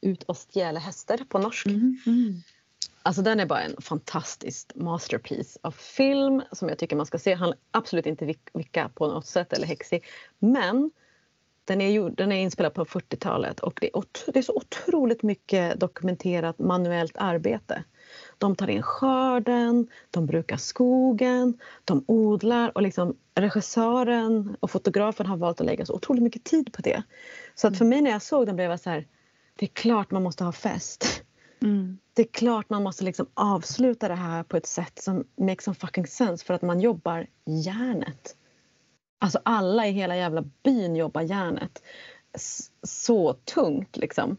Ut 0.00 0.22
och 0.22 0.38
stjäla 0.38 0.80
hästar 0.80 1.18
på 1.28 1.38
norsk. 1.38 1.66
Mm. 1.66 1.98
Mm. 2.06 2.42
Alltså 3.02 3.22
den 3.22 3.40
är 3.40 3.46
bara 3.46 3.62
en 3.62 3.82
fantastisk 3.82 4.72
masterpiece 4.74 5.58
av 5.62 5.70
film 5.70 6.42
som 6.52 6.68
jag 6.68 6.78
tycker 6.78 6.96
man 6.96 7.06
ska 7.06 7.18
se. 7.18 7.34
Han 7.34 7.48
är 7.48 7.58
absolut 7.70 8.06
inte 8.06 8.24
vick- 8.24 8.50
vicka 8.52 8.90
på 8.94 9.06
något 9.06 9.26
sätt 9.26 9.52
eller 9.52 9.66
häxig. 9.66 10.04
Men 10.38 10.90
den 11.64 11.80
är, 11.80 11.90
gjord, 11.90 12.16
den 12.16 12.32
är 12.32 12.42
inspelad 12.42 12.74
på 12.74 12.84
40-talet 12.84 13.60
och 13.60 13.78
det 13.80 13.90
är, 13.96 14.02
det 14.32 14.38
är 14.38 14.42
så 14.42 14.54
otroligt 14.54 15.22
mycket 15.22 15.80
dokumenterat 15.80 16.58
manuellt 16.58 17.16
arbete. 17.16 17.84
De 18.38 18.56
tar 18.56 18.70
in 18.70 18.82
skörden, 18.82 19.88
de 20.10 20.26
brukar 20.26 20.56
skogen, 20.56 21.58
de 21.84 22.04
odlar 22.06 22.72
och 22.74 22.82
liksom 22.82 23.16
regissören 23.34 24.56
och 24.60 24.70
fotografen 24.70 25.26
har 25.26 25.36
valt 25.36 25.60
att 25.60 25.66
lägga 25.66 25.86
så 25.86 25.94
otroligt 25.94 26.22
mycket 26.22 26.44
tid 26.44 26.72
på 26.72 26.82
det. 26.82 27.02
Så 27.54 27.68
att 27.68 27.78
för 27.78 27.84
mig 27.84 28.00
när 28.00 28.10
jag 28.10 28.22
såg 28.22 28.46
den 28.46 28.56
blev 28.56 28.70
jag 28.70 28.80
så 28.80 28.90
här, 28.90 29.06
det 29.58 29.66
är 29.66 29.70
klart 29.74 30.10
man 30.10 30.22
måste 30.22 30.44
ha 30.44 30.52
fest 30.52 31.22
Mm. 31.62 31.98
det 32.14 32.22
är 32.22 32.26
klart 32.26 32.70
man 32.70 32.82
måste 32.82 33.04
liksom 33.04 33.26
avsluta 33.34 34.08
det 34.08 34.14
här 34.14 34.42
på 34.42 34.56
ett 34.56 34.66
sätt 34.66 35.02
som 35.02 35.24
makes 35.36 35.64
some 35.64 35.74
fucking 35.74 36.06
sense 36.06 36.44
för 36.44 36.54
att 36.54 36.62
man 36.62 36.80
jobbar 36.80 37.26
järnet. 37.44 38.36
Alltså 39.22 39.40
alla 39.44 39.86
i 39.86 39.90
hela 39.90 40.16
jävla 40.16 40.44
byn 40.62 40.96
jobbar 40.96 41.20
järnet. 41.22 41.82
Så 42.82 43.32
tungt 43.32 43.96
liksom. 43.96 44.36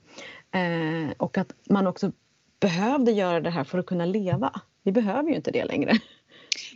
Eh, 0.51 1.11
och 1.17 1.37
att 1.37 1.53
man 1.69 1.87
också 1.87 2.11
behövde 2.59 3.11
göra 3.11 3.39
det 3.39 3.49
här 3.49 3.63
för 3.63 3.77
att 3.79 3.85
kunna 3.85 4.05
leva. 4.05 4.61
Vi 4.83 4.91
behöver 4.91 5.29
ju 5.29 5.35
inte 5.35 5.51
det 5.51 5.65
längre. 5.65 5.93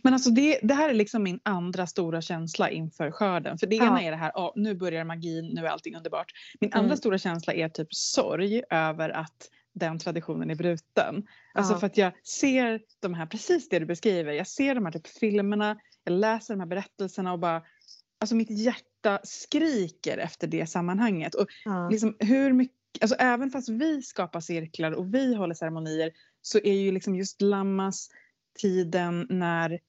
Men 0.03 0.13
alltså 0.13 0.29
det, 0.29 0.59
det 0.63 0.73
här 0.73 0.89
är 0.89 0.93
liksom 0.93 1.23
min 1.23 1.39
andra 1.43 1.87
stora 1.87 2.21
känsla 2.21 2.69
inför 2.69 3.11
skörden. 3.11 3.57
För 3.57 3.67
det 3.67 3.75
Ja. 3.75 3.85
ena 3.87 4.01
är 4.01 4.11
det 4.11 4.17
här, 4.17 4.31
oh, 4.35 4.51
nu 4.55 4.75
börjar 4.75 5.03
magin, 5.03 5.45
nu 5.53 5.65
är 5.65 5.69
allting 5.69 5.95
underbart. 5.95 6.31
Min 6.59 6.73
andra 6.73 6.85
Mm. 6.85 6.97
stora 6.97 7.17
känsla 7.17 7.53
är 7.53 7.69
typ 7.69 7.93
sorg 7.93 8.63
över 8.69 9.09
att 9.09 9.49
den 9.73 9.99
traditionen 9.99 10.49
är 10.49 10.55
bruten. 10.55 11.27
Alltså 11.53 11.73
Ja. 11.73 11.79
för 11.79 11.87
att 11.87 11.97
jag 11.97 12.11
ser 12.27 12.81
de 12.99 13.13
här, 13.13 13.25
precis 13.25 13.69
det 13.69 13.79
du 13.79 13.85
beskriver, 13.85 14.33
jag 14.33 14.47
ser 14.47 14.75
de 14.75 14.85
här 14.85 14.91
typ 14.91 15.07
filmerna, 15.07 15.77
jag 16.03 16.11
läser 16.11 16.53
de 16.53 16.59
här 16.59 16.67
berättelserna 16.67 17.33
och 17.33 17.39
bara, 17.39 17.61
alltså 18.19 18.35
mitt 18.35 18.49
hjärta 18.49 19.19
skriker 19.23 20.17
efter 20.17 20.47
det 20.47 20.67
sammanhanget. 20.67 21.35
Och 21.35 21.47
Ja. 21.65 21.89
liksom 21.89 22.15
hur 22.19 22.53
mycket, 22.53 22.77
alltså 23.01 23.15
även 23.19 23.49
fast 23.51 23.69
vi 23.69 24.01
skapar 24.01 24.39
cirklar 24.39 24.91
och 24.91 25.13
vi 25.13 25.35
håller 25.35 25.55
ceremonier 25.55 26.11
så 26.41 26.57
är 26.59 26.73
ju 26.73 26.91
liksom 26.91 27.15
just 27.15 27.41
Lammas 27.41 28.09
tiden 28.59 29.27
när 29.29 29.79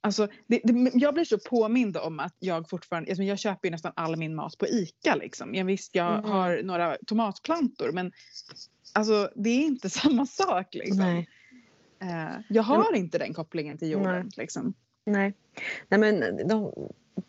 Alltså, 0.00 0.28
det, 0.46 0.60
det, 0.64 0.90
jag 0.94 1.14
blir 1.14 1.24
så 1.24 1.38
påmind 1.38 1.96
om 1.96 2.20
att 2.20 2.36
jag 2.38 2.70
fortfarande, 2.70 3.10
alltså 3.10 3.22
jag 3.22 3.38
köper 3.38 3.68
ju 3.68 3.70
nästan 3.70 3.92
all 3.96 4.16
min 4.16 4.34
mat 4.34 4.58
på 4.58 4.66
ICA 4.66 5.14
liksom. 5.14 5.54
Jag 5.54 5.64
visst, 5.64 5.94
jag 5.94 6.18
Mm. 6.18 6.30
har 6.30 6.62
några 6.62 6.96
tomatplantor 7.06 7.92
men 7.92 8.12
alltså 8.92 9.30
det 9.36 9.50
är 9.50 9.60
inte 9.64 9.90
samma 9.90 10.26
sak 10.26 10.74
liksom. 10.74 10.98
Nej. 10.98 11.28
Eh, 12.02 12.40
jag 12.48 12.62
har 12.62 12.94
inte 12.94 13.18
den 13.18 13.34
kopplingen 13.34 13.78
till 13.78 13.90
jorden 13.90 14.22
Nej. 14.24 14.30
liksom. 14.36 14.74
Nej. 15.04 15.34
Nej 15.88 16.00
men 16.00 16.48
de, 16.48 16.72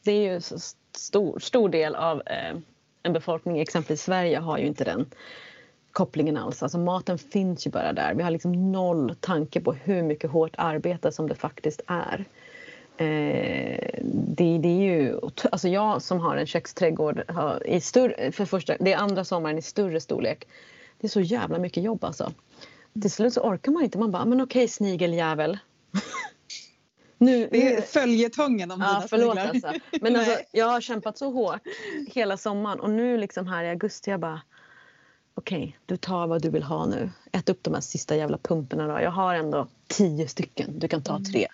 det 0.04 0.12
är 0.12 0.34
ju 0.34 0.42
så 0.42 0.60
stor, 0.96 1.40
stor 1.40 1.70
del 1.70 1.96
av 1.96 2.22
eh, 2.26 2.58
en 3.04 3.14
befolkning, 3.14 3.60
exempelvis 3.60 4.02
Sverige, 4.02 4.40
har 4.40 4.58
ju 4.58 4.66
inte 4.66 4.84
den 4.84 5.06
kopplingen 5.92 6.38
alls. 6.38 6.64
Alltså 6.64 6.78
maten 6.78 7.18
finns 7.18 7.68
ju 7.68 7.72
bara 7.72 7.94
där. 7.94 8.14
Vi 8.14 8.24
har 8.24 8.32
liksom 8.32 8.72
noll 8.72 9.16
tanke 9.20 9.62
på 9.62 9.74
hur 9.74 10.04
mycket 10.04 10.32
hårt 10.32 10.56
arbete 10.58 11.12
som 11.12 11.28
det 11.28 11.36
faktiskt 11.36 11.82
är. 11.88 12.26
Eh, 12.98 14.00
det, 14.14 14.58
det 14.58 14.68
är 14.68 14.82
ju, 14.82 15.20
alltså 15.52 15.68
jag 15.68 16.02
som 16.02 16.20
har 16.20 16.38
en 16.38 16.46
köksträdgård 16.46 17.24
har, 17.28 17.68
i 17.68 17.82
större, 17.82 18.32
för 18.32 18.46
första, 18.46 18.78
det 18.80 18.94
är 18.94 18.98
andra 18.98 19.24
sommaren 19.24 19.58
i 19.58 19.62
större 19.62 20.00
storlek. 20.00 20.48
Det 21.00 21.08
är 21.08 21.10
så 21.10 21.22
jävla 21.22 21.60
mycket 21.60 21.84
jobb 21.84 22.04
alltså. 22.04 22.32
Till 23.02 23.12
slut 23.12 23.34
så 23.34 23.42
orkar 23.42 23.72
man 23.72 23.84
inte. 23.84 23.98
Man 23.98 24.12
bara, 24.12 24.22
ah, 24.22 24.26
men 24.26 24.42
okej 24.42 24.68
snigeljävel. 24.68 25.58
nu, 27.18 27.48
Det 27.52 27.74
är 27.74 27.82
följetongen 27.82 28.72
om 28.72 28.82
Ja, 28.82 28.88
dina 28.88 29.02
förlåt 29.08 29.34
sniglar. 29.34 29.50
alltså. 29.50 29.74
Men 30.02 30.16
alltså, 30.16 30.38
jag 30.52 30.66
har 30.66 30.82
kämpat 30.82 31.18
så 31.18 31.32
hårt 31.32 31.62
hela 32.08 32.38
sommaren 32.38 32.80
och 32.80 32.90
nu 32.90 33.18
liksom 33.18 33.48
här 33.48 33.64
i 33.64 33.70
augusti 33.70 34.12
jag 34.12 34.20
bara 34.20 34.42
Okej, 35.38 35.78
du 35.86 35.98
tar 35.98 36.28
vad 36.28 36.42
du 36.42 36.50
vill 36.50 36.64
ha 36.64 36.86
nu. 36.86 37.10
Ät 37.32 37.50
upp 37.50 37.64
de 37.64 37.74
här 37.74 37.82
sista 37.82 38.16
jävla 38.16 38.38
pumporna 38.38 38.88
då. 38.88 39.02
Jag 39.02 39.12
har 39.12 39.36
ändå 39.36 39.68
tio 39.88 40.28
stycken. 40.28 40.80
Du 40.80 40.88
kan 40.88 41.02
ta 41.04 41.12
Mm. 41.12 41.24
tre. 41.24 41.48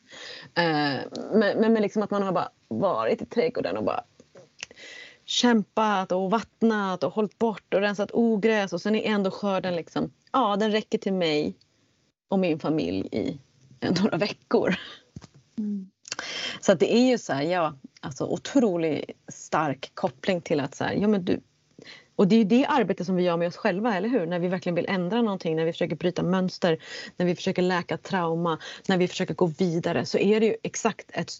Eh, 0.55 0.99
men 1.33 1.59
men, 1.59 1.73
men 1.73 1.81
liksom 1.81 2.03
att 2.03 2.11
man 2.11 2.23
har 2.23 2.31
bara 2.31 2.49
varit 2.67 3.21
i 3.21 3.25
trädgården 3.25 3.77
och 3.77 3.83
bara 3.83 4.03
kämpat 5.25 6.11
och 6.11 6.31
vattnat 6.31 7.03
och 7.03 7.13
hållit 7.13 7.37
bort 7.39 7.73
och 7.73 7.81
rensat 7.81 8.09
ogräs 8.13 8.73
och 8.73 8.81
sen 8.81 8.95
är 8.95 9.11
ändå 9.11 9.31
skörden 9.31 9.75
liksom, 9.75 10.11
ja 10.31 10.55
den 10.55 10.71
räcker 10.71 10.97
till 10.97 11.13
mig 11.13 11.55
och 12.27 12.39
min 12.39 12.59
familj 12.59 13.07
i 13.11 13.39
några 14.01 14.17
veckor. 14.17 14.75
Mm. 15.57 15.91
Så 16.59 16.73
det 16.73 16.93
är 16.95 17.09
ju 17.09 17.17
så 17.17 17.33
här, 17.33 17.43
ja, 17.43 17.75
alltså 17.99 18.25
otroligt 18.25 19.11
stark 19.27 19.91
koppling 19.93 20.41
till 20.41 20.59
att 20.59 20.75
så 20.75 20.83
här, 20.83 20.93
ja 20.93 21.07
men 21.07 21.25
du, 21.25 21.41
Och 22.15 22.27
det 22.27 22.35
är 22.35 22.37
ju 22.37 22.43
det 22.43 22.65
arbetet 22.65 23.05
som 23.05 23.15
vi 23.15 23.23
gör 23.23 23.37
med 23.37 23.47
oss 23.47 23.57
själva, 23.57 23.97
eller 23.97 24.09
hur? 24.09 24.25
När 24.25 24.39
vi 24.39 24.47
verkligen 24.47 24.75
vill 24.75 24.85
ändra 24.89 25.21
någonting, 25.21 25.55
när 25.55 25.65
vi 25.65 25.71
försöker 25.71 25.95
bryta 25.95 26.23
mönster, 26.23 26.77
när 27.17 27.25
vi 27.25 27.35
försöker 27.35 27.61
läka 27.61 27.97
trauma, 27.97 28.59
när 28.87 28.97
vi 28.97 29.07
försöker 29.07 29.33
gå 29.33 29.45
vidare 29.45 30.05
så 30.05 30.17
är 30.17 30.39
det 30.39 30.45
ju 30.45 30.55
exakt 30.63 31.11
ett, 31.13 31.31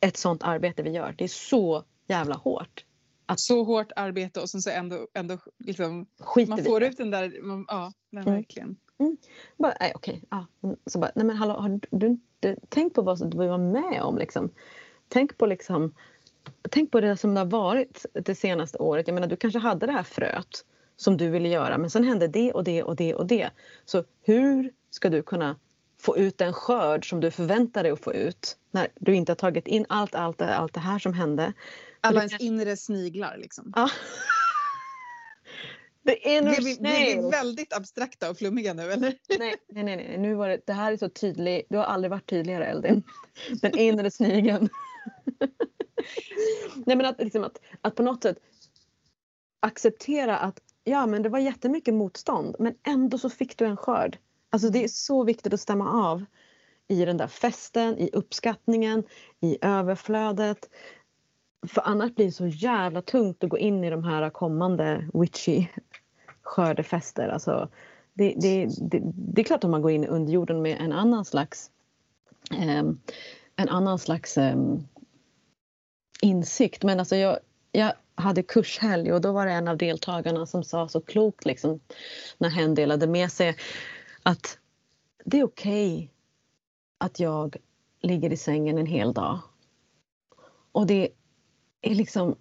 ett 0.00 0.16
sånt 0.16 0.42
arbete 0.42 0.82
vi 0.82 0.90
gör. 0.90 1.14
Det 1.18 1.24
är 1.24 1.28
så 1.28 1.84
jävla 2.08 2.34
hårt. 2.34 2.84
Att, 3.26 3.40
så 3.40 3.64
hårt 3.64 3.92
arbete 3.96 4.40
och 4.40 4.50
sen 4.50 4.62
så 4.62 4.70
ändå, 4.70 5.08
ändå 5.14 5.38
liksom, 5.58 6.06
man 6.48 6.64
får 6.64 6.82
ut 6.82 6.96
den 6.96 7.10
där, 7.10 7.42
man, 7.42 7.64
ja 7.68 7.92
men 8.10 8.22
mm. 8.22 8.34
verkligen. 8.34 8.76
Mm. 9.00 9.16
Bara, 9.56 9.74
nej, 9.80 9.92
okej, 9.94 10.22
ja. 10.30 10.46
Så 10.86 10.98
bara, 10.98 11.10
nej 11.14 11.26
men 11.26 11.36
hallå, 11.36 11.54
har 11.54 11.80
du 11.90 12.06
inte 12.06 12.56
tänkt 12.68 12.94
på 12.94 13.02
vad 13.02 13.30
du 13.30 13.36
var 13.36 13.58
med 13.58 14.02
om 14.02 14.18
liksom? 14.18 14.50
Tänk 15.08 15.38
på 15.38 15.46
liksom 15.46 15.94
Tänk 16.70 16.90
på 16.90 17.00
det 17.00 17.16
som 17.16 17.34
det 17.34 17.40
har 17.40 17.46
varit 17.46 18.06
det 18.12 18.34
senaste 18.34 18.78
året. 18.78 19.08
Jag 19.08 19.14
menar, 19.14 19.28
du 19.28 19.36
kanske 19.36 19.58
hade 19.58 19.86
det 19.86 19.92
här 19.92 20.02
fröet 20.02 20.64
som 20.96 21.16
du 21.16 21.30
ville 21.30 21.48
göra 21.48 21.78
men 21.78 21.90
sen 21.90 22.04
hände 22.04 22.28
det 22.28 22.52
och 22.52 22.64
det 22.64 22.82
och 22.82 22.96
det 22.96 23.14
och 23.14 23.26
det. 23.26 23.50
Så 23.84 24.04
hur 24.22 24.72
ska 24.90 25.08
du 25.10 25.22
kunna 25.22 25.56
få 26.00 26.16
ut 26.16 26.38
den 26.38 26.52
skörd 26.52 27.08
som 27.08 27.20
du 27.20 27.30
förväntar 27.30 27.82
dig 27.82 27.92
att 27.92 28.04
få 28.04 28.14
ut 28.14 28.56
när 28.70 28.88
du 29.00 29.14
inte 29.14 29.32
har 29.32 29.36
tagit 29.36 29.66
in 29.66 29.86
allt, 29.88 30.14
allt, 30.14 30.42
allt 30.42 30.74
det 30.74 30.80
här 30.80 30.98
som 30.98 31.14
hände? 31.14 31.52
Alla 32.00 32.20
ens 32.20 32.40
inre 32.40 32.76
sniglar 32.76 33.36
liksom. 33.36 33.72
Ja. 33.76 33.90
The 36.06 36.36
inner 36.36 36.60
det, 36.60 36.82
det 36.82 37.12
är 37.12 37.30
väldigt 37.30 37.72
abstrakta 37.72 38.30
och 38.30 38.38
flummiga 38.38 38.74
nu 38.74 38.92
eller? 38.92 39.14
Nej, 39.38 39.56
nej, 39.68 39.84
nej. 39.84 40.18
Nu 40.18 40.34
var 40.34 40.48
det, 40.48 40.60
det 40.66 40.72
här 40.72 40.92
är 40.92 40.96
så 40.96 41.08
tydligt. 41.08 41.66
Du 41.68 41.76
har 41.76 41.84
aldrig 41.84 42.10
varit 42.10 42.30
tydligare 42.30 42.66
Eldin. 42.66 43.02
Den 43.62 43.78
inre 43.78 44.10
snigeln. 44.10 44.68
Nej 46.86 46.96
men 46.96 47.06
att, 47.06 47.18
liksom 47.18 47.44
att, 47.44 47.60
att 47.80 47.94
på 47.94 48.02
något 48.02 48.22
sätt 48.22 48.38
acceptera 49.60 50.38
att 50.38 50.60
ja 50.84 51.06
men 51.06 51.22
det 51.22 51.28
var 51.28 51.38
jättemycket 51.38 51.94
motstånd 51.94 52.56
men 52.58 52.74
ändå 52.86 53.18
så 53.18 53.30
fick 53.30 53.58
du 53.58 53.64
en 53.64 53.76
skörd. 53.76 54.18
Alltså 54.50 54.68
det 54.68 54.84
är 54.84 54.88
så 54.88 55.24
viktigt 55.24 55.54
att 55.54 55.60
stämma 55.60 56.10
av 56.10 56.24
i 56.88 57.04
den 57.04 57.16
där 57.16 57.26
festen, 57.26 57.98
i 57.98 58.10
uppskattningen, 58.12 59.04
i 59.40 59.58
överflödet. 59.60 60.68
För 61.66 61.82
annars 61.84 62.14
blir 62.14 62.26
det 62.26 62.32
så 62.32 62.46
jävla 62.46 63.02
tungt 63.02 63.44
att 63.44 63.50
gå 63.50 63.58
in 63.58 63.84
i 63.84 63.90
de 63.90 64.04
här 64.04 64.30
kommande 64.30 65.08
witchy 65.14 65.66
skördefester. 66.42 67.28
Alltså, 67.28 67.68
det, 68.14 68.34
det, 68.40 68.68
det, 68.90 69.02
det 69.04 69.42
är 69.42 69.44
klart 69.44 69.64
att 69.64 69.70
man 69.70 69.82
går 69.82 69.90
in 69.90 70.04
i 70.04 70.08
underjorden 70.08 70.62
med 70.62 70.80
en 70.80 70.92
annan 70.92 71.24
slags 71.24 71.70
eh, 72.50 72.82
en 73.56 73.68
annan 73.68 73.98
slags 73.98 74.38
eh, 74.38 74.56
insikt. 76.22 76.82
Men 76.82 76.98
alltså 76.98 77.16
jag, 77.16 77.38
jag 77.72 77.92
hade 78.14 78.42
kurshelg 78.42 79.12
och 79.12 79.20
då 79.20 79.32
var 79.32 79.46
det 79.46 79.52
en 79.52 79.68
av 79.68 79.76
deltagarna 79.76 80.46
som 80.46 80.64
sa 80.64 80.88
så 80.88 81.00
klokt 81.00 81.44
liksom, 81.44 81.80
när 82.38 82.50
hen 82.50 82.74
delade 82.74 83.06
med 83.06 83.32
sig 83.32 83.56
att 84.22 84.58
det 85.24 85.40
är 85.40 85.44
okej 85.44 85.94
okay 85.94 86.08
att 86.98 87.20
jag 87.20 87.56
ligger 88.00 88.32
i 88.32 88.36
sängen 88.36 88.78
en 88.78 88.86
hel 88.86 89.12
dag. 89.12 89.38
Och 90.72 90.86
det 90.86 91.08
är 91.82 91.94
liksom 91.94 92.36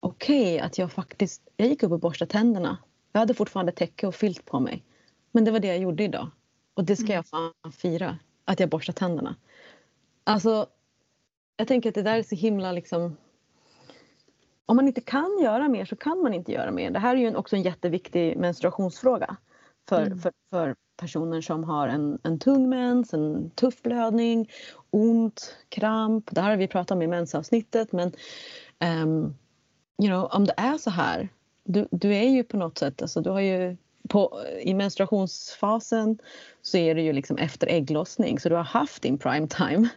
okej 0.00 0.54
okay 0.54 0.58
att 0.58 0.78
jag 0.78 0.92
faktiskt... 0.92 1.42
Jag 1.56 1.68
gick 1.68 1.82
upp 1.82 1.92
och 1.92 2.00
borstade 2.00 2.30
tänderna. 2.30 2.78
Jag 3.12 3.20
hade 3.20 3.34
fortfarande 3.34 3.72
täcke 3.72 4.06
och 4.06 4.14
filt 4.14 4.44
på 4.44 4.60
mig. 4.60 4.84
Men 5.30 5.44
det 5.44 5.50
var 5.50 5.60
det 5.60 5.68
jag 5.68 5.78
gjorde 5.78 6.04
idag. 6.04 6.30
Och 6.74 6.84
det 6.84 6.96
ska 6.96 7.04
mm. 7.04 7.14
jag 7.14 7.26
fan 7.26 7.72
fira, 7.72 8.18
att 8.44 8.60
jag 8.60 8.68
borstar 8.68 8.92
tänderna. 8.92 9.36
Alltså, 10.24 10.66
jag 11.56 11.68
tänker 11.68 11.88
att 11.88 11.94
det 11.94 12.02
där 12.02 12.18
är 12.18 12.22
så 12.22 12.34
himla 12.34 12.72
liksom... 12.72 13.16
Om 14.66 14.76
man 14.76 14.88
inte 14.88 15.00
kan 15.00 15.38
göra 15.42 15.68
mer 15.68 15.84
så 15.84 15.96
kan 15.96 16.22
man 16.22 16.34
inte 16.34 16.52
göra 16.52 16.70
mer. 16.70 16.90
Det 16.90 16.98
här 16.98 17.16
är 17.16 17.20
ju 17.20 17.36
också 17.36 17.56
en 17.56 17.62
jätteviktig 17.62 18.36
menstruationsfråga 18.36 19.36
för, 19.88 20.02
mm. 20.02 20.18
för, 20.18 20.32
för 20.50 20.76
personer 20.96 21.40
som 21.40 21.64
har 21.64 21.88
en, 21.88 22.18
en 22.22 22.38
tung 22.38 22.68
mens, 22.68 23.14
en 23.14 23.50
tuff 23.50 23.82
blödning, 23.82 24.50
ont, 24.92 25.56
kramp. 25.68 26.28
Det 26.30 26.40
här 26.40 26.50
har 26.50 26.56
vi 26.56 26.68
pratat 26.68 26.90
om 26.90 27.02
i 27.02 27.06
mensavsnittet 27.06 27.92
men 27.92 28.12
um, 28.80 29.36
you 30.02 30.08
know, 30.08 30.28
om 30.32 30.44
det 30.44 30.54
är 30.56 30.78
så 30.78 30.90
här, 30.90 31.28
du, 31.64 31.88
du 31.90 32.14
är 32.14 32.28
ju 32.28 32.44
på 32.44 32.56
något 32.56 32.78
sätt, 32.78 33.02
alltså 33.02 33.20
du 33.20 33.30
har 33.30 33.40
ju 33.40 33.76
på, 34.08 34.42
i 34.62 34.74
menstruationsfasen 34.74 36.18
så 36.62 36.76
är 36.76 36.94
det 36.94 37.02
ju 37.02 37.12
liksom 37.12 37.36
efter 37.36 37.66
ägglossning 37.66 38.40
så 38.40 38.48
du 38.48 38.54
har 38.54 38.62
haft 38.62 39.02
din 39.02 39.18
prime 39.18 39.48
time. 39.48 39.88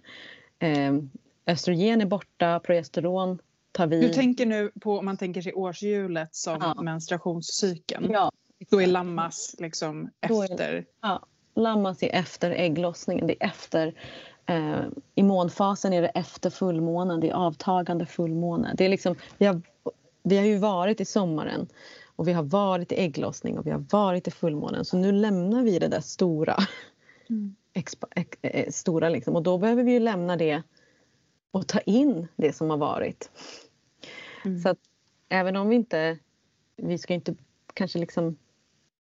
Um, 0.89 1.11
östrogen 1.47 2.01
är 2.01 2.05
borta, 2.05 2.59
progesteron 2.59 3.39
tar 3.71 3.87
vid. 3.87 4.01
Du 4.01 4.13
tänker 4.13 4.45
nu 4.45 4.71
på 4.81 4.97
om 4.99 5.05
man 5.05 5.17
tänker 5.17 5.41
sig 5.41 5.53
årshjulet 5.53 6.35
som 6.35 6.57
ja. 6.61 6.81
menstruationscykeln? 6.81 8.09
Ja. 8.11 8.31
Då 8.69 8.81
är 8.81 8.87
lammas 8.87 9.55
liksom 9.59 10.09
efter? 10.21 10.73
Är, 10.73 10.85
ja, 11.01 11.25
lammas 11.55 12.03
är 12.03 12.09
efter 12.15 12.51
ägglossningen. 12.51 13.27
Det 13.27 13.43
är 13.43 13.47
efter 13.47 13.93
eh, 14.45 14.83
I 15.15 15.23
månfasen 15.23 15.93
är 15.93 16.01
det 16.01 16.07
efter 16.07 16.49
fullmånen, 16.49 17.19
det 17.19 17.29
är 17.29 17.33
avtagande 17.33 18.05
fullmåne. 18.05 18.73
Det 18.77 18.85
är 18.85 18.89
liksom, 18.89 19.15
vi, 19.37 19.45
har, 19.45 19.61
vi 20.23 20.37
har 20.37 20.45
ju 20.45 20.57
varit 20.57 21.01
i 21.01 21.05
sommaren 21.05 21.67
och 22.15 22.27
vi 22.27 22.33
har 22.33 22.43
varit 22.43 22.91
i 22.91 22.95
ägglossning 22.95 23.59
och 23.59 23.67
vi 23.67 23.71
har 23.71 23.85
varit 23.91 24.27
i 24.27 24.31
fullmånen 24.31 24.85
så 24.85 24.97
nu 24.97 25.11
lämnar 25.11 25.63
vi 25.63 25.79
det 25.79 25.87
där 25.87 26.01
stora. 26.01 26.57
Mm. 27.29 27.55
Expa, 27.73 28.07
eh, 28.41 28.69
stora 28.69 29.09
liksom. 29.09 29.35
Och 29.35 29.43
då 29.43 29.57
behöver 29.57 29.83
vi 29.83 29.91
ju 29.91 29.99
lämna 29.99 30.37
det 30.37 30.61
och 31.51 31.67
ta 31.67 31.79
in 31.79 32.27
det 32.35 32.53
som 32.53 32.69
har 32.69 32.77
varit. 32.77 33.31
Mm. 34.45 34.59
Så 34.59 34.69
att 34.69 34.79
även 35.29 35.55
om 35.55 35.69
vi 35.69 35.75
inte, 35.75 36.17
vi 36.77 36.97
ska 36.97 37.13
inte 37.13 37.35
kanske 37.73 37.99
liksom 37.99 38.37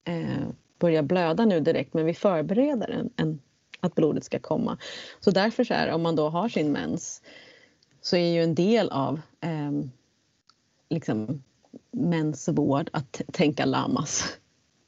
eh, 0.03 0.47
börja 0.79 1.03
blöda 1.03 1.45
nu 1.45 1.59
direkt 1.59 1.93
men 1.93 2.05
vi 2.05 2.13
förbereder 2.13 2.89
en, 2.89 3.09
en, 3.15 3.41
att 3.83 3.95
blodet 3.95 4.23
ska 4.23 4.39
komma. 4.39 4.77
Så 5.19 5.31
därför 5.31 5.63
så 5.63 5.73
är 5.73 5.91
om 5.91 6.01
man 6.01 6.15
då 6.15 6.29
har 6.29 6.49
sin 6.49 6.71
mens 6.71 7.21
så 8.01 8.15
är 8.15 8.33
ju 8.33 8.43
en 8.43 8.55
del 8.55 8.89
av 8.89 9.21
eh, 9.41 9.71
liksom 10.89 11.43
mensvård 11.91 12.89
att 12.93 13.21
tänka 13.31 13.65
lamas. 13.65 14.37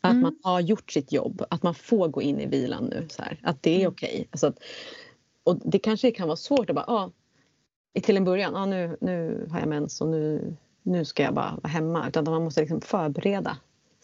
Att 0.02 0.12
mm. 0.12 0.22
man 0.22 0.40
har 0.44 0.60
gjort 0.60 0.92
sitt 0.92 1.12
jobb, 1.12 1.44
att 1.50 1.64
man 1.64 1.76
får 1.76 2.08
gå 2.08 2.22
in 2.22 2.40
i 2.40 2.46
vilan 2.46 2.86
nu. 2.86 3.08
Så 3.10 3.22
här, 3.22 3.40
att 3.44 3.64
det 3.64 3.72
är 3.72 3.80
mm. 3.80 3.92
okej. 3.92 4.14
Okay. 4.14 4.26
Alltså 4.32 4.54
och 5.46 5.60
det 5.64 5.80
kanske 5.80 6.12
kan 6.12 6.28
vara 6.28 6.38
svårt 6.38 6.70
att 6.70 6.76
bara, 6.76 6.86
ah, 6.86 7.12
till 8.04 8.18
en 8.18 8.24
början, 8.24 8.56
ah, 8.56 8.66
nu, 8.66 8.98
nu 9.02 9.48
har 9.52 9.60
jag 9.60 9.70
mens 9.70 10.02
och 10.02 10.08
nu, 10.08 10.56
nu 10.84 11.06
ska 11.06 11.24
jag 11.24 11.34
bara 11.34 11.60
vara 11.64 11.72
hemma. 11.72 12.08
Utan 12.08 12.24
man 12.24 12.44
måste 12.44 12.62
liksom 12.62 12.82
förbereda 12.82 13.58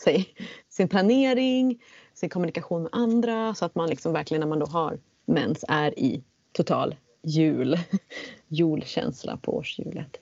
sig, 0.03 0.35
sin 0.69 0.87
planering, 0.87 1.81
sin 2.14 2.30
kommunikation 2.30 2.82
med 2.84 2.89
andra 2.93 3.55
så 3.55 3.66
att 3.66 3.76
man 3.76 3.89
liksom 3.89 4.14
verkligen 4.14 4.39
när 4.39 4.47
man 4.47 4.59
då 4.59 4.66
har 4.66 4.99
mens 5.26 5.66
är 5.68 5.99
i 5.99 6.24
total 6.51 6.95
jul, 7.24 7.78
julkänsla 8.47 9.38
på 9.38 9.57
årshjulet. 9.57 10.18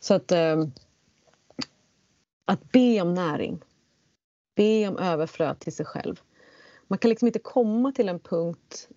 Så 0.00 0.14
att, 0.14 0.32
ehm, 0.32 0.72
att 2.44 2.72
be 2.72 3.00
om 3.00 3.14
näring, 3.14 3.60
be 4.56 4.88
om 4.88 4.98
överflöd 4.98 5.58
till 5.58 5.72
sig 5.72 5.86
själv. 5.86 6.20
Man 6.88 6.98
kan 6.98 7.08
liksom 7.08 7.26
inte 7.26 7.38
komma 7.38 7.92
till 7.92 8.08
en 8.08 8.18
punkt 8.18 8.88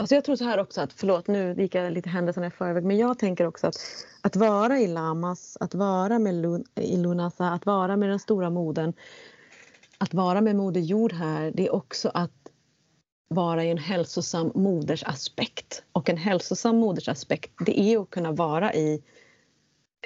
Alltså 0.00 0.14
jag 0.14 0.24
tror 0.24 0.36
så 0.36 0.44
här 0.44 0.58
också 0.58 0.80
att, 0.80 0.92
förlåt 0.92 1.26
nu 1.26 1.54
gick 1.58 1.74
jag 1.74 1.92
lite 1.92 2.08
händelserna 2.08 2.46
i 2.46 2.50
förväg, 2.50 2.84
men 2.84 2.98
jag 2.98 3.18
tänker 3.18 3.46
också 3.46 3.66
att 3.66 3.76
att 4.22 4.36
vara 4.36 4.78
i 4.78 4.86
Lamas, 4.86 5.56
att 5.60 5.74
vara 5.74 6.18
med 6.18 6.34
Lun, 6.34 6.64
i 6.74 6.96
Lunasa, 6.96 7.50
att 7.50 7.66
vara 7.66 7.96
med 7.96 8.08
den 8.08 8.18
stora 8.18 8.50
moden, 8.50 8.92
att 10.00 10.14
vara 10.14 10.40
med 10.40 10.56
Moder 10.56 10.80
Jord 10.80 11.12
här, 11.12 11.52
det 11.54 11.66
är 11.66 11.74
också 11.74 12.10
att 12.14 12.32
vara 13.28 13.64
i 13.64 13.70
en 13.70 13.78
hälsosam 13.78 14.52
modersaspekt. 14.54 15.82
Och 15.92 16.08
en 16.08 16.16
hälsosam 16.16 16.76
modersaspekt, 16.76 17.52
det 17.66 17.80
är 17.80 18.02
att 18.02 18.10
kunna 18.10 18.32
vara 18.32 18.74
i 18.74 19.02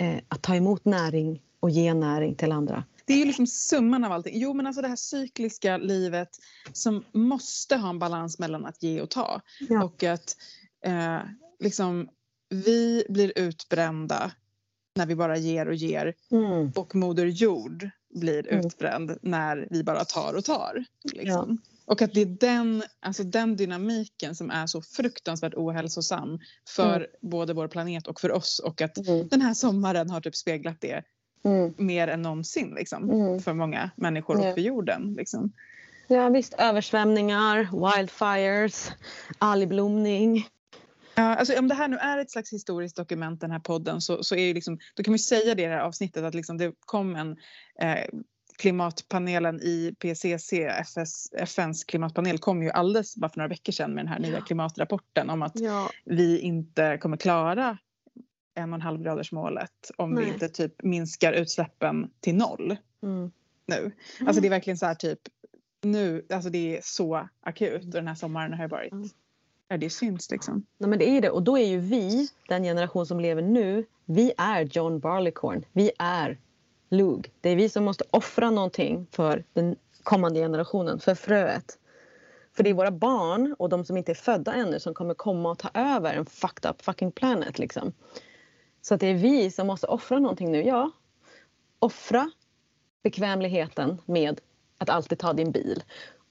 eh, 0.00 0.18
att 0.28 0.42
ta 0.42 0.56
emot 0.56 0.84
näring 0.84 1.42
och 1.60 1.70
ge 1.70 1.94
näring 1.94 2.34
till 2.34 2.52
andra 2.52 2.84
det 3.06 3.12
är 3.12 3.18
ju 3.18 3.24
liksom 3.24 3.46
summan 3.46 4.04
av 4.04 4.12
allting. 4.12 4.40
Jo 4.40 4.54
men 4.54 4.66
alltså 4.66 4.82
det 4.82 4.88
här 4.88 4.96
cykliska 4.96 5.76
livet 5.76 6.28
som 6.72 7.04
måste 7.12 7.76
ha 7.76 7.90
en 7.90 7.98
balans 7.98 8.38
mellan 8.38 8.66
att 8.66 8.82
ge 8.82 9.00
och 9.00 9.10
ta. 9.10 9.40
Ja. 9.68 9.84
Och 9.84 10.02
att 10.02 10.36
eh, 10.84 11.18
liksom 11.60 12.08
vi 12.48 13.04
blir 13.08 13.32
utbrända 13.36 14.32
när 14.96 15.06
vi 15.06 15.14
bara 15.14 15.36
ger 15.36 15.68
och 15.68 15.74
ger 15.74 16.14
mm. 16.30 16.72
och 16.76 16.94
Moder 16.94 17.26
Jord 17.26 17.90
blir 18.14 18.52
mm. 18.52 18.66
utbränd 18.66 19.18
när 19.22 19.68
vi 19.70 19.84
bara 19.84 20.04
tar 20.04 20.34
och 20.34 20.44
tar. 20.44 20.84
Liksom. 21.04 21.58
Ja. 21.62 21.70
Och 21.86 22.02
att 22.02 22.14
det 22.14 22.20
är 22.20 22.26
den, 22.26 22.82
alltså 23.00 23.22
den 23.22 23.56
dynamiken 23.56 24.34
som 24.34 24.50
är 24.50 24.66
så 24.66 24.82
fruktansvärt 24.82 25.54
ohälsosam 25.54 26.40
för 26.68 26.96
mm. 26.96 27.08
både 27.20 27.52
vår 27.52 27.68
planet 27.68 28.06
och 28.06 28.20
för 28.20 28.32
oss 28.32 28.58
och 28.58 28.82
att 28.82 28.98
mm. 28.98 29.28
den 29.28 29.40
här 29.40 29.54
sommaren 29.54 30.10
har 30.10 30.20
typ 30.20 30.36
speglat 30.36 30.80
det 30.80 31.02
mm. 31.44 31.74
mer 31.76 32.08
än 32.08 32.22
någonsin 32.22 32.74
liksom, 32.74 33.10
mm. 33.10 33.40
för 33.40 33.52
många 33.52 33.90
människor 33.96 34.36
och 34.36 34.54
för 34.54 34.60
jorden. 34.60 35.14
Liksom. 35.16 35.52
Ja 36.08 36.28
visst, 36.28 36.54
översvämningar, 36.58 37.68
wildfires, 37.72 38.92
algblomning. 39.38 40.48
Ja, 41.16 41.22
alltså, 41.36 41.58
om 41.58 41.68
det 41.68 41.74
här 41.74 41.88
nu 41.88 41.96
är 41.96 42.18
ett 42.18 42.30
slags 42.30 42.52
historiskt 42.52 42.96
dokument, 42.96 43.40
den 43.40 43.50
här 43.50 43.58
podden, 43.58 44.00
så, 44.00 44.22
så 44.22 44.36
är 44.36 44.54
liksom, 44.54 44.78
då 44.94 45.02
kan 45.02 45.12
vi 45.12 45.18
säga 45.18 45.54
det 45.54 45.62
i 45.62 45.66
det 45.66 45.72
här 45.72 45.80
avsnittet 45.80 46.24
att 46.24 46.34
liksom, 46.34 46.58
det 46.58 46.72
kom 46.80 47.16
en 47.16 47.36
eh, 47.80 48.04
klimatpanelen 48.58 49.60
IPCC, 49.62 50.52
FS, 50.82 51.32
FNs 51.32 51.84
klimatpanel, 51.84 52.38
kom 52.38 52.62
ju 52.62 52.70
alldeles 52.70 53.16
bara 53.16 53.28
för 53.30 53.38
några 53.38 53.48
veckor 53.48 53.72
sedan 53.72 53.90
med 53.94 54.04
den 54.04 54.12
här 54.12 54.18
nya 54.18 54.40
klimatrapporten 54.40 55.30
om 55.30 55.42
att 55.42 55.60
Ja. 55.60 55.90
vi 56.04 56.38
inte 56.38 56.98
kommer 56.98 57.16
klara 57.16 57.78
en 58.54 58.72
och 58.72 58.74
en 58.74 58.82
halv 58.82 59.02
graders 59.02 59.32
målet 59.32 59.90
om 59.96 60.10
Nej. 60.10 60.24
vi 60.24 60.32
inte 60.32 60.48
typ 60.48 60.82
minskar 60.82 61.32
utsläppen 61.32 62.10
till 62.20 62.34
noll 62.34 62.76
Mm. 63.02 63.30
nu. 63.66 63.92
Alltså 64.26 64.40
det 64.40 64.48
är 64.48 64.50
verkligen 64.50 64.78
så 64.78 64.86
här 64.86 64.94
typ 64.94 65.18
nu, 65.82 66.26
alltså 66.32 66.50
det 66.50 66.76
är 66.76 66.80
så 66.84 67.28
akut 67.40 67.84
och 67.84 67.90
den 67.90 68.08
här 68.08 68.14
sommaren 68.14 68.52
har 68.52 68.62
ju 68.64 68.68
varit, 68.68 68.92
Mm 68.92 69.08
ja 69.68 69.76
det 69.76 69.90
syns 69.90 70.30
liksom. 70.30 70.66
Nej, 70.78 70.90
men 70.90 70.98
det 70.98 71.08
är 71.08 71.12
ju 71.12 71.20
det. 71.20 71.30
Och 71.30 71.42
då 71.42 71.58
är 71.58 71.66
ju 71.66 71.78
vi, 71.78 72.28
den 72.48 72.62
generation 72.62 73.06
som 73.06 73.20
lever 73.20 73.42
nu, 73.42 73.84
vi 74.04 74.32
är 74.36 74.62
John 74.62 75.00
Barleycorn. 75.00 75.64
Vi 75.72 75.90
är 75.98 76.38
Lug. 76.88 77.32
Det 77.40 77.50
är 77.50 77.56
vi 77.56 77.68
som 77.68 77.84
måste 77.84 78.04
offra 78.10 78.50
någonting 78.50 79.06
för 79.10 79.44
den 79.52 79.76
kommande 80.02 80.40
generationen, 80.40 81.00
för 81.00 81.14
fröet. 81.14 81.78
För 82.56 82.64
det 82.64 82.70
är 82.70 82.74
våra 82.74 82.90
barn 82.90 83.56
och 83.58 83.68
de 83.68 83.84
som 83.84 83.96
inte 83.96 84.12
är 84.12 84.14
födda 84.14 84.54
ännu 84.54 84.80
som 84.80 84.94
kommer 84.94 85.14
komma 85.14 85.50
och 85.50 85.58
ta 85.58 85.70
över 85.74 86.14
en 86.14 86.26
fucked 86.26 86.70
up 86.70 86.82
fucking 86.82 87.12
planet. 87.12 87.58
Liksom. 87.58 87.92
Så 88.82 88.94
att 88.94 89.00
det 89.00 89.06
är 89.06 89.14
vi 89.14 89.50
som 89.50 89.66
måste 89.66 89.86
offra 89.86 90.18
någonting 90.18 90.52
nu. 90.52 90.62
Ja, 90.62 90.90
offra 91.78 92.30
bekvämligheten 93.02 94.00
med 94.06 94.40
att 94.78 94.88
alltid 94.88 95.18
ta 95.18 95.32
din 95.32 95.52
bil. 95.52 95.82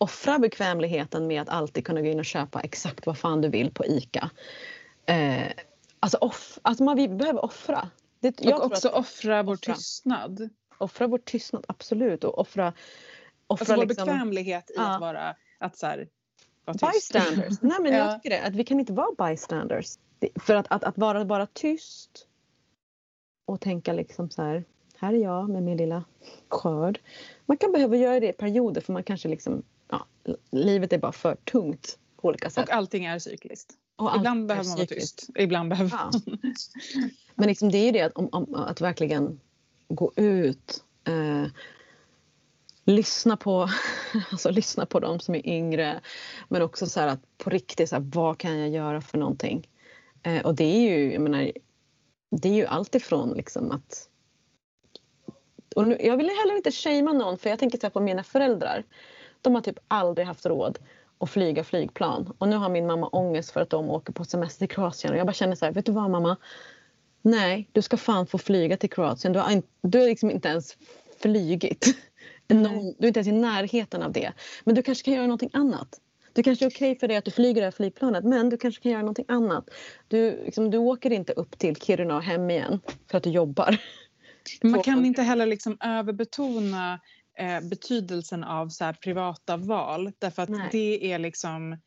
Offra 0.04 0.40
bekvämligheten 0.40 1.28
med 1.28 1.42
att 1.42 1.50
alltid 1.50 1.86
kunna 1.86 2.02
gå 2.02 2.08
in 2.08 2.20
och 2.20 2.26
köpa 2.26 2.62
exakt 2.62 3.06
vad 3.06 3.18
fan 3.18 3.42
du 3.42 3.50
vill 3.50 3.72
på 3.72 3.86
ICA. 3.86 4.30
Eh, 5.06 5.52
alltså, 6.00 6.18
off, 6.18 6.60
alltså 6.62 6.84
man, 6.84 6.96
vi 6.96 7.08
behöver 7.08 7.46
offra. 7.46 7.90
Det, 8.20 8.42
jag 8.42 8.60
och 8.60 8.66
också 8.66 8.88
att 8.88 8.94
offra 8.94 9.44
vår 9.44 9.54
offra. 9.54 9.74
tystnad. 9.74 10.50
offra 10.78 11.08
vår 11.08 11.18
tystnad, 11.18 11.66
absolut. 11.68 12.24
Och 12.24 12.40
offra, 12.40 12.74
offra 13.48 13.62
Alltså 13.64 13.76
vår 13.76 13.86
liksom, 13.86 14.06
bekvämlighet 14.08 14.70
i 14.70 14.74
Ja. 14.76 14.96
att 14.96 15.02
vara, 15.02 15.36
att 15.60 15.78
så 15.78 15.86
här, 15.86 16.08
vara 16.66 16.78
tyst. 16.78 17.14
bystanders. 17.14 17.62
Nej, 17.62 17.78
men 17.82 17.94
jag 17.94 18.08
Ja. 18.12 18.14
tycker 18.16 18.30
det. 18.30 18.42
Att 18.48 18.56
vi 18.56 18.64
kan 18.64 18.80
inte 18.80 18.94
vara 18.94 19.30
bystanders. 19.30 19.88
För 20.40 20.56
att, 20.56 20.66
att, 20.70 20.84
att 20.84 20.98
vara 20.98 21.26
bara 21.26 21.46
tyst 21.46 22.28
och 23.46 23.62
tänka 23.62 23.94
liksom 23.94 24.30
så 24.30 24.42
här. 24.42 24.64
Här 24.98 25.14
är 25.14 25.18
jag 25.18 25.50
med 25.50 25.64
min 25.64 25.78
lilla 25.78 26.04
skörd. 26.50 27.00
Man 27.46 27.58
kan 27.58 27.72
behöva 27.72 27.96
göra 27.96 28.20
det 28.20 28.30
i 28.30 28.34
perioder 28.34 28.82
för 28.82 28.94
man 28.94 29.04
kanske 29.04 29.28
liksom, 29.28 29.64
ja, 29.94 30.34
livet 30.52 30.94
är 30.94 30.98
bara 30.98 31.12
för 31.12 31.36
tungt 31.36 31.98
på 32.22 32.28
olika 32.28 32.50
sätt. 32.50 32.64
Och 32.64 32.76
allting 32.76 33.06
är 33.06 33.20
cykliskt. 33.20 33.74
Och 33.96 34.16
Ibland 34.16 34.48
behöver 34.48 34.70
man 34.70 34.78
vara 34.78 34.88
tyst. 34.88 35.30
Ibland 35.36 35.70
behöver 35.70 35.92
Ja. 35.92 36.12
man... 36.26 36.40
Men 37.36 37.48
liksom 37.48 37.72
det 37.72 37.78
är 37.78 37.86
ju 37.86 37.92
det 37.92 38.02
att, 38.02 38.14
om, 38.14 38.30
om, 38.32 38.56
att 38.56 38.82
verkligen 38.82 39.40
gå 39.88 40.14
ut. 40.16 40.84
Eh, 41.08 41.46
lyssna 42.86 43.38
på 43.38 43.70
alltså 44.32 44.52
lyssna 44.52 44.86
på 44.86 45.00
de 45.00 45.20
som 45.20 45.36
är 45.36 45.48
yngre. 45.48 46.02
Men 46.50 46.62
också 46.62 46.88
så 46.88 47.00
att 47.00 47.38
på 47.38 47.50
riktigt, 47.50 47.90
så 47.90 47.96
här, 47.96 48.04
vad 48.14 48.38
kan 48.38 48.60
jag 48.60 48.70
göra 48.70 49.02
för 49.02 49.18
någonting? 49.18 49.70
Eh, 50.24 50.46
och 50.46 50.56
det 50.56 50.64
är 50.64 50.80
ju, 50.80 51.14
jag 51.14 51.22
menar, 51.22 51.52
det 52.32 52.50
är 52.50 52.54
ju 52.54 52.66
allt 52.66 52.96
ifrån 52.96 53.34
liksom 53.34 53.72
att 53.72 54.10
och 55.76 55.88
nu, 55.88 55.98
jag 56.00 56.18
vill 56.18 56.30
heller 56.30 56.56
inte 56.56 56.72
shamea 56.72 57.14
någon 57.14 57.38
för 57.38 57.50
jag 57.50 57.60
tänker 57.60 57.78
så 57.78 57.90
på 57.90 58.00
mina 58.00 58.24
föräldrar. 58.24 58.84
De 59.44 59.56
har 59.56 59.62
typ 59.62 59.80
aldrig 59.88 60.28
haft 60.28 60.46
råd 60.46 60.80
att 61.20 61.30
flyga 61.30 61.64
flygplan. 61.64 62.34
Och 62.38 62.48
nu 62.48 62.56
har 62.56 62.70
min 62.70 62.88
mamma 62.88 63.08
ångest 63.08 63.52
för 63.52 63.62
att 63.62 63.70
de 63.70 63.90
åker 63.90 64.14
på 64.14 64.26
semester 64.26 64.60
till 64.60 64.76
Kroatien. 64.76 65.14
Och 65.14 65.20
jag 65.20 65.28
bara 65.28 65.34
känner 65.34 65.56
så 65.56 65.66
här, 65.66 65.72
vet 65.72 65.86
du 65.86 65.92
vad 65.92 66.10
mamma? 66.10 66.38
Nej, 67.22 67.70
du 67.72 67.82
ska 67.82 67.98
fan 67.98 68.28
få 68.28 68.38
flyga 68.38 68.78
till 68.78 68.90
Kroatien. 68.90 69.34
Du 69.34 69.40
har, 69.40 69.52
in, 69.52 69.64
du 69.82 70.00
har 70.00 70.06
liksom 70.06 70.32
inte 70.32 70.48
ens 70.48 70.78
flygit. 71.22 71.86
Någon, 72.48 72.94
du 73.00 73.06
är 73.06 73.08
inte 73.08 73.20
ens 73.20 73.28
i 73.28 73.32
närheten 73.32 74.04
av 74.04 74.12
det. 74.12 74.32
Men 74.64 74.76
du 74.76 74.82
kanske 74.82 75.06
kan 75.06 75.14
göra 75.14 75.28
någonting 75.28 75.50
annat. 75.54 76.00
Det 76.34 76.44
kanske 76.44 76.66
är 76.66 76.70
okej 76.70 77.00
för 77.00 77.08
dig 77.08 77.18
att 77.18 77.26
du 77.26 77.32
flyger 77.32 77.62
det 77.62 77.66
här 77.66 77.72
flygplanet 77.72 78.24
men 78.24 78.50
du 78.50 78.58
kanske 78.58 78.84
kan 78.84 78.92
göra 78.92 79.02
någonting 79.02 79.26
annat. 79.28 79.70
Du, 80.08 80.44
liksom, 80.46 80.72
du 80.72 80.78
åker 80.78 81.12
inte 81.12 81.34
upp 81.34 81.58
till 81.58 81.76
Kiruna 81.76 82.16
och 82.16 82.24
hem 82.24 82.50
igen 82.50 82.80
för 83.12 83.18
att 83.18 83.24
du 83.24 83.30
jobbar. 83.30 83.78
Man 84.62 84.84
kan 84.84 85.06
inte 85.06 85.22
heller 85.22 85.46
liksom 85.46 85.78
överbetona 85.80 87.00
eh, 87.38 87.62
betydelsen 87.62 88.44
av 88.44 88.70
så 88.70 88.86
här 88.86 88.94
privata 88.94 89.58
val. 89.58 90.12
Därför 90.20 90.44
att 90.44 90.50
Nej. 90.50 90.70
det 90.72 91.12
är 91.12 91.20
liksom... 91.20 91.78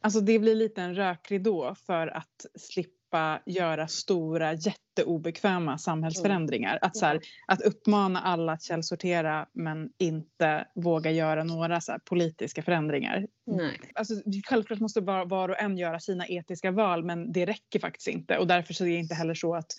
Alltså 0.00 0.20
det 0.20 0.38
blir 0.38 0.54
lite 0.54 0.82
en 0.82 0.94
rökridå 0.94 1.74
för 1.86 2.06
att 2.06 2.46
slippa 2.54 3.40
göra 3.46 3.88
stora 3.88 4.52
jätteobekväma 4.52 5.78
samhällsförändringar. 5.78 6.78
Att, 6.82 6.96
så 6.96 7.06
här, 7.06 7.20
att 7.46 7.62
uppmana 7.62 8.20
alla 8.20 8.52
att 8.52 8.62
källsortera 8.62 9.46
men 9.52 9.90
inte 9.98 10.66
våga 10.74 11.10
göra 11.10 11.44
några 11.44 11.80
så 11.80 11.92
här, 11.92 11.98
politiska 11.98 12.62
förändringar. 12.62 13.26
Nej. 13.46 13.80
Alltså, 13.94 14.14
självklart 14.48 14.80
måste 14.80 15.00
var, 15.00 15.26
var 15.26 15.48
och 15.48 15.60
en 15.60 15.78
göra 15.78 16.00
sina 16.00 16.26
etiska 16.26 16.70
val 16.70 17.04
men 17.04 17.32
det 17.32 17.46
räcker 17.46 17.80
faktiskt 17.80 18.08
inte 18.08 18.38
och 18.38 18.46
därför 18.46 18.74
så 18.74 18.84
är 18.84 18.88
det 18.88 18.94
inte 18.94 19.14
heller 19.14 19.34
så 19.34 19.54
att 19.54 19.72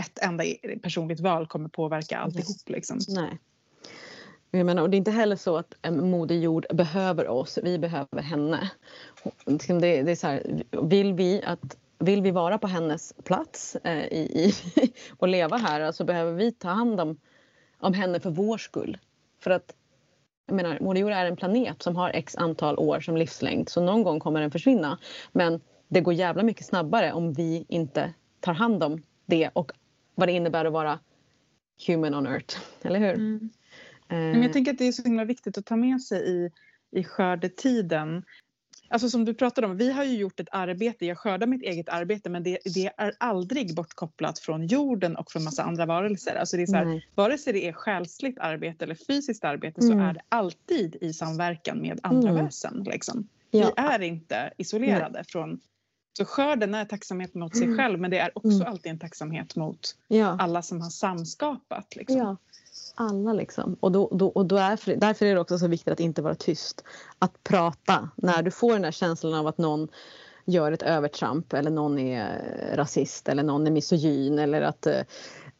ett 0.00 0.18
enda 0.18 0.44
personligt 0.82 1.20
val 1.20 1.46
kommer 1.46 1.68
påverka 1.68 2.18
alltihop. 2.18 2.68
Liksom. 2.68 2.98
Nej. 3.08 3.38
Jag 4.56 4.66
menar, 4.66 4.82
och 4.82 4.90
det 4.90 4.96
är 4.96 4.98
inte 4.98 5.10
heller 5.10 5.36
så 5.36 5.56
att 5.56 5.74
Moder 5.90 6.34
Jord 6.34 6.66
behöver 6.70 7.28
oss, 7.28 7.58
vi 7.62 7.78
behöver 7.78 8.22
henne. 8.22 8.70
Liksom 9.46 9.80
det, 9.80 10.02
det 10.02 10.10
är 10.10 10.16
så 10.16 10.26
här, 10.26 10.64
vill, 10.82 11.14
vi 11.14 11.42
att, 11.42 11.76
vill 11.98 12.22
vi 12.22 12.30
vara 12.30 12.58
på 12.58 12.66
hennes 12.66 13.14
plats 13.24 13.76
eh, 13.84 14.04
i, 14.04 14.18
i, 14.44 14.54
och 15.18 15.28
leva 15.28 15.56
här 15.56 15.92
så 15.92 16.04
behöver 16.04 16.32
vi 16.32 16.52
ta 16.52 16.68
hand 16.68 17.00
om, 17.00 17.20
om 17.78 17.94
henne 17.94 18.20
för 18.20 18.30
vår 18.30 18.58
skull. 18.58 18.98
För 19.40 19.50
att 19.50 19.74
jag 20.46 20.56
menar, 20.56 20.78
Moder 20.80 21.00
Jord 21.00 21.12
är 21.12 21.26
en 21.26 21.36
planet 21.36 21.82
som 21.82 21.96
har 21.96 22.10
x 22.10 22.36
antal 22.36 22.78
år 22.78 23.00
som 23.00 23.16
livslängd 23.16 23.68
så 23.68 23.80
någon 23.80 24.02
gång 24.02 24.20
kommer 24.20 24.40
den 24.40 24.50
försvinna. 24.50 24.98
Men 25.32 25.60
det 25.88 26.00
går 26.00 26.14
jävla 26.14 26.42
mycket 26.42 26.66
snabbare 26.66 27.12
om 27.12 27.32
vi 27.32 27.66
inte 27.68 28.14
tar 28.40 28.54
hand 28.54 28.82
om 28.82 29.02
det 29.26 29.50
och 29.52 29.72
vad 30.14 30.28
det 30.28 30.32
innebär 30.32 30.64
att 30.64 30.72
vara 30.72 30.98
human 31.86 32.14
on 32.14 32.26
earth. 32.26 32.58
Eller 32.82 33.00
hur? 33.00 33.14
Mm. 33.14 33.50
Eh, 34.08 34.16
Men 34.16 34.42
jag 34.42 34.52
tänker 34.52 34.72
att 34.72 34.78
det 34.78 34.86
är 34.88 34.92
så 34.92 35.02
himla 35.02 35.24
viktigt 35.24 35.58
att 35.58 35.66
ta 35.66 35.76
med 35.76 36.02
sig 36.02 36.28
i, 36.30 36.50
i 37.00 37.04
skördetiden. 37.04 38.24
Alltså 38.88 39.10
som 39.10 39.24
du 39.24 39.34
pratade 39.34 39.66
om, 39.66 39.76
vi 39.76 39.92
har 39.92 40.04
ju 40.04 40.16
gjort 40.16 40.40
ett 40.40 40.48
arbete, 40.52 41.06
jag 41.06 41.18
skördar 41.18 41.46
mitt 41.46 41.62
eget 41.62 41.88
arbete 41.88 42.30
men 42.30 42.42
det, 42.42 42.58
det 42.74 42.90
är 42.96 43.12
aldrig 43.18 43.74
bortkopplat 43.74 44.38
från 44.38 44.66
jorden 44.66 45.16
och 45.16 45.30
från 45.30 45.44
massa 45.44 45.62
andra 45.62 45.86
varelser. 45.86 46.34
Alltså 46.34 46.56
det 46.56 46.62
är 46.62 46.66
så 46.66 46.76
här, 46.76 46.84
Nej. 46.84 47.08
vare 47.14 47.38
sig 47.38 47.52
det 47.52 47.68
är 47.68 47.72
själsligt 47.72 48.38
arbete 48.38 48.84
eller 48.84 48.94
fysiskt 48.94 49.44
arbete 49.44 49.82
så 49.82 49.92
Mm. 49.92 50.04
är 50.04 50.14
det 50.14 50.20
alltid 50.28 50.96
i 51.00 51.12
samverkan 51.12 51.78
med 51.80 52.00
andra 52.02 52.30
Mm. 52.30 52.44
väsen. 52.44 52.82
Liksom. 52.90 53.28
Ja. 53.50 53.72
Vi 53.76 53.82
är 53.82 54.02
inte 54.02 54.52
isolerade 54.58 55.24
från... 55.28 55.60
Så 56.18 56.24
skörden 56.24 56.74
är 56.74 56.84
tacksamhet 56.84 57.34
mot 57.34 57.56
sig 57.56 57.64
Mm. 57.64 57.76
själv 57.78 58.00
men 58.00 58.10
det 58.10 58.18
är 58.18 58.30
också 58.38 58.56
Mm. 58.56 58.66
alltid 58.66 58.92
en 58.92 58.98
tacksamhet 58.98 59.56
mot 59.56 59.96
Ja. 60.08 60.36
alla 60.40 60.62
som 60.62 60.80
har 60.80 60.90
samskapat. 60.90 61.96
Liksom. 61.96 62.16
ja. 62.18 62.36
Alla 62.98 63.32
liksom. 63.32 63.76
Och, 63.80 63.92
då, 63.92 64.08
då, 64.12 64.28
och 64.28 64.46
då 64.46 64.56
är, 64.56 64.96
därför 64.96 65.26
är 65.26 65.34
det 65.34 65.40
också 65.40 65.58
så 65.58 65.68
viktigt 65.68 65.92
att 65.92 66.00
inte 66.00 66.22
vara 66.22 66.34
tyst. 66.34 66.84
Att 67.18 67.44
prata. 67.44 68.10
När 68.16 68.42
du 68.42 68.50
får 68.50 68.72
den 68.72 68.84
här 68.84 68.92
känslan 68.92 69.34
av 69.34 69.46
att 69.46 69.58
någon 69.58 69.88
gör 70.44 70.72
ett 70.72 70.82
övertramp 70.82 71.52
eller 71.52 71.70
någon 71.70 71.98
är 71.98 72.42
rasist 72.76 73.28
eller 73.28 73.42
någon 73.42 73.66
är 73.66 73.70
misogyn 73.70 74.38
eller 74.38 74.62
att 74.62 74.86
eh, 74.86 75.00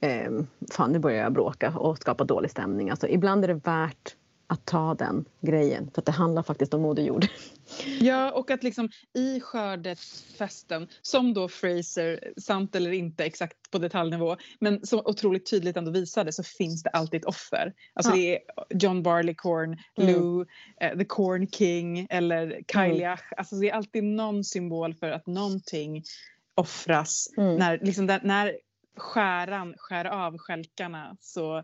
eh 0.01 0.31
fan 0.71 0.93
nu 0.93 0.99
börjar 0.99 1.23
jag 1.23 1.33
bråka 1.33 1.79
och 1.79 1.99
skapa 1.99 2.25
dålig 2.25 2.51
stämning. 2.51 2.91
Alltså, 2.91 3.09
ibland 3.09 3.45
är 3.45 3.49
det 3.49 3.55
värt 3.55 4.17
att 4.47 4.65
ta 4.65 4.95
den 4.95 5.25
grejen 5.41 5.91
för 5.95 6.01
att 6.01 6.07
det 6.07 6.13
handlar 6.13 6.43
faktiskt 6.43 6.75
om 6.75 6.83
Moder 6.83 7.03
Jord. 7.03 7.27
Ja, 8.01 8.33
och 8.33 8.51
att 8.51 8.63
liksom 8.63 8.89
i 9.15 9.41
skördefesten, 9.41 10.89
som 11.03 11.35
då 11.35 11.49
Fraser, 11.49 12.33
sant 12.41 12.75
eller 12.75 12.91
inte 12.93 13.25
exakt 13.25 13.71
på 13.71 13.79
detaljnivå, 13.79 14.37
men 14.61 14.87
så 14.87 15.03
otroligt 15.05 15.51
tydligt 15.51 15.77
ändå 15.77 15.91
visade 15.91 16.33
så 16.33 16.43
finns 16.43 16.83
det 16.83 16.91
alltid 16.91 17.21
ett 17.21 17.27
offer. 17.27 17.73
Alltså 17.95 18.11
Ja. 18.13 18.17
det 18.17 18.37
är 18.37 18.41
John 18.71 19.03
Barleycorn, 19.03 19.79
Mm. 19.99 20.13
Lou, 20.15 20.47
eh, 20.81 20.99
The 20.99 21.05
Corn 21.05 21.49
King 21.51 22.07
eller 22.11 22.63
Kailiach. 22.69 23.33
Alltså 23.37 23.57
det 23.57 23.71
är 23.71 23.75
alltid 23.75 24.05
någon 24.05 24.45
symbol 24.45 24.95
för 24.95 25.11
att 25.11 25.27
någonting 25.27 26.03
offras. 26.55 27.29
Mm. 27.37 27.57
När, 27.57 27.79
liksom 27.79 28.07
där, 28.07 28.21
när 28.25 28.59
skäran 28.97 29.75
skär 29.79 30.05
av 30.05 30.39
skälkarna 30.39 31.17
så 31.21 31.63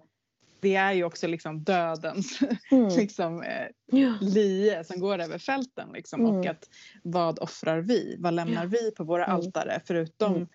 det 0.62 0.74
är 0.76 0.92
ju 0.92 1.04
också 1.04 1.26
liksom 1.26 1.62
dödens 1.64 2.38
Mm. 2.70 2.88
liksom, 2.88 3.42
eh, 3.42 3.66
Ja. 4.00 4.14
lie 4.20 4.84
som 4.84 5.00
går 5.00 5.18
över 5.18 5.38
fälten. 5.38 5.88
Liksom, 5.92 6.20
Mm. 6.20 6.36
Och 6.40 6.46
att 6.46 6.68
vad 7.02 7.38
offrar 7.38 7.80
vi? 7.80 8.16
Vad 8.18 8.34
lämnar 8.34 8.66
vi 8.66 8.90
på 8.90 9.04
våra 9.04 9.24
Mm. 9.24 9.36
altare 9.36 9.80
förutom 9.86 10.34
Mm. 10.34 10.48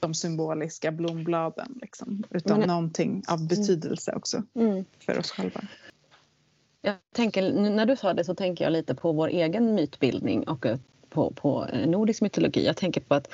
de 0.00 0.14
symboliska 0.14 0.92
blombladen? 0.92 1.78
Liksom, 1.82 2.22
utan 2.30 2.58
Men- 2.58 2.68
någonting 2.68 3.22
av 3.28 3.48
betydelse 3.48 4.12
också 4.12 4.42
Mm. 4.54 4.84
för 4.98 5.18
oss 5.18 5.30
själva. 5.30 5.60
Jag 6.82 6.94
tänker, 7.14 7.52
när 7.52 7.86
du 7.86 7.96
sa 7.96 8.14
det 8.14 8.24
så 8.24 8.34
tänker 8.34 8.64
jag 8.64 8.72
lite 8.72 8.94
på 8.94 9.12
vår 9.12 9.28
egen 9.28 9.74
mytbildning 9.74 10.48
och 10.48 10.66
eh, 10.66 10.78
på, 11.10 11.30
på 11.30 11.66
eh, 11.72 11.88
nordisk 11.88 12.22
mytologi. 12.22 12.66
Jag 12.66 12.76
tänker 12.76 13.00
på 13.00 13.14
att 13.14 13.28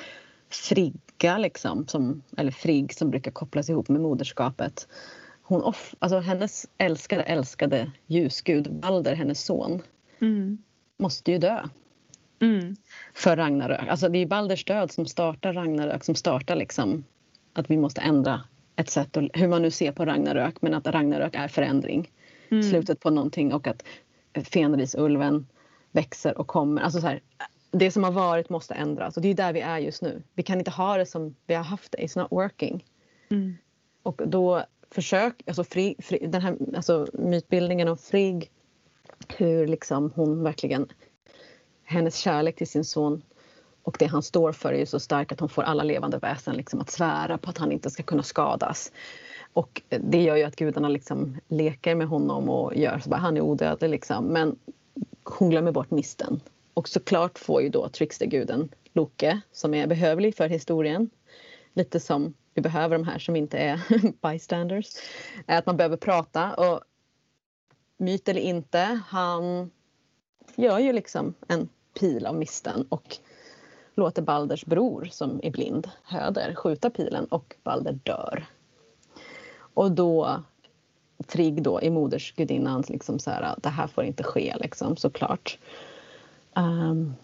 Frigga, 0.49 1.37
liksom, 1.37 1.87
som, 1.87 2.21
eller 2.37 2.51
Frigg 2.51 2.93
som 2.93 3.09
brukar 3.09 3.31
kopplas 3.31 3.69
ihop 3.69 3.89
med 3.89 4.01
moderskapet. 4.01 4.87
Hon 5.53 5.63
off, 5.63 5.95
alltså 5.99 6.19
hennes 6.19 6.67
älskade, 6.77 7.23
älskade 7.23 7.91
ljusgud 8.07 8.73
Balder, 8.73 9.15
hennes 9.15 9.45
son, 9.45 9.81
Mm. 10.21 10.57
måste 10.97 11.31
ju 11.31 11.37
dö 11.37 11.67
Mm. 12.41 12.75
för 13.13 13.35
Ragnarök. 13.37 13.87
Alltså 13.87 14.09
det 14.09 14.17
är 14.19 14.25
Balders 14.25 14.65
död 14.65 14.91
som 14.91 15.05
startar 15.05 15.53
Ragnarök, 15.53 16.03
som 16.03 16.15
startar 16.15 16.55
liksom 16.55 17.03
att 17.53 17.71
vi 17.71 17.77
måste 17.77 18.01
ändra 18.01 18.41
ett 18.75 18.89
sätt, 18.89 19.17
och, 19.17 19.23
hur 19.33 19.47
man 19.47 19.61
nu 19.61 19.71
ser 19.71 19.91
på 19.91 20.05
Ragnarök, 20.05 20.61
men 20.61 20.73
att 20.73 20.87
Ragnarök 20.87 21.35
är 21.35 21.47
förändring. 21.47 22.11
Mm. 22.49 22.63
Slutet 22.63 22.99
på 22.99 23.09
någonting 23.09 23.53
och 23.53 23.67
att 23.67 23.83
Fenrisulven 24.53 25.47
växer 25.91 26.37
och 26.37 26.47
kommer. 26.47 26.81
Alltså 26.81 27.01
så 27.01 27.07
här, 27.07 27.21
det 27.71 27.91
som 27.91 28.03
har 28.03 28.11
varit 28.11 28.49
måste 28.49 28.73
ändras 28.73 29.15
och 29.17 29.23
det 29.23 29.29
är 29.29 29.33
där 29.33 29.53
vi 29.53 29.59
är 29.61 29.77
just 29.77 30.01
nu. 30.01 30.23
Vi 30.33 30.43
kan 30.43 30.59
inte 30.59 30.71
ha 30.71 30.97
det 30.97 31.05
som 31.05 31.35
vi 31.47 31.53
har 31.53 31.63
haft 31.63 31.91
det, 31.91 31.97
it's 31.97 32.19
not 32.19 32.31
working. 32.31 32.85
Mm. 33.29 33.57
Och 34.03 34.21
då 34.25 34.63
försök, 34.93 35.43
alltså, 35.47 35.63
fri, 35.63 35.95
fri, 35.99 36.27
den 36.27 36.41
här 36.41 36.57
alltså, 36.75 37.07
mytbildningen 37.13 37.87
om 37.87 37.97
Frigg, 37.97 38.51
hur 39.37 39.67
liksom 39.67 40.11
hon 40.15 40.43
verkligen, 40.43 40.87
hennes 41.83 42.17
kärlek 42.17 42.55
till 42.55 42.67
sin 42.67 42.83
son 42.83 43.21
och 43.83 43.95
det 43.99 44.05
han 44.05 44.23
står 44.23 44.51
för 44.51 44.73
är 44.73 44.77
ju 44.77 44.85
så 44.85 44.99
stark 44.99 45.31
att 45.31 45.39
hon 45.39 45.49
får 45.49 45.63
alla 45.63 45.83
levande 45.83 46.17
väsen 46.17 46.55
liksom 46.55 46.81
att 46.81 46.89
svära 46.89 47.37
på 47.37 47.49
att 47.49 47.57
han 47.57 47.71
inte 47.71 47.89
ska 47.89 48.03
kunna 48.03 48.23
skadas. 48.23 48.91
Och 49.53 49.81
det 49.89 50.21
gör 50.21 50.35
ju 50.35 50.43
att 50.43 50.55
gudarna 50.55 50.89
liksom 50.89 51.37
leker 51.47 51.95
med 51.95 52.07
honom 52.07 52.49
och 52.49 52.75
gör 52.75 52.99
så 52.99 53.09
bara, 53.09 53.17
han 53.17 53.37
är 53.37 53.41
odödlig 53.41 53.89
liksom. 53.89 54.25
Men 54.25 54.55
hon 55.23 55.49
glömmer 55.49 55.71
bort 55.71 55.91
misten. 55.91 56.39
Och 56.73 56.89
såklart 56.89 57.39
får 57.39 57.61
ju 57.61 57.69
då 57.69 57.89
tricksterguden 57.89 58.69
Loke, 58.93 59.41
som 59.51 59.73
är 59.73 59.87
behövlig 59.87 60.35
för 60.35 60.49
historien, 60.49 61.09
lite 61.73 61.99
som 61.99 62.33
vi 62.53 62.61
behöver 62.61 62.97
de 62.97 63.07
här 63.07 63.19
som 63.19 63.35
inte 63.35 63.57
är 63.57 63.81
bystanders, 64.31 64.95
att 65.45 65.65
man 65.65 65.77
behöver 65.77 65.97
prata 65.97 66.53
och 66.53 66.81
myt 67.97 68.29
eller 68.29 68.41
inte, 68.41 69.01
han 69.07 69.71
gör 70.55 70.79
ju 70.79 70.93
liksom 70.93 71.33
en 71.47 71.69
pil 71.99 72.25
av 72.25 72.35
misten 72.35 72.85
och 72.89 73.17
låter 73.95 74.21
Balders 74.21 74.65
bror 74.65 75.07
som 75.11 75.39
är 75.43 75.51
blind, 75.51 75.89
Höder, 76.03 76.55
skjuta 76.55 76.89
pilen 76.89 77.25
och 77.25 77.55
Balder 77.63 77.99
dör. 78.03 78.45
Och 79.73 79.91
då 79.91 80.43
trigg 81.27 81.63
då 81.63 81.81
i 81.81 81.89
modersgudinnans... 81.89 82.89
liksom 82.89 83.19
så 83.19 83.31
här, 83.31 83.55
det 83.57 83.69
här 83.69 83.87
får 83.87 84.03
inte 84.03 84.23
ske 84.23 84.55
liksom 84.59 84.97
såklart. 84.97 85.59
Um, 86.55 87.15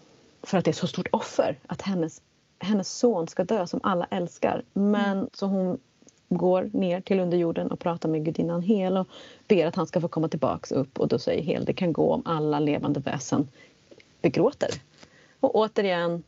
för 0.42 0.58
att 0.58 0.64
det 0.64 0.70
är 0.70 0.72
så 0.72 0.86
stort 0.86 1.08
offer 1.12 1.58
att 1.66 1.82
hennes, 1.82 2.22
hennes 2.60 2.98
son 2.98 3.28
ska 3.28 3.44
dö 3.44 3.66
som 3.66 3.80
alla 3.82 4.04
älskar. 4.10 4.62
Men 4.72 5.18
mm. 5.18 5.28
så 5.32 5.46
hon 5.46 5.78
går 6.28 6.70
ner 6.72 7.00
till 7.00 7.20
underjorden 7.20 7.70
och 7.70 7.78
pratar 7.78 8.08
med 8.08 8.24
gudinnan 8.24 8.62
Hel 8.62 8.96
och 8.96 9.08
ber 9.48 9.66
att 9.66 9.76
han 9.76 9.86
ska 9.86 10.00
få 10.00 10.08
komma 10.08 10.28
tillbaks 10.28 10.72
upp 10.72 11.00
och 11.00 11.08
då 11.08 11.18
säger 11.18 11.42
Hel 11.42 11.64
det 11.64 11.72
kan 11.72 11.92
gå 11.92 12.12
om 12.12 12.22
alla 12.24 12.60
levande 12.60 13.00
väsen 13.00 13.48
begråter. 14.22 14.70
Och 15.40 15.56
återigen 15.56 16.22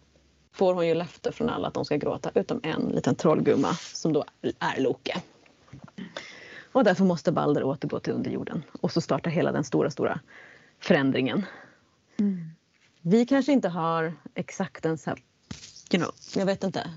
får 0.52 0.74
hon 0.74 0.88
ju 0.88 0.94
löfte 0.94 1.32
från 1.32 1.48
alla 1.48 1.68
att 1.68 1.74
de 1.74 1.84
ska 1.84 1.96
gråta 1.96 2.30
utom 2.34 2.60
en 2.62 2.82
liten 2.82 3.14
trollgumma 3.14 3.74
som 3.74 4.12
då 4.12 4.24
är 4.58 4.80
Loke. 4.80 5.22
Och 6.72 6.84
därför 6.84 7.04
måste 7.04 7.32
Balder 7.32 7.62
återgå 7.62 8.00
till 8.00 8.12
underjorden 8.12 8.62
och 8.80 8.92
så 8.92 9.00
startar 9.00 9.30
hela 9.30 9.52
den 9.52 9.64
stora, 9.64 9.90
stora 9.90 10.20
förändringen. 10.80 11.46
Mm. 12.16 12.50
Vi 13.00 13.26
kanske 13.26 13.52
inte 13.52 13.68
har 13.68 14.14
exakt 14.34 14.84
en 14.84 14.98
så 14.98 15.14
you 15.94 16.02
know, 16.02 16.14
jag 16.36 16.46
vet 16.46 16.64
inte. 16.64 16.90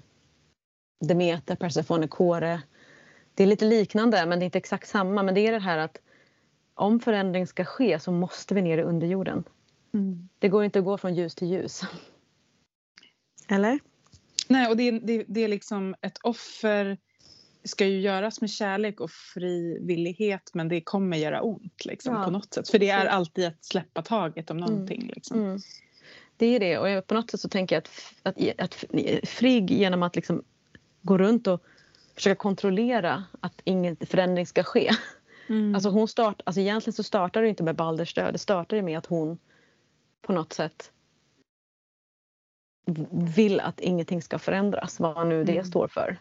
Demeter, 1.06 1.56
Persefone, 1.56 2.08
Kore. 2.08 2.62
Det 3.34 3.43
är 3.43 3.48
lite 3.48 3.66
liknande 3.66 4.26
men 4.26 4.39
det 4.39 4.43
är 4.43 4.46
inte 4.46 4.58
exakt 4.58 4.88
samma. 4.88 5.24
Men 5.24 5.36
det 5.36 5.48
är 5.48 5.52
det 5.52 5.60
här 5.60 5.78
att 5.78 5.98
om 6.74 7.00
förändring 7.00 7.48
ska 7.48 7.66
ske 7.66 8.00
så 8.00 8.12
måste 8.12 8.54
vi 8.54 8.62
ner 8.62 8.78
i 8.78 8.82
underjorden. 8.82 9.43
Mm. 9.93 10.30
Det 10.39 10.50
går 10.50 10.64
inte 10.64 10.80
att 10.80 10.86
gå 10.86 10.98
från 10.98 11.16
ljus 11.16 11.36
till 11.36 11.48
ljus. 11.48 11.82
Eller? 13.48 13.80
Nej, 14.48 14.70
och 14.70 14.78
det, 14.78 14.91
det, 14.91 15.26
det 15.28 15.43
är 15.43 15.48
liksom 15.48 15.96
ett 16.02 16.18
offer 16.24 16.98
ska 17.64 17.86
ju 17.86 18.02
göras 18.02 18.41
med 18.41 18.50
kärlek 18.50 19.00
och 19.00 19.12
frivillighet 19.12 20.52
men 20.54 20.68
det 20.68 20.82
kommer 20.82 21.18
göra 21.18 21.41
ont 21.41 21.86
liksom, 21.86 22.16
Ja. 22.16 22.24
på 22.24 22.32
något 22.32 22.54
sätt. 22.54 22.70
För 22.70 22.80
det 22.80 22.89
är 22.89 23.06
alltid 23.06 23.46
att 23.46 23.66
släppa 23.66 24.02
taget 24.02 24.52
om 24.52 24.58
någonting. 24.58 25.12
Liksom. 25.16 25.39
Mm. 25.39 25.60
Det 26.38 26.46
är 26.46 26.60
det 26.60 26.78
och 26.78 27.08
på 27.08 27.14
något 27.14 27.32
sätt 27.32 27.40
så 27.40 27.50
tänker 27.50 27.76
jag 27.76 27.84
att, 28.24 28.38
att, 28.38 28.60
att 28.60 28.86
Frigg 29.30 29.72
genom 29.72 30.04
att 30.04 30.16
liksom 30.16 30.44
gå 31.02 31.18
runt 31.18 31.48
och 31.48 31.64
försöka 32.16 32.36
kontrollera 32.36 33.24
att 33.40 33.62
ingen 33.64 33.96
förändring 33.96 34.46
ska 34.48 34.64
ske. 34.64 34.92
Mm. 35.48 35.76
Alltså 35.76 35.90
hon 35.90 36.08
start, 36.08 36.42
alltså 36.44 36.62
egentligen 36.62 36.94
så 36.94 37.04
startar 37.04 37.42
det 37.42 37.50
inte 37.50 37.64
med 37.64 37.76
Balders 37.76 38.14
död, 38.14 38.34
det 38.34 38.38
startar 38.38 38.82
med 38.82 38.98
att 38.98 39.06
hon 39.06 39.38
på 40.22 40.34
något 40.34 40.54
sätt 40.54 40.92
vill 43.36 43.60
att 43.60 43.80
ingenting 43.80 44.22
ska 44.22 44.40
förändras, 44.40 45.00
vad 45.00 45.28
nu 45.28 45.44
det 45.44 45.52
Mm. 45.52 45.66
står 45.66 45.88
för. 45.88 46.18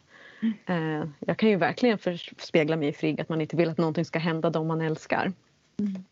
Eh, 0.66 1.04
jag 1.20 1.36
kan 1.38 1.48
ju 1.48 1.56
verkligen 1.56 1.98
förspegla 1.98 2.76
mig 2.76 2.88
i 2.88 2.92
Frigg 2.92 3.20
att 3.20 3.28
man 3.28 3.40
inte 3.40 3.56
vill 3.56 3.68
att 3.70 3.78
någonting 3.78 4.04
ska 4.04 4.18
hända 4.18 4.50
dem 4.50 4.66
man 4.66 4.80
älskar. 4.80 5.32
Mm. 5.78 6.04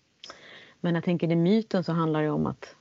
Men 0.81 0.95
jag 0.95 1.05
tänker 1.05 1.33
i 1.33 1.37
myten 1.37 1.85
så 1.85 1.93
handlar 1.93 2.23
det 2.23 2.31
om 2.31 2.47
att 2.47 2.77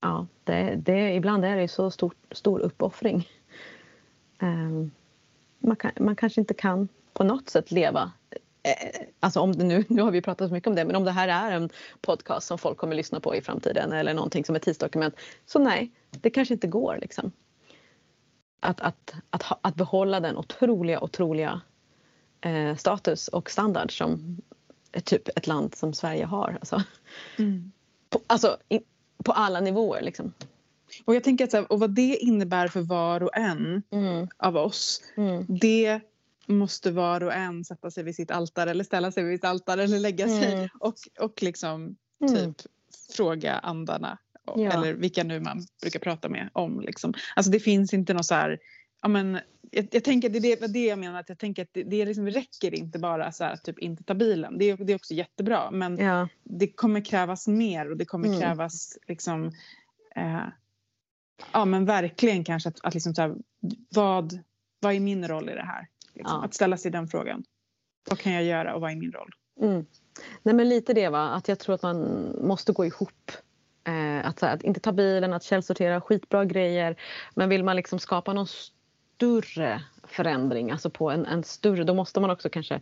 ja, 0.00 0.26
det, 0.44 0.76
det, 0.76 1.14
ibland 1.14 1.44
är 1.44 1.56
det 1.56 1.68
så 1.68 1.90
stor, 1.90 2.12
stor 2.30 2.60
uppoffring. 2.60 3.28
Eh, 4.42 4.86
man, 5.58 5.76
kan, 5.76 5.90
man 6.00 6.16
kanske 6.16 6.40
inte 6.40 6.54
kan 6.54 6.88
på 7.12 7.24
något 7.24 7.50
sätt 7.50 7.70
leva 7.70 8.12
eh, 8.62 9.06
Alltså 9.20 9.40
om 9.40 9.52
det 9.52 9.64
nu, 9.64 9.84
nu 9.88 10.02
har 10.02 10.10
vi 10.10 10.22
pratat 10.22 10.48
så 10.48 10.54
mycket 10.54 10.68
om 10.68 10.74
det, 10.74 10.84
men 10.84 10.96
om 10.96 11.04
det 11.04 11.10
här 11.10 11.28
är 11.28 11.56
en 11.56 11.70
podcast 12.00 12.46
som 12.46 12.58
folk 12.58 12.78
kommer 12.78 12.96
lyssna 12.96 13.20
på 13.20 13.36
i 13.36 13.42
framtiden 13.42 13.92
eller 13.92 14.14
någonting 14.14 14.44
som 14.44 14.56
ett 14.56 14.62
tidsdokument. 14.62 15.14
Så 15.46 15.58
nej, 15.58 15.90
det 16.10 16.30
kanske 16.30 16.54
inte 16.54 16.66
går 16.66 16.98
liksom. 17.00 17.32
Att, 18.60 18.80
att, 18.80 19.14
att, 19.30 19.44
att 19.62 19.74
behålla 19.74 20.20
den 20.20 20.36
otroliga, 20.36 21.00
otroliga 21.00 21.60
eh, 22.40 22.76
status 22.76 23.28
och 23.28 23.50
standard 23.50 23.98
som 23.98 24.36
typ 25.04 25.28
ett 25.28 25.46
land 25.46 25.74
som 25.74 25.92
Sverige 25.92 26.24
har. 26.24 26.56
Alltså, 26.60 26.82
Mm. 27.38 27.72
alltså 28.26 28.56
på 29.24 29.32
alla 29.32 29.60
nivåer 29.60 30.02
liksom. 30.02 30.32
Och 31.04 31.14
jag 31.14 31.24
tänker 31.24 31.44
att 31.44 31.50
så 31.50 31.56
här, 31.56 31.72
och 31.72 31.80
vad 31.80 31.90
det 31.90 32.16
innebär 32.16 32.68
för 32.68 32.80
var 32.80 33.22
och 33.22 33.36
en 33.36 33.82
Mm, 33.90 34.28
av 34.36 34.56
oss 34.56 35.02
mm, 35.16 35.46
det 35.48 36.00
måste 36.46 36.90
var 36.90 37.22
och 37.22 37.32
en 37.34 37.64
sätta 37.64 37.90
sig 37.90 38.04
vid 38.04 38.14
sitt 38.14 38.30
altare 38.30 38.70
eller 38.70 38.84
ställa 38.84 39.12
sig 39.12 39.24
vid 39.24 39.38
sitt 39.38 39.44
altare 39.44 39.84
eller 39.84 39.98
lägga 39.98 40.28
sig 40.28 40.52
Mm. 40.52 40.68
och, 40.80 40.94
och 41.20 41.42
liksom 41.42 41.96
mm. 42.22 42.34
typ 42.34 42.66
fråga 43.16 43.58
andarna 43.58 44.18
och, 44.46 44.60
Ja. 44.60 44.72
eller 44.72 44.92
vilka 44.94 45.24
nu 45.24 45.40
man 45.40 45.66
brukar 45.80 46.00
prata 46.00 46.28
med 46.28 46.50
om. 46.52 46.80
Liksom. 46.80 47.14
Alltså 47.36 47.52
det 47.52 47.60
finns 47.60 47.94
inte 47.94 48.14
något 48.14 48.26
så 48.26 48.34
här, 48.34 48.58
ja 49.02 49.08
men 49.08 49.38
jag, 49.70 49.88
jag 49.90 50.04
tänker 50.04 50.28
att 50.28 50.42
det 50.42 50.62
är 50.62 50.68
det, 50.68 50.86
jag 50.86 50.98
menar 50.98 51.20
att 51.20 51.28
jag 51.28 51.38
tänker 51.38 51.62
att 51.62 51.68
det, 51.72 51.82
det 51.82 52.04
liksom 52.04 52.26
räcker 52.26 52.74
inte 52.74 52.98
bara 52.98 53.32
så 53.32 53.44
här 53.44 53.52
att 53.52 53.64
typ 53.64 53.78
inte 53.78 54.04
ta 54.04 54.14
bilen. 54.14 54.58
Det 54.58 54.64
är, 54.70 54.76
det 54.76 54.92
är 54.92 54.96
också 54.96 55.14
jättebra 55.14 55.70
men 55.70 55.98
Ja, 55.98 56.28
det 56.44 56.68
kommer 56.68 57.04
krävas 57.04 57.48
mer 57.48 57.90
och 57.90 57.96
det 57.96 58.04
kommer 58.04 58.28
Mm. 58.28 58.40
krävas 58.40 58.98
liksom 59.08 59.46
eh, 60.16 60.42
ja 61.52 61.64
men 61.64 61.84
verkligen 61.84 62.44
kanske 62.44 62.68
att, 62.68 62.80
att 62.82 62.94
liksom 62.94 63.14
så 63.14 63.22
här, 63.22 63.34
vad, 63.94 64.38
vad 64.80 64.94
är 64.94 65.00
min 65.00 65.28
roll 65.28 65.50
i 65.50 65.54
det 65.54 65.66
här? 65.66 65.86
Liksom, 66.14 66.36
Ja. 66.40 66.44
Att 66.44 66.54
ställa 66.54 66.76
sig 66.76 66.90
den 66.90 67.08
frågan. 67.08 67.44
Vad 68.10 68.18
kan 68.18 68.32
jag 68.32 68.44
göra 68.44 68.74
och 68.74 68.80
vad 68.80 68.90
är 68.90 68.96
min 68.96 69.12
roll? 69.12 69.30
Mm. 69.60 69.86
Nej 70.42 70.54
men 70.54 70.68
lite 70.68 70.94
det 70.94 71.08
va, 71.08 71.28
att 71.28 71.48
jag 71.48 71.58
tror 71.58 71.74
att 71.74 71.82
man 71.82 71.98
måste 72.46 72.72
gå 72.72 72.84
ihop. 72.84 73.32
Eh, 73.86 74.26
att, 74.28 74.40
här, 74.40 74.54
att 74.54 74.62
inte 74.62 74.80
ta 74.80 74.92
bilen, 74.92 75.32
att 75.32 75.42
källsortera, 75.42 76.00
skitbra 76.00 76.44
grejer. 76.44 76.96
Men 77.34 77.48
vill 77.48 77.64
man 77.64 77.76
liksom 77.76 77.98
skapa 77.98 78.32
någon 78.32 78.46
större 79.20 79.82
förändring, 80.02 80.70
alltså 80.70 80.90
på 80.90 81.10
en, 81.10 81.26
en 81.26 81.44
större, 81.44 81.84
då 81.84 81.94
måste 81.94 82.20
man 82.20 82.30
också 82.30 82.48
kanske 82.48 82.80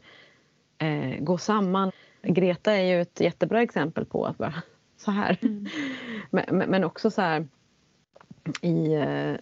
eh, 0.78 1.20
gå 1.20 1.38
samman. 1.38 1.92
Greta 2.22 2.72
är 2.72 2.84
ju 2.84 3.00
ett 3.00 3.20
jättebra 3.20 3.62
exempel 3.62 4.04
på 4.04 4.26
att 4.26 4.38
bara 4.38 4.62
så 4.96 5.10
här. 5.10 5.38
Men, 6.30 6.44
men, 6.50 6.70
men 6.70 6.84
också 6.84 7.10
så 7.10 7.22
här 7.22 7.48
i 8.62 8.94
eh, 8.94 9.34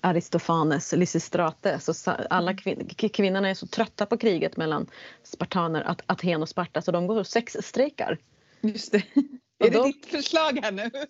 Aristofanes 0.00 0.92
Lysistrate 0.92 1.78
så 1.78 2.10
alla 2.10 2.52
kvin- 2.52 3.08
kvinnorna 3.08 3.48
är 3.48 3.54
så 3.54 3.66
trötta 3.66 4.06
på 4.06 4.16
kriget 4.16 4.56
mellan 4.56 4.86
spartaner, 5.22 5.94
Aten 6.06 6.42
och 6.42 6.48
Sparta 6.48 6.82
så 6.82 6.92
de 6.92 7.06
går 7.06 7.18
och 7.18 7.26
sexstrejkar. 7.26 8.18
Just 8.60 8.92
det. 8.92 9.02
Är 9.60 9.70
det 9.70 9.82
ditt 9.82 10.06
förslag 10.06 10.58
här 10.62 10.72
nu? 10.72 10.90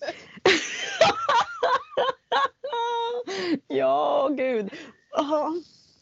ja, 3.69 4.29
gud. 4.33 4.71
Aha. 5.19 5.55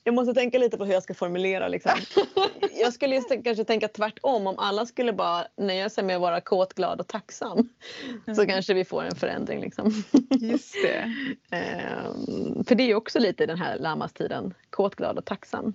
Jag 0.04 0.14
måste 0.14 0.34
tänka 0.34 0.58
lite 0.58 0.76
på 0.76 0.84
hur 0.84 0.92
jag 0.92 1.02
ska 1.02 1.14
formulera. 1.14 1.68
Liksom. 1.68 1.92
Jag 2.80 2.92
skulle 2.92 3.20
kanske 3.20 3.64
tänka 3.64 3.88
tvärtom. 3.88 4.46
Om 4.46 4.58
alla 4.58 4.86
skulle 4.86 5.12
bara 5.12 5.46
nöja 5.56 5.90
sig 5.90 6.04
med 6.04 6.16
att 6.16 6.22
vara 6.22 6.40
kåt, 6.40 6.74
glad 6.74 7.00
och 7.00 7.06
tacksam 7.06 7.68
så 8.26 8.30
Mm. 8.42 8.46
kanske 8.48 8.74
vi 8.74 8.84
får 8.84 9.02
en 9.04 9.16
förändring. 9.16 9.60
Liksom. 9.60 10.04
Just 10.30 10.74
det. 10.82 11.14
Ehm, 11.56 12.64
för 12.64 12.74
det 12.74 12.82
är 12.82 12.86
ju 12.86 12.94
också 12.94 13.18
lite 13.18 13.46
den 13.46 13.58
här 13.58 13.78
lamastiden. 13.78 14.54
Kåt, 14.70 14.94
glad 14.94 15.18
och 15.18 15.24
tacksam. 15.24 15.74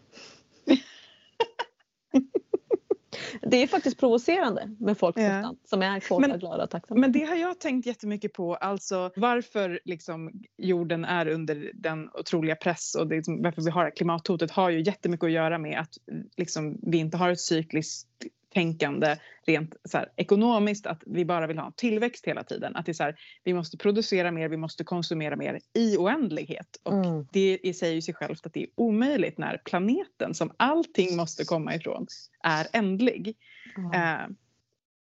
Det 3.41 3.57
är 3.57 3.67
faktiskt 3.67 3.99
provocerande 3.99 4.75
med 4.79 4.97
folk 4.97 5.17
Ja. 5.17 5.55
som 5.65 5.81
är 5.81 5.99
kåta, 5.99 6.27
Men- 6.27 6.39
glada 6.39 6.63
och 6.63 6.69
tacksamma. 6.69 6.99
Men 6.99 7.11
det 7.11 7.23
har 7.23 7.35
jag 7.35 7.59
tänkt 7.59 7.85
jättemycket 7.85 8.33
på, 8.33 8.55
alltså 8.55 9.11
varför 9.15 9.79
liksom 9.85 10.31
jorden 10.57 11.05
är 11.05 11.27
under 11.27 11.71
den 11.73 12.09
otroliga 12.13 12.55
press 12.55 12.95
och 12.95 13.07
det, 13.07 13.23
varför 13.27 13.61
vi 13.61 13.69
har 13.69 13.89
klimathotet 13.89 14.51
har 14.51 14.69
ju 14.69 14.81
jättemycket 14.81 15.23
att 15.23 15.31
göra 15.31 15.57
med 15.57 15.79
att 15.79 15.97
liksom, 16.37 16.77
vi 16.81 16.97
inte 16.97 17.17
har 17.17 17.31
ett 17.31 17.39
cykliskt 17.39 18.07
tänkande 18.53 19.17
rent 19.45 19.75
så 19.83 19.97
här, 19.97 20.11
ekonomiskt, 20.15 20.87
att 20.87 21.03
vi 21.05 21.25
bara 21.25 21.47
vill 21.47 21.57
ha 21.57 21.71
tillväxt 21.71 22.27
hela 22.27 22.43
tiden. 22.43 22.75
Att 22.75 22.85
det 22.85 22.91
är 22.91 22.93
så 22.93 23.03
här, 23.03 23.15
vi 23.43 23.53
måste 23.53 23.77
producera 23.77 24.31
mer, 24.31 24.49
vi 24.49 24.57
måste 24.57 24.83
konsumera 24.83 25.35
mer 25.35 25.59
i 25.73 25.97
oändlighet. 25.97 26.77
Och 26.83 26.93
Mm. 26.93 27.27
det 27.31 27.59
i 27.63 27.73
säger 27.73 27.95
ju 27.95 28.01
sig 28.01 28.13
självt 28.13 28.45
att 28.45 28.53
det 28.53 28.63
är 28.63 28.69
omöjligt 28.75 29.37
när 29.37 29.57
planeten 29.57 30.33
som 30.33 30.53
allting 30.57 31.15
måste 31.15 31.45
komma 31.45 31.75
ifrån 31.75 32.07
är 32.43 32.67
ändlig. 32.73 33.37
Ja. 33.75 33.95
Eh, 33.95 34.27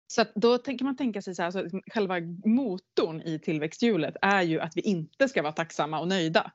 så 0.07 0.25
då 0.35 0.57
tänker 0.57 0.85
man 0.85 0.97
tänka 0.97 1.21
sig 1.21 1.35
så 1.35 1.43
här, 1.43 1.51
så 1.51 1.61
liksom 1.61 1.81
själva 1.93 2.15
motorn 2.45 3.21
i 3.21 3.39
tillväxthjulet 3.39 4.15
är 4.21 4.41
ju 4.41 4.59
att 4.59 4.77
vi 4.77 4.81
inte 4.81 5.27
ska 5.27 5.41
vara 5.41 5.53
tacksamma 5.53 5.99
och 5.99 6.07
nöjda 6.07 6.51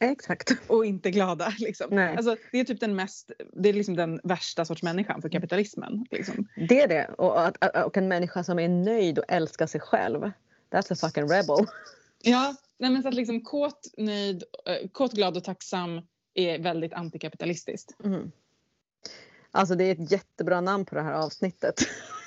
Exakt. 0.00 0.50
och 0.66 0.86
inte 0.86 1.10
glada. 1.10 1.52
Liksom. 1.58 1.86
Nej. 1.90 2.16
Alltså, 2.16 2.36
det 2.52 2.60
är 2.60 2.64
typ 2.64 2.80
den 2.80 2.96
mest, 2.96 3.30
det 3.52 3.68
är 3.68 3.72
liksom 3.72 3.96
den 3.96 4.20
värsta 4.24 4.64
sorts 4.64 4.82
människan 4.82 5.22
för 5.22 5.28
kapitalismen. 5.28 6.06
Liksom. 6.10 6.48
Det 6.68 6.80
är 6.80 6.88
det. 6.88 7.06
Och, 7.18 7.46
att- 7.46 7.76
och 7.86 7.96
en 7.96 8.08
människa 8.08 8.44
som 8.44 8.58
är 8.58 8.68
nöjd 8.68 9.18
och 9.18 9.24
älskar 9.28 9.66
sig 9.66 9.80
själv. 9.80 10.30
That's 10.70 10.92
a 10.92 10.96
fucking 11.00 11.24
rebel. 11.28 11.66
Ja, 12.22 12.54
nej, 12.78 12.90
men 12.90 13.02
så 13.02 13.08
att 13.08 13.14
liksom 13.14 13.40
kåt, 13.44 13.86
nöjd, 13.96 14.44
eh, 14.66 14.88
kåt, 14.92 15.12
glad 15.12 15.36
och 15.36 15.44
tacksam 15.44 16.00
är 16.34 16.58
väldigt 16.58 16.92
antikapitalistiskt. 16.92 17.96
Mm. 18.04 18.32
Alltså 19.50 19.74
det 19.74 19.84
är 19.84 19.92
ett 19.92 20.10
jättebra 20.12 20.60
namn 20.60 20.84
på 20.84 20.94
det 20.94 21.02
här 21.02 21.12
avsnittet. 21.12 21.74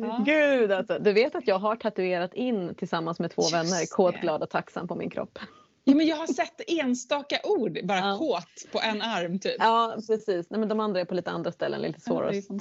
Ja. 0.00 0.22
Gud 0.26 0.72
alltså. 0.72 0.98
Du 0.98 1.12
vet 1.12 1.34
att 1.34 1.46
jag 1.48 1.58
har 1.58 1.76
tatuerat 1.76 2.34
in 2.34 2.74
tillsammans 2.74 3.18
med 3.20 3.30
två 3.30 3.42
Just 3.42 3.54
vänner 3.54 3.86
kåt, 3.96 4.14
glad 4.14 4.42
och 4.42 4.50
tacksam 4.50 4.88
på 4.88 4.94
min 4.94 5.10
kropp. 5.10 5.38
Ja, 5.84 5.94
men 5.94 6.06
jag 6.06 6.16
har 6.16 6.26
sett 6.26 6.60
enstaka 6.70 7.36
ord, 7.44 7.78
bara 7.84 7.98
Ja. 7.98 8.16
kåt 8.18 8.72
på 8.72 8.80
en 8.80 9.02
arm 9.02 9.38
typ. 9.38 9.56
Ja 9.58 9.94
precis. 10.08 10.50
Nej, 10.50 10.60
men 10.60 10.68
de 10.68 10.80
andra 10.80 11.00
är 11.00 11.04
på 11.04 11.14
lite 11.14 11.30
andra 11.30 11.52
ställen. 11.52 11.80
Lite 11.80 12.00
svårare 12.00 12.38
att 12.38 12.60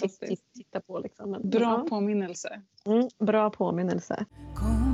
titta 0.56 0.82
på. 0.88 1.00
Liksom. 1.00 1.32
Men, 1.32 1.50
Bra 1.50 1.62
ja. 1.84 1.86
påminnelse. 1.90 2.62
Mm, 2.86 3.10
bra 3.20 3.50
påminnelse. 3.50 4.26
Kom 4.56 4.93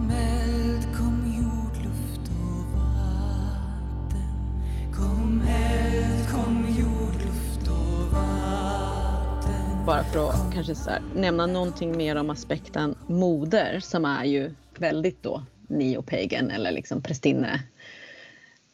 Bara 9.89 10.03
för 10.03 10.29
att 10.29 10.53
kanske 10.53 10.75
så 10.75 10.89
här, 10.89 11.01
nämna 11.15 11.45
någonting 11.45 11.97
mer 11.97 12.15
om 12.15 12.29
aspekten 12.29 12.95
moder 13.07 13.79
som 13.79 14.05
är 14.05 14.25
ju 14.25 14.51
väldigt 14.77 15.23
då 15.23 15.43
neopagan 15.69 16.51
eller 16.51 16.71
liksom 16.71 17.01
prästinne. 17.03 17.63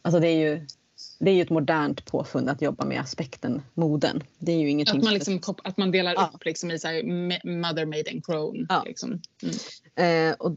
Alltså 0.02 0.20
det 0.20 0.28
är 0.28 0.36
ju 0.36 0.66
det 1.18 1.30
är 1.30 1.34
ju 1.34 1.42
ett 1.42 1.50
modernt 1.50 2.04
påfund 2.04 2.48
att 2.50 2.62
jobba 2.62 2.84
med 2.84 3.00
aspekten 3.00 3.62
moden. 3.74 4.22
Det 4.38 4.52
är 4.52 4.56
ju 4.56 4.70
ingenting 4.70 4.96
Att 4.98 5.04
man, 5.04 5.04
som- 5.04 5.14
liksom, 5.14 5.38
kop- 5.40 5.60
att 5.64 5.76
man 5.76 5.90
delar 5.90 6.14
Ja. 6.14 6.30
upp 6.34 6.44
liksom 6.44 6.70
i 6.70 6.78
så 6.78 6.88
här, 6.88 7.02
mother, 7.46 7.86
maiden, 7.86 8.22
crone. 8.22 8.66
Ja. 8.68 8.82
Liksom. 8.86 9.20
Mm. 9.96 10.30
Eh, 10.30 10.34
och, 10.38 10.56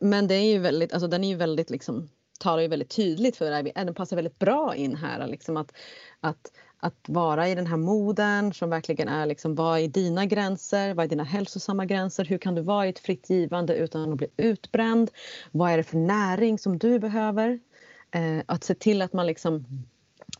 men 0.00 0.28
det 0.28 0.34
är 0.34 0.52
ju 0.52 0.58
väldigt, 0.58 0.92
alltså 0.92 1.08
den 1.08 1.24
är 1.24 1.28
ju 1.28 1.36
väldigt 1.36 1.70
liksom, 1.70 2.08
talar 2.40 2.62
ju 2.62 2.68
väldigt 2.68 2.90
tydligt 2.96 3.36
för 3.36 3.50
det 3.50 3.56
här. 3.56 3.84
Den 3.84 3.94
passar 3.94 4.16
väldigt 4.16 4.38
bra 4.38 4.74
in 4.74 4.96
här. 4.96 5.26
Liksom 5.26 5.56
att, 5.56 5.72
att, 6.20 6.52
att 6.86 7.08
vara 7.08 7.48
i 7.48 7.54
den 7.54 7.66
här 7.66 7.76
moden 7.76 8.52
som 8.52 8.70
verkligen 8.70 9.08
är 9.08 9.26
liksom, 9.26 9.54
vad 9.54 9.78
är 9.78 9.88
dina 9.88 10.26
gränser? 10.26 10.94
Vad 10.94 11.04
är 11.04 11.08
dina 11.08 11.24
hälsosamma 11.24 11.86
gränser? 11.86 12.24
Hur 12.24 12.38
kan 12.38 12.54
du 12.54 12.62
vara 12.62 12.86
i 12.86 12.88
ett 12.88 12.98
fritt 12.98 13.30
givande 13.30 13.74
utan 13.76 14.12
att 14.12 14.18
bli 14.18 14.26
utbränd? 14.36 15.10
Vad 15.52 15.70
är 15.70 15.76
det 15.76 15.82
för 15.82 15.98
näring 15.98 16.58
som 16.58 16.78
du 16.78 16.98
behöver? 16.98 17.60
Eh, 18.10 18.42
att 18.46 18.64
se 18.64 18.74
till 18.74 19.02
att 19.02 19.12
man 19.12 19.26
liksom 19.26 19.66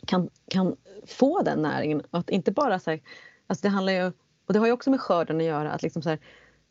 kan, 0.07 0.29
kan 0.51 0.77
få 1.07 1.43
den 1.43 1.63
näringen. 1.63 2.01
Och 2.01 2.19
att 2.19 2.31
inte 2.31 2.53
bara 2.53 2.79
så 2.79 2.91
här, 2.91 3.01
alltså 3.47 3.63
det 3.63 3.69
handlar 3.69 3.93
ju, 3.93 4.13
och 4.47 4.53
det 4.53 4.59
har 4.59 4.67
ju 4.67 4.73
också 4.73 4.91
med 4.91 5.01
skörden 5.01 5.37
att 5.37 5.45
göra, 5.45 5.73
att 5.73 5.83
liksom 5.83 6.03
så 6.03 6.09
här, 6.09 6.19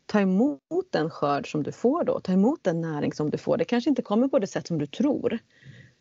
ta 0.06 0.20
emot 0.20 0.86
den 0.90 1.10
skörd 1.10 1.52
som 1.52 1.62
du 1.62 1.72
får 1.72 2.04
då, 2.04 2.20
ta 2.20 2.32
emot 2.32 2.64
den 2.64 2.80
näring 2.80 3.12
som 3.12 3.30
du 3.30 3.38
får. 3.38 3.56
Det 3.56 3.64
kanske 3.64 3.90
inte 3.90 4.02
kommer 4.02 4.28
på 4.28 4.38
det 4.38 4.46
sätt 4.46 4.66
som 4.66 4.78
du 4.78 4.86
tror. 4.86 5.38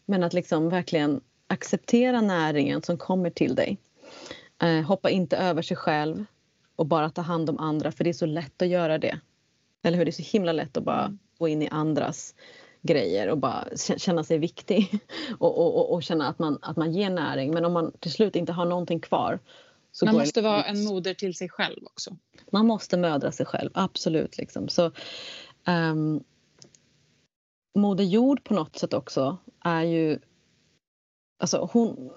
Men 0.05 0.23
att 0.23 0.33
liksom 0.33 0.69
verkligen 0.69 1.21
acceptera 1.47 2.21
näringen 2.21 2.81
som 2.81 2.97
kommer 2.97 3.29
till 3.29 3.55
dig. 3.55 3.77
Eh, 4.61 4.81
hoppa 4.81 5.09
inte 5.09 5.37
över 5.37 5.61
sig 5.61 5.77
själv 5.77 6.25
och 6.75 6.85
bara 6.85 7.09
ta 7.09 7.21
hand 7.21 7.49
om 7.49 7.59
andra 7.59 7.91
för 7.91 8.03
det 8.03 8.09
är 8.09 8.13
så 8.13 8.25
lätt 8.25 8.61
att 8.61 8.67
göra 8.67 8.97
det. 8.97 9.19
Eller 9.83 9.97
hur? 9.97 10.05
Det 10.05 10.09
är 10.09 10.23
så 10.23 10.31
himla 10.37 10.51
lätt 10.51 10.77
att 10.77 10.83
bara 10.83 11.17
gå 11.37 11.47
in 11.47 11.61
i 11.61 11.67
andras 11.67 12.35
grejer 12.81 13.27
och 13.27 13.37
bara 13.37 13.65
kä- 13.71 13.97
känna 13.97 14.23
sig 14.23 14.37
viktig 14.37 14.99
och, 15.39 15.57
och, 15.57 15.75
och, 15.77 15.93
och 15.93 16.03
känna 16.03 16.27
att 16.27 16.39
man, 16.39 16.59
att 16.61 16.77
man 16.77 16.91
ger 16.91 17.09
näring. 17.09 17.53
Men 17.53 17.65
om 17.65 17.73
man 17.73 17.91
till 17.99 18.11
slut 18.11 18.35
inte 18.35 18.53
har 18.53 18.65
någonting 18.65 18.99
kvar 18.99 19.39
så 19.91 20.05
Man 20.05 20.15
måste 20.15 20.41
vara 20.41 20.63
en 20.63 20.83
moder 20.83 21.13
till 21.13 21.35
sig 21.35 21.49
själv 21.49 21.85
också. 21.85 22.17
man 22.51 22.67
måste 22.67 22.97
mödra 22.97 23.31
sig 23.31 23.45
själv, 23.45 23.69
absolut. 23.73 24.37
Liksom. 24.37 24.69
Så, 24.69 24.91
um, 25.67 26.23
Moder 27.75 28.03
Jord 28.03 28.43
på 28.43 28.53
något 28.53 28.75
sätt 28.77 28.93
också 28.93 29.37
är 29.59 29.83
ju... 29.83 30.19
Alltså 31.37 31.69
hon, 31.71 32.09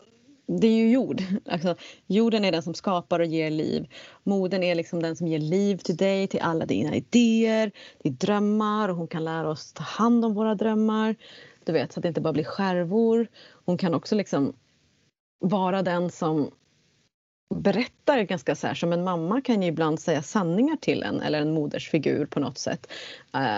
det 0.47 0.67
är 0.67 0.77
ju 0.77 0.91
jord. 0.91 1.23
Alltså, 1.47 1.77
jorden 2.07 2.45
är 2.45 2.53
den 2.53 2.63
som 2.63 2.75
skapar 2.75 3.21
och 3.21 3.27
ger 3.27 3.51
liv. 3.51 3.89
Modern 4.23 4.63
är 4.63 4.75
liksom 4.75 5.03
den 5.03 5.17
som 5.17 5.27
ger 5.27 5.39
liv 5.39 5.77
till 5.77 5.97
dig, 5.97 6.27
till 6.27 6.41
alla 6.41 6.67
dina 6.67 6.95
idéer, 6.95 7.73
till 8.03 8.17
drömmar. 8.17 8.89
Och 8.89 8.97
hon 8.97 9.09
kan 9.09 9.25
lära 9.25 9.49
oss 9.49 9.73
ta 9.73 9.83
hand 9.83 10.25
om 10.25 10.35
våra 10.35 10.55
drömmar. 10.55 11.17
Du 11.65 11.73
vet, 11.73 11.93
så 11.93 12.01
att 12.01 12.03
det 12.03 12.09
inte 12.09 12.21
bara 12.21 12.33
blir 12.33 12.45
skärvor. 12.45 13.29
Hon 13.65 13.79
kan 13.79 13.95
också 13.95 14.15
liksom 14.15 14.53
vara 15.41 15.83
den 15.83 16.11
som 16.11 16.51
berättar 17.55 18.23
ganska 18.23 18.55
så 18.55 18.67
här, 18.67 18.75
som 18.75 18.93
en 18.93 19.05
mamma 19.05 19.41
kan 19.41 19.63
ju 19.63 19.69
ibland 19.69 20.01
säga 20.01 20.23
sanningar 20.23 20.77
till 20.77 21.03
en 21.03 21.21
eller 21.21 21.41
en 21.41 21.55
modersfigur 21.55 22.27
på 22.27 22.41
något 22.41 22.59
sätt. 22.59 22.87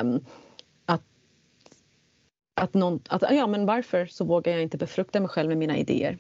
Um, 0.03 0.25
att, 2.61 2.75
någon, 2.75 3.01
att 3.09 3.23
ja 3.23 3.47
men 3.47 3.67
varför 3.67 4.07
så 4.07 4.25
vågar 4.25 4.53
jag 4.53 4.63
inte 4.63 4.79
befrukta 4.79 5.21
mig 5.21 5.29
själv 5.29 5.49
med 5.49 5.59
mina 5.59 5.77
idéer? 5.77 6.19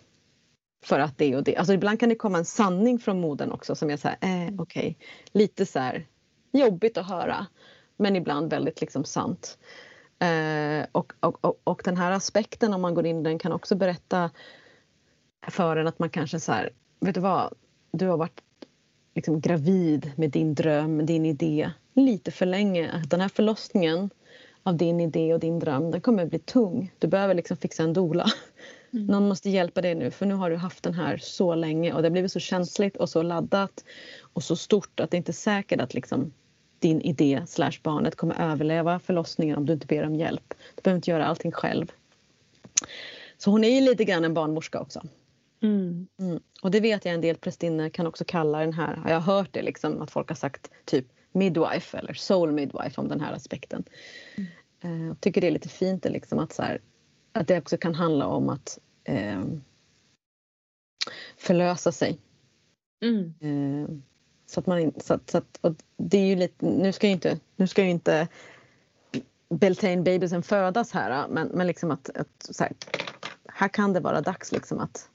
För 0.85 1.01
att 1.01 1.19
det 1.19 1.37
och 1.37 1.45
det. 1.45 1.57
Alltså 1.57 1.73
ibland 1.73 2.01
kan 2.01 2.09
det 2.09 2.15
komma 2.15 2.39
en 2.39 2.45
sanning 2.45 2.99
från 2.99 3.21
moden 3.21 3.53
också 3.53 3.75
som 3.75 3.91
är 3.91 3.97
så 3.97 4.09
här, 4.09 4.17
eh, 4.21 4.55
okej, 4.59 4.59
okay. 4.59 4.95
lite 5.33 5.67
så 5.67 5.79
här 5.79 6.07
jobbigt 6.53 6.99
att 6.99 7.09
höra. 7.09 7.47
Men 7.97 8.17
ibland 8.17 8.51
väldigt 8.51 8.81
liksom 8.81 9.05
sant. 9.05 9.59
Eh, 10.19 10.87
och, 10.93 11.13
och, 11.21 11.45
och, 11.45 11.61
och 11.65 11.83
den 11.85 11.97
här 11.97 12.13
aspekten 12.13 12.75
om 12.75 12.81
man 12.81 12.95
går 12.95 13.07
in 13.07 13.21
i 13.21 13.23
den 13.23 13.39
kan 13.39 13.53
också 13.53 13.75
berätta 13.77 14.31
för 15.49 15.77
en 15.77 15.87
att 15.87 15.99
man 15.99 16.11
kanske 16.11 16.41
så 16.41 16.53
här, 16.53 16.71
vet 17.01 17.15
du 17.15 17.21
vad, 17.21 17.55
du 17.93 18.07
har 18.07 18.17
varit 18.17 18.41
liksom 19.15 19.41
gravid 19.41 20.13
med 20.17 20.31
din 20.31 20.55
dröm, 20.55 21.07
din 21.07 21.27
idé 21.27 21.71
lite 21.95 22.31
för 22.31 22.47
länge. 22.47 22.93
Att 22.93 23.11
Den 23.11 23.21
här 23.21 23.29
förlossningen 23.29 24.11
av 24.63 24.77
din 24.77 25.01
idé 25.01 25.35
och 25.35 25.41
din 25.41 25.59
dröm, 25.59 25.91
den 25.91 26.01
kommer 26.01 26.23
att 26.23 26.31
bli 26.31 26.39
tung. 26.39 26.93
Du 26.99 27.09
behöver 27.09 27.35
liksom 27.35 27.57
fixa 27.57 27.83
en 27.83 27.93
dola. 27.93 28.27
Mm. 28.93 29.07
Någon 29.07 29.29
måste 29.29 29.51
hjälpa 29.51 29.81
dig 29.81 29.95
nu 29.95 30.11
för 30.11 30.27
nu 30.27 30.35
har 30.35 30.51
du 30.51 30.57
haft 30.57 30.83
den 30.83 30.95
här 30.95 31.19
så 31.19 31.55
länge 31.55 31.93
och 31.93 32.03
det 32.03 32.09
har 32.09 32.13
blivit 32.13 32.33
så 32.33 32.41
känsligt 32.41 32.97
och 32.97 33.09
så 33.09 33.23
laddat 33.23 33.85
och 34.33 34.43
så 34.43 34.57
stort 34.57 35.01
att 35.01 35.11
det 35.11 35.17
inte 35.17 35.31
är 35.31 35.35
säkert 35.35 35.81
att 35.81 35.95
liksom 35.95 36.33
din 36.79 37.01
idé 37.01 37.43
slash 37.47 37.73
barnet 37.83 38.17
kommer 38.17 38.53
överleva 38.53 38.99
förlossningen 38.99 39.57
om 39.57 39.67
du 39.67 39.73
inte 39.73 39.87
ber 39.87 40.07
om 40.07 40.15
hjälp. 40.15 40.55
Du 40.75 40.83
behöver 40.83 40.97
inte 40.97 41.11
göra 41.11 41.27
allting 41.27 41.53
själv. 41.53 41.93
Så 43.39 43.51
hon 43.51 43.65
är 43.65 43.69
ju 43.69 43.81
lite 43.81 44.05
grann 44.05 44.25
en 44.25 44.35
barnmorska 44.35 44.81
också. 44.81 45.03
Mm. 45.63 46.09
Och 46.63 46.71
det 46.71 46.81
vet 46.81 47.05
jag 47.05 47.15
en 47.15 47.21
del 47.21 47.37
prästinnor 47.37 47.89
kan 47.89 48.07
också 48.07 48.25
kalla 48.25 48.59
den 48.59 48.73
här, 48.73 48.97
har 48.97 49.11
jag 49.11 49.21
hört 49.21 49.49
det 49.53 49.63
liksom 49.63 50.03
att 50.03 50.11
folk 50.11 50.29
har 50.29 50.37
sagt 50.37 50.71
typ 50.85 51.07
midwife 51.33 51.99
eller 51.99 52.15
soul 52.15 52.53
midwife 52.53 53.01
om 53.01 53.09
den 53.09 53.21
här 53.21 53.33
aspekten. 53.33 53.85
Eh, 54.81 55.07
Jag 55.07 55.21
tycker 55.21 55.41
det 55.41 55.47
är 55.47 55.51
lite 55.51 55.69
fint 55.69 56.05
liksom 56.05 56.39
att, 56.39 56.53
så 56.53 56.63
här, 56.63 56.81
att 57.33 57.49
det 57.49 57.59
också 57.59 57.77
kan 57.77 57.95
handla 57.95 58.27
om 58.27 58.49
att 58.49 58.79
eh, 59.05 59.45
förlösa 61.37 61.93
sig. 61.93 62.19
Mm. 63.03 63.35
Eh, 63.41 63.89
så 64.47 64.61
att 64.61 64.67
man 64.67 64.93
så 65.01 65.15
att, 65.15 65.31
så 65.31 65.39
att, 65.39 65.59
och 65.61 65.75
det 65.97 66.19
är 66.19 66.27
ju 66.27 66.37
lite, 66.37 66.67
nu 66.67 66.93
ska 66.93 67.07
ju 67.07 67.13
inte, 67.13 67.39
nu 67.57 67.67
ska 67.67 67.83
ju 67.83 67.91
inte 67.91 68.29
Beltane 69.49 70.03
babysen 70.03 70.43
födas 70.43 70.93
här 70.93 71.29
men, 71.29 71.49
men 71.49 71.67
liksom 71.67 71.91
att, 71.91 72.11
att 72.17 72.29
så 72.39 72.65
här, 72.65 72.73
här 73.49 73.69
kan 73.69 73.93
det 73.93 74.01
vara 74.01 74.21
dags 74.21 74.53
liksom 74.53 74.79
att 74.79 75.10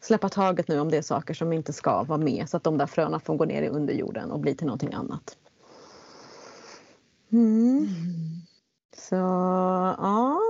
släppa 0.00 0.28
taget 0.28 0.68
nu 0.68 0.80
om 0.80 0.90
det 0.90 0.96
är 0.96 1.02
saker 1.02 1.34
som 1.34 1.52
inte 1.52 1.72
ska 1.72 2.02
vara 2.02 2.18
med 2.18 2.48
så 2.48 2.56
att 2.56 2.64
de 2.64 2.78
där 2.78 2.86
fröna 2.86 3.20
får 3.20 3.36
gå 3.36 3.44
ner 3.44 3.62
i 3.62 3.68
underjorden 3.68 4.30
och 4.30 4.40
bli 4.40 4.54
till 4.54 4.66
någonting 4.66 4.94
annat. 4.94 5.36
Mm. 7.32 7.88
Så 8.96 9.14
ja. 9.14 10.40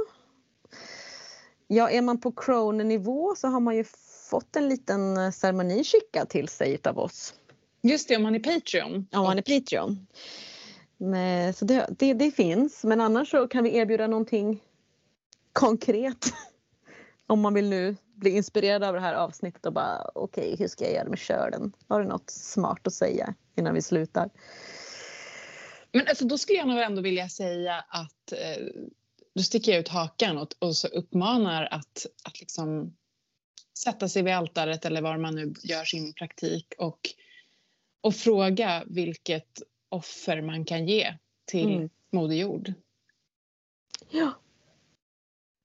Ja, 1.66 1.90
är 1.90 2.02
man 2.02 2.20
på 2.20 2.32
Cronen-nivå 2.32 3.34
så 3.36 3.48
har 3.48 3.60
man 3.60 3.76
ju 3.76 3.84
fått 4.30 4.56
en 4.56 4.68
liten 4.68 5.16
eh, 5.16 5.30
ceremoni 5.30 5.84
skickad 5.84 6.28
till 6.28 6.48
sig 6.48 6.80
av 6.84 6.98
oss. 6.98 7.34
Just 7.82 8.08
det, 8.08 8.16
om 8.16 8.22
man 8.22 8.34
är 8.34 8.38
Patreon. 8.38 9.06
Om 9.12 9.22
man 9.22 9.38
är 9.38 9.60
Patreon. 9.60 10.06
Men, 10.96 11.54
så 11.54 11.64
det, 11.64 11.86
det, 11.98 12.14
det 12.14 12.30
finns, 12.30 12.84
men 12.84 13.00
annars 13.00 13.30
så 13.30 13.48
kan 13.48 13.64
vi 13.64 13.76
erbjuda 13.76 14.06
någonting 14.06 14.62
konkret. 15.52 16.32
Om 17.30 17.40
man 17.40 17.54
vill 17.54 17.68
nu 17.68 17.96
bli 18.14 18.30
inspirerad 18.30 18.84
av 18.84 18.94
det 18.94 19.00
här 19.00 19.14
avsnittet 19.14 19.66
och 19.66 19.72
bara 19.72 20.10
okej, 20.14 20.44
okay, 20.44 20.56
hur 20.56 20.68
ska 20.68 20.84
jag 20.84 20.94
göra 20.94 21.08
med 21.08 21.18
körden? 21.18 21.72
Har 21.88 22.00
du 22.00 22.08
något 22.08 22.30
smart 22.30 22.86
att 22.86 22.94
säga 22.94 23.34
innan 23.56 23.74
vi 23.74 23.82
slutar? 23.82 24.30
Men 25.92 26.08
alltså, 26.08 26.24
då 26.24 26.38
skulle 26.38 26.58
jag 26.58 26.68
nog 26.68 26.78
ändå 26.78 27.02
vilja 27.02 27.28
säga 27.28 27.84
att 27.88 28.32
eh, 28.32 28.64
då 29.34 29.42
sticker 29.42 29.72
jag 29.72 29.80
ut 29.80 29.88
hakan 29.88 30.38
och, 30.38 30.48
och 30.58 30.76
så 30.76 30.88
uppmanar 30.88 31.68
att, 31.70 32.06
att 32.24 32.40
liksom 32.40 32.96
sätta 33.78 34.08
sig 34.08 34.22
vid 34.22 34.34
altaret 34.34 34.84
eller 34.84 35.02
var 35.02 35.18
man 35.18 35.34
nu 35.34 35.54
gör 35.62 35.84
sin 35.84 36.14
praktik 36.14 36.74
och, 36.78 37.00
och 38.00 38.14
fråga 38.14 38.84
vilket 38.86 39.62
offer 39.88 40.42
man 40.42 40.64
kan 40.64 40.86
ge 40.88 41.14
till 41.44 41.74
mm. 41.76 41.90
Moder 42.12 42.36
Jord. 42.36 42.72
Ja. 44.10 44.34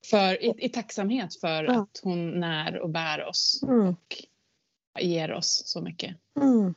För, 0.09 0.43
i, 0.43 0.53
i 0.57 0.69
tacksamhet 0.69 1.35
för 1.35 1.63
ja. 1.63 1.81
att 1.81 1.99
hon 2.03 2.39
när 2.39 2.79
och 2.79 2.89
bär 2.89 3.25
oss 3.25 3.63
mm. 3.63 3.87
och 3.87 4.23
ger 4.99 5.33
oss 5.33 5.63
så 5.65 5.81
mycket. 5.81 6.15
Mm. 6.41 6.73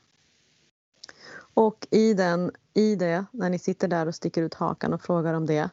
Och 1.55 1.87
i, 1.91 2.15
den, 2.15 2.53
i 2.75 2.97
det, 2.97 3.25
när 3.33 3.51
ni 3.51 3.59
sitter 3.59 3.89
där 3.89 4.07
och 4.07 4.15
sticker 4.15 4.43
ut 4.43 4.55
hakan 4.55 4.93
och 4.93 5.03
frågar 5.03 5.35
om 5.35 5.47
det 5.47 5.71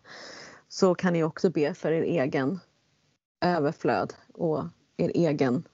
så 0.68 0.96
kan 0.96 1.14
ni 1.14 1.24
också 1.24 1.50
be 1.50 1.74
för 1.74 1.92
er 1.92 2.02
egen 2.02 2.60
överflöd 3.42 4.14
och 4.34 4.64
er 4.98 5.12
egen 5.16 5.68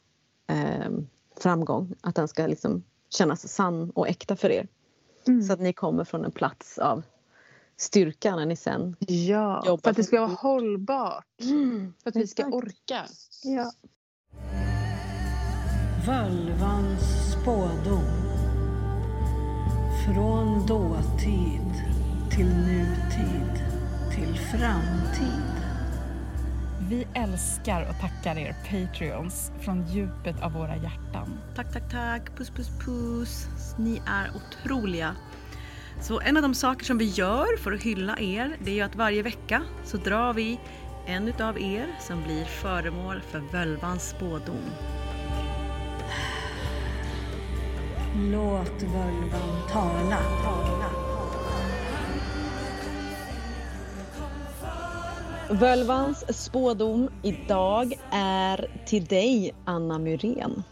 eh, 0.48 0.92
framgång. 1.38 1.96
Att 2.02 2.16
den 2.16 2.28
ska 2.28 2.48
liksom 2.48 2.84
kännas 3.10 3.54
sann 3.54 3.90
och 3.90 4.08
äkta 4.08 4.36
för 4.36 4.50
er. 4.50 4.68
Mm. 5.28 5.42
Så 5.42 5.54
att 5.54 5.60
ni 5.60 5.74
kommer 5.74 6.04
från 6.04 6.26
en 6.26 6.32
plats 6.32 6.78
av 6.78 7.04
styrka 7.82 8.36
när 8.36 8.46
ni 8.46 8.56
sen 8.56 8.96
ja, 9.00 9.64
jobbar. 9.66 9.82
för 9.84 9.90
att 9.90 9.98
det 9.98 10.04
ska 10.04 10.20
vara 10.20 10.38
hållbart. 10.40 11.26
Mm. 11.42 11.94
För 12.04 12.10
att 12.10 12.16
vi 12.16 12.28
ska 12.28 12.46
orka. 12.46 13.06
Ja. 13.44 13.72
Völvans 16.08 17.32
spådom. 17.32 18.04
Från 20.06 20.66
dåtid 20.66 21.74
till 22.32 22.46
nutid 22.46 23.64
till 24.16 24.40
framtid. 24.40 25.52
Vi 26.90 27.08
älskar 27.14 27.90
och 27.90 27.96
tackar 28.02 28.38
er 28.38 28.56
Patreons 28.70 29.52
från 29.60 29.88
djupet 29.88 30.42
av 30.42 30.52
våra 30.52 30.76
hjärtan. 30.76 31.40
Tack, 31.56 31.74
tack, 31.74 31.92
tack. 31.92 32.38
Puss, 32.38 32.50
puss, 32.50 32.70
puss. 32.86 33.48
Ni 33.78 34.02
är 34.08 34.32
otroliga. 34.36 35.16
Så 36.02 36.22
en 36.22 36.38
av 36.38 36.44
de 36.44 36.54
saker 36.54 36.86
som 36.86 36.98
vi 36.98 37.06
gör 37.06 37.58
för 37.58 37.72
att 37.72 37.82
hylla 37.82 38.20
er, 38.20 38.58
det 38.64 38.72
är 38.72 38.76
ju 38.76 38.82
att 38.82 38.96
varje 38.96 39.24
vecka 39.24 39.64
så 39.86 39.98
drar 39.98 40.34
vi 40.34 40.60
en 41.06 41.28
utav 41.28 41.60
er 41.60 41.88
som 42.00 42.24
blir 42.24 42.46
föremål 42.46 43.22
för 43.22 43.40
völvans 43.40 44.10
spådom. 44.10 44.62
Låt 48.16 48.84
völvan 48.84 49.70
tala. 49.72 50.18
tala. 50.44 50.90
Völvans 55.50 56.44
spådom 56.44 57.10
idag 57.24 57.94
är 58.12 58.68
till 58.86 59.06
dig, 59.06 59.54
Anna 59.66 60.00
Myrén. 60.00 60.64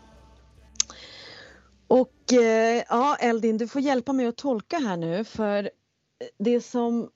Och 1.89 2.33
eh, 2.33 2.83
ja, 2.89 3.15
Eldin, 3.15 3.57
du 3.57 3.67
får 3.67 3.81
hjälpa 3.81 4.13
mig 4.13 4.25
att 4.25 4.37
tolka 4.37 4.77
här 4.77 4.97
nu 4.97 5.23
för 5.23 5.69
det 6.37 6.61
som 6.61 7.09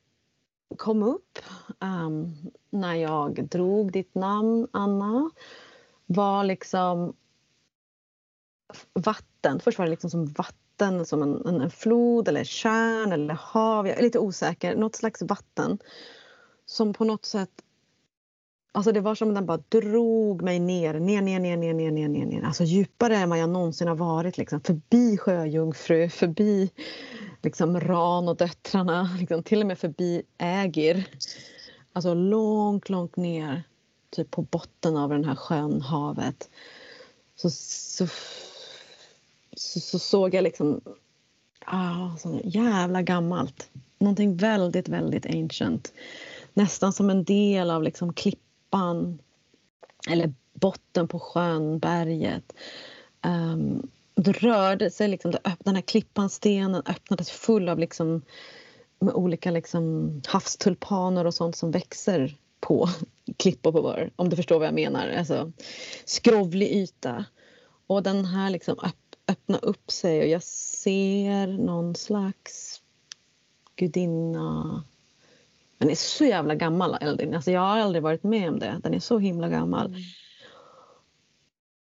kom 0.77 1.03
upp 1.03 1.39
um, 1.79 2.35
när 2.69 2.95
jag 2.95 3.47
drog 3.47 3.91
ditt 3.91 4.15
namn, 4.15 4.67
Anna, 4.71 5.29
var 6.05 6.43
liksom 6.43 7.13
vatten. 8.93 9.59
Först 9.59 9.77
var 9.77 9.85
det 9.85 9.91
liksom 9.91 10.09
som 10.09 10.25
vatten, 10.25 11.05
som 11.05 11.21
en, 11.21 11.45
en, 11.45 11.61
en 11.61 11.71
flod 11.71 12.27
eller 12.27 12.43
kärn 12.43 13.11
eller 13.11 13.33
hav. 13.33 13.87
Jag 13.87 13.97
är 13.97 14.03
lite 14.03 14.19
osäker. 14.19 14.75
Något 14.75 14.95
slags 14.95 15.21
vatten 15.21 15.79
som 16.65 16.93
på 16.93 17.05
något 17.05 17.25
sätt 17.25 17.62
Alltså 18.75 18.91
det 18.91 19.01
var 19.01 19.15
som 19.15 19.29
att 19.29 19.35
den 19.35 19.45
bara 19.45 19.63
drog 19.69 20.41
mig 20.41 20.59
ner, 20.59 20.93
ner, 20.93 21.21
ner, 21.21 21.39
ner, 21.39 21.57
ner, 21.57 21.73
ner, 21.73 21.91
ner, 21.91 22.07
ner, 22.07 22.25
ner. 22.25 22.43
Alltså 22.43 22.63
djupare 22.63 23.15
än 23.17 23.29
vad 23.29 23.39
jag 23.39 23.49
någonsin 23.49 23.87
har 23.87 23.95
varit. 23.95 24.37
Liksom. 24.37 24.61
Förbi 24.61 25.17
Sjöjungfru, 25.17 26.09
förbi 26.09 26.71
liksom 27.41 27.79
Ran 27.79 28.27
och 28.27 28.37
döttrarna, 28.37 29.09
liksom, 29.19 29.43
till 29.43 29.61
och 29.61 29.67
med 29.67 29.79
förbi 29.79 30.23
Ägir. 30.37 31.07
Alltså 31.93 32.13
långt, 32.13 32.89
långt 32.89 33.15
ner, 33.15 33.63
typ 34.09 34.31
på 34.31 34.41
botten 34.41 34.97
av 34.97 35.09
den 35.09 35.25
här 35.25 35.35
sjön, 35.35 35.81
havet. 35.81 36.49
Så, 37.35 37.49
så, 37.49 38.07
så, 39.53 39.79
så 39.79 39.99
såg 39.99 40.33
jag 40.33 40.43
liksom, 40.43 40.81
ah, 41.65 42.17
så 42.17 42.41
jävla 42.43 43.01
gammalt. 43.01 43.69
Någonting 43.97 44.37
väldigt, 44.37 44.89
väldigt 44.89 45.25
ancient. 45.25 45.93
Nästan 46.53 46.93
som 46.93 47.09
en 47.09 47.23
del 47.23 47.71
av 47.71 47.83
liksom 47.83 48.13
klipp 48.13 48.39
klippan 48.73 49.19
eller 50.09 50.33
botten 50.53 51.07
på 51.07 51.19
sjön, 51.19 51.79
berget. 51.79 52.53
Um, 53.25 53.31
ehm, 53.31 53.89
det 54.15 54.31
rörde 54.31 54.91
sig, 54.91 55.07
liksom, 55.07 55.31
det 55.31 55.37
öppnade, 55.37 55.57
den 55.63 55.75
här 55.75 55.81
klippan, 55.81 56.29
stenen 56.29 56.81
öppnades 56.85 57.31
full 57.31 57.69
av 57.69 57.79
liksom, 57.79 58.21
med 58.99 59.13
olika 59.13 59.51
liksom, 59.51 60.21
havstulpaner 60.27 61.25
och 61.25 61.33
sånt 61.33 61.55
som 61.55 61.71
växer 61.71 62.37
på 62.59 62.89
klippor 63.37 63.71
på 63.71 63.81
vår, 63.81 64.11
om 64.15 64.29
du 64.29 64.35
förstår 64.35 64.59
vad 64.59 64.67
jag 64.67 64.75
menar. 64.75 65.09
Alltså, 65.09 65.51
skrovlig 66.05 66.71
yta. 66.71 67.25
Och 67.87 68.03
den 68.03 68.25
här 68.25 68.49
liksom 68.49 68.79
öpp, 68.83 68.95
upp 69.61 69.91
sig 69.91 70.21
och 70.21 70.27
jag 70.27 70.43
ser 70.43 71.47
någon 71.47 71.95
slags 71.95 72.81
gudinna 73.75 74.83
den 75.83 75.91
är 75.91 75.95
så 75.95 76.25
jävla 76.25 76.55
gammal 76.55 76.97
Eldin. 77.01 77.35
Alltså 77.35 77.51
jag 77.51 77.61
har 77.61 77.77
aldrig 77.77 78.03
varit 78.03 78.23
med 78.23 78.49
om 78.49 78.59
det. 78.59 78.79
Den 78.83 78.93
är 78.93 78.99
så 78.99 79.19
himla 79.19 79.49
gammal. 79.49 79.85
Mm. 79.85 80.01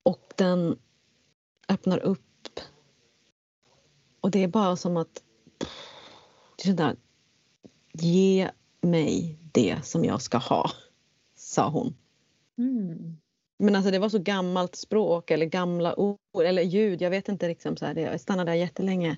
Och 0.03 0.33
den 0.35 0.79
öppnar 1.69 1.99
upp. 1.99 2.59
Och 4.21 4.31
det 4.31 4.43
är 4.43 4.47
bara 4.47 4.75
som 4.75 4.97
att... 4.97 5.23
Där, 6.65 6.95
Ge 7.91 8.49
mig 8.81 9.37
det 9.51 9.85
som 9.85 10.05
jag 10.05 10.21
ska 10.21 10.37
ha, 10.37 10.71
sa 11.35 11.69
hon. 11.69 11.95
Mm. 12.57 13.17
Men 13.59 13.75
alltså 13.75 13.91
det 13.91 13.99
var 13.99 14.09
så 14.09 14.19
gammalt 14.19 14.75
språk 14.75 15.31
eller 15.31 15.45
gamla 15.45 15.99
ord 15.99 16.17
eller 16.43 16.61
ljud. 16.61 17.01
Jag 17.01 17.09
vet 17.09 17.29
inte. 17.29 17.47
Liksom 17.47 17.77
så 17.77 17.85
här, 17.85 17.95
jag 17.95 18.21
stannade 18.21 18.51
där 18.51 18.55
jättelänge. 18.55 19.17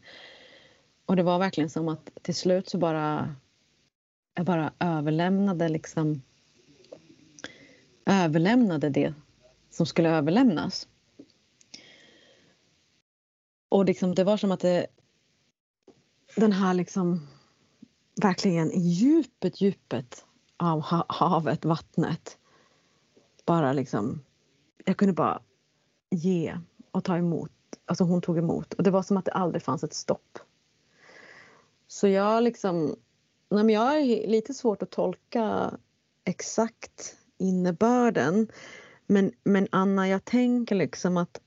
Och 1.06 1.16
det 1.16 1.24
var 1.24 1.40
verkligen 1.40 1.70
som 1.70 1.90
att 1.90 2.10
till 2.22 2.36
slut 2.36 2.70
så 2.70 2.78
bara 2.78 3.36
jag 4.36 4.46
bara 4.46 4.74
överlämnade 4.80 5.70
liksom 5.70 6.22
överlämnade 8.06 8.90
det 8.90 9.14
som 9.70 9.86
skulle 9.86 10.10
överlämnas. 10.10 10.88
Och 13.70 13.86
liksom, 13.86 14.16
det 14.16 14.24
var 14.24 14.38
som 14.38 14.52
att 14.52 14.60
det, 14.60 14.88
den 16.36 16.52
här 16.52 16.74
liksom 16.74 17.28
verkligen 18.22 18.72
i 18.72 18.80
djupet, 18.80 19.62
djupet 19.62 20.26
av 20.58 20.82
havet, 21.08 21.66
vattnet. 21.66 22.38
Bara 23.46 23.74
liksom, 23.74 24.22
jag 24.86 24.98
kunde 24.98 25.14
bara 25.14 25.42
ge 26.10 26.60
och 26.92 27.04
ta 27.04 27.18
emot. 27.18 27.52
Alltså 27.86 28.04
hon 28.04 28.22
tog 28.22 28.38
emot 28.38 28.74
och 28.74 28.84
det 28.84 28.92
var 28.92 29.04
som 29.04 29.18
att 29.18 29.26
det 29.26 29.32
aldrig 29.32 29.64
fanns 29.64 29.84
ett 29.84 29.94
stopp. 29.94 30.40
Så 31.88 32.08
jag 32.08 32.44
liksom 32.44 32.96
Nej, 33.50 33.64
men 33.64 33.76
jag 33.76 33.82
har 33.82 34.28
lite 34.28 34.54
svårt 34.54 34.84
att 34.84 34.91
tolka 34.91 35.78
exakt 36.24 37.16
innebörden. 37.38 38.48
Men, 39.08 39.32
men 39.43 39.68
Anna, 39.72 40.08
jag 40.08 40.26
tänker 40.26 40.76
liksom 40.76 41.18
att, 41.18 41.41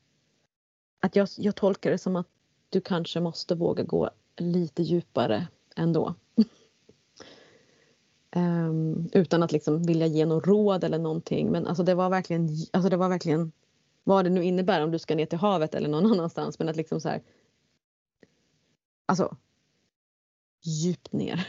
att 1.00 1.16
jag, 1.16 1.28
jag 1.36 1.56
tolkar 1.56 1.90
det 1.90 1.98
som 1.98 2.16
att 2.16 2.28
du 2.68 2.80
kanske 2.80 3.20
måste 3.20 3.54
våga 3.54 3.82
gå 3.82 4.10
lite 4.36 4.82
djupare 4.82 5.48
ändå. 5.76 6.14
um, 8.36 9.08
utan 9.12 9.42
att 9.42 9.52
liksom 9.52 9.82
vilja 9.82 10.06
ge 10.06 10.26
något 10.26 10.46
råd 10.46 10.84
eller 10.84 10.98
någonting. 10.98 11.50
Men 11.50 11.66
alltså 11.66 11.82
det 11.82 11.94
var 11.94 12.10
verkligen, 12.10 12.48
alltså 12.72 12.90
det 12.90 12.96
var 12.96 13.08
verkligen 13.08 13.52
vad 14.04 14.24
det 14.24 14.30
nu 14.30 14.44
innebär 14.44 14.84
om 14.84 14.90
du 14.90 14.98
ska 14.98 15.14
ner 15.14 15.26
till 15.26 15.38
havet 15.38 15.74
eller 15.74 15.88
någon 15.88 16.06
annanstans. 16.12 16.58
Men 16.58 16.68
att 16.68 16.76
liksom 16.76 17.00
så 17.00 17.08
här, 17.08 17.22
Alltså 19.06 19.36
djupt 20.62 21.12
ner. 21.12 21.46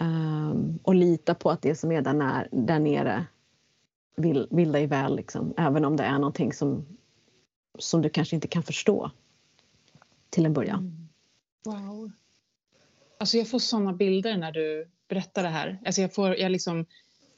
um, 0.00 0.78
och 0.82 0.94
lita 0.94 1.34
på 1.34 1.50
att 1.50 1.62
det 1.62 1.74
som 1.74 1.92
är 1.92 2.02
där, 2.02 2.12
när, 2.12 2.48
där 2.52 2.78
nere 2.78 3.26
vill, 4.16 4.48
vill 4.50 4.72
dig 4.72 4.86
väl. 4.86 5.16
Liksom. 5.16 5.54
Även 5.56 5.84
om 5.84 5.96
det 5.96 6.04
är 6.04 6.18
någonting 6.18 6.52
som, 6.52 6.86
som 7.78 8.02
du 8.02 8.08
kanske 8.08 8.36
inte 8.36 8.48
kan 8.48 8.62
förstå 8.62 9.10
till 10.30 10.46
en 10.46 10.52
början. 10.52 10.78
Mm. 10.78 11.08
Wow. 11.64 12.10
Alltså 13.18 13.36
jag 13.38 13.48
får 13.48 13.58
såna 13.58 13.92
bilder 13.92 14.36
när 14.36 14.52
du 14.52 14.90
berättar 15.08 15.42
det 15.42 15.48
här. 15.48 15.78
Alltså 15.86 16.00
jag 16.00 16.14
får 16.14 16.36
jag 16.36 16.52
liksom 16.52 16.86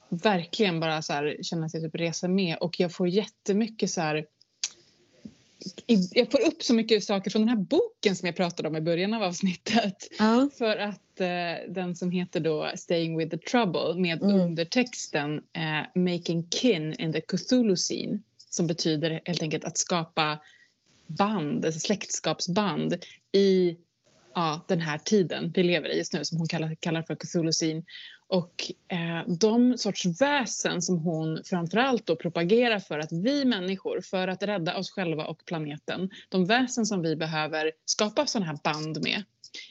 verkligen 0.08 0.80
bara 0.80 1.02
så 1.02 1.12
här, 1.12 1.36
känner 1.42 1.66
att 1.66 1.74
jag 1.74 1.82
typ 1.82 1.94
reser 1.94 2.28
med 2.28 2.56
och 2.56 2.80
jag 2.80 2.92
får 2.92 3.08
jättemycket 3.08 3.90
så 3.90 4.00
här 4.00 4.26
jag 6.12 6.30
får 6.30 6.40
upp 6.46 6.62
så 6.62 6.74
mycket 6.74 7.04
saker 7.04 7.30
från 7.30 7.42
den 7.42 7.48
här 7.48 7.56
boken 7.56 8.16
som 8.16 8.26
jag 8.26 8.36
pratade 8.36 8.68
om 8.68 8.76
i 8.76 8.80
början 8.80 9.14
av 9.14 9.22
avsnittet. 9.22 10.08
Ja. 10.18 10.48
För 10.58 10.76
att 10.76 11.20
eh, 11.20 11.72
den 11.72 11.96
som 11.96 12.10
heter 12.10 12.40
då 12.40 12.70
Staying 12.76 13.16
with 13.18 13.30
the 13.30 13.38
trouble 13.38 13.94
med 14.00 14.22
Mm. 14.22 14.40
undertexten 14.40 15.36
eh, 15.36 16.02
Making 16.02 16.48
kin 16.50 16.94
in 16.94 17.12
the 17.12 17.20
Cthulhu 17.20 17.76
scene 17.76 18.18
som 18.50 18.66
betyder 18.66 19.20
helt 19.24 19.42
enkelt 19.42 19.64
att 19.64 19.78
skapa 19.78 20.38
band, 21.06 21.64
alltså 21.66 21.80
släktskapsband 21.80 22.96
i 23.32 23.76
ja, 24.34 24.64
den 24.68 24.80
här 24.80 24.98
tiden 24.98 25.52
vi 25.54 25.62
lever 25.62 25.88
i 25.88 25.98
just 25.98 26.12
nu 26.12 26.24
som 26.24 26.38
hon 26.38 26.48
kallar, 26.48 26.74
kallar 26.74 27.02
för 27.02 27.14
Cthulhusin. 27.14 27.84
Och 28.28 28.72
eh, 28.88 29.28
de 29.40 29.78
sorts 29.78 30.06
väsen 30.20 30.82
som 30.82 30.98
hon 30.98 31.40
framförallt 31.44 32.06
då 32.06 32.16
propagerar 32.16 32.78
för 32.78 32.98
att 32.98 33.12
vi 33.12 33.44
människor, 33.44 34.00
för 34.00 34.28
att 34.28 34.42
rädda 34.42 34.76
oss 34.76 34.90
själva 34.90 35.26
och 35.26 35.44
planeten, 35.44 36.10
de 36.28 36.46
väsen 36.46 36.86
som 36.86 37.02
vi 37.02 37.16
behöver 37.16 37.72
skapa 37.84 38.26
sådana 38.26 38.46
här 38.46 38.58
band 38.64 39.02
med, 39.02 39.22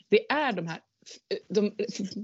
det 0.09 0.31
är 0.31 0.53
de 0.53 0.67
här 0.67 0.79
de, 1.49 1.75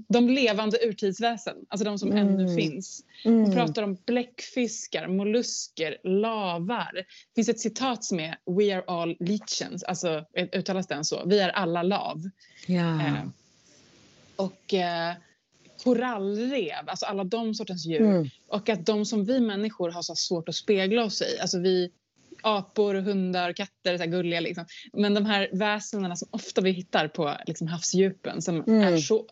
de 0.08 0.28
levande 0.28 0.78
urtidsväsen, 0.86 1.56
alltså 1.68 1.84
de 1.84 1.98
som 1.98 2.12
Mm. 2.12 2.28
ännu 2.28 2.56
finns. 2.56 3.04
Hon 3.24 3.44
Mm. 3.44 3.54
pratar 3.54 3.82
om 3.82 3.96
bläckfiskar, 4.06 5.08
mollusker, 5.08 5.98
lavar. 6.04 6.92
Det 6.94 7.04
finns 7.34 7.48
ett 7.48 7.60
citat 7.60 8.04
som 8.04 8.20
är 8.20 8.36
We 8.46 8.76
are 8.76 8.84
all 8.86 9.16
leeches, 9.20 9.82
alltså 9.84 10.24
uttalas 10.52 10.86
den 10.86 11.04
så? 11.04 11.22
Vi 11.26 11.38
är 11.38 11.48
alla 11.48 11.82
lav. 11.82 12.30
Ja. 12.66 13.06
Eh, 13.06 13.24
och 14.36 14.74
eh, 14.74 15.14
korallrev, 15.84 16.88
alltså 16.88 17.06
alla 17.06 17.24
de 17.24 17.54
sortens 17.54 17.86
djur. 17.86 18.00
Mm. 18.00 18.28
Och 18.48 18.68
att 18.68 18.86
de 18.86 19.04
som 19.04 19.24
vi 19.24 19.40
människor 19.40 19.90
har 19.90 20.02
så 20.02 20.14
svårt 20.14 20.48
att 20.48 20.54
spegla 20.54 21.04
oss 21.04 21.22
i. 21.22 21.38
Alltså 21.40 21.58
vi 21.58 21.90
apor, 22.46 22.94
hundar, 22.94 23.52
katter, 23.52 23.96
så 23.96 24.02
här 24.02 24.10
gulliga 24.10 24.40
liksom. 24.40 24.64
Men 24.92 25.14
de 25.14 25.26
här 25.26 25.48
väsendena 25.52 26.16
som 26.16 26.28
ofta 26.30 26.60
vi 26.60 26.70
hittar 26.70 27.08
på 27.08 27.36
liksom, 27.46 27.68
havsdjupen 27.68 28.42
som 28.42 28.56
Mm. 28.60 28.80
är 28.94 28.96
så 28.98 29.26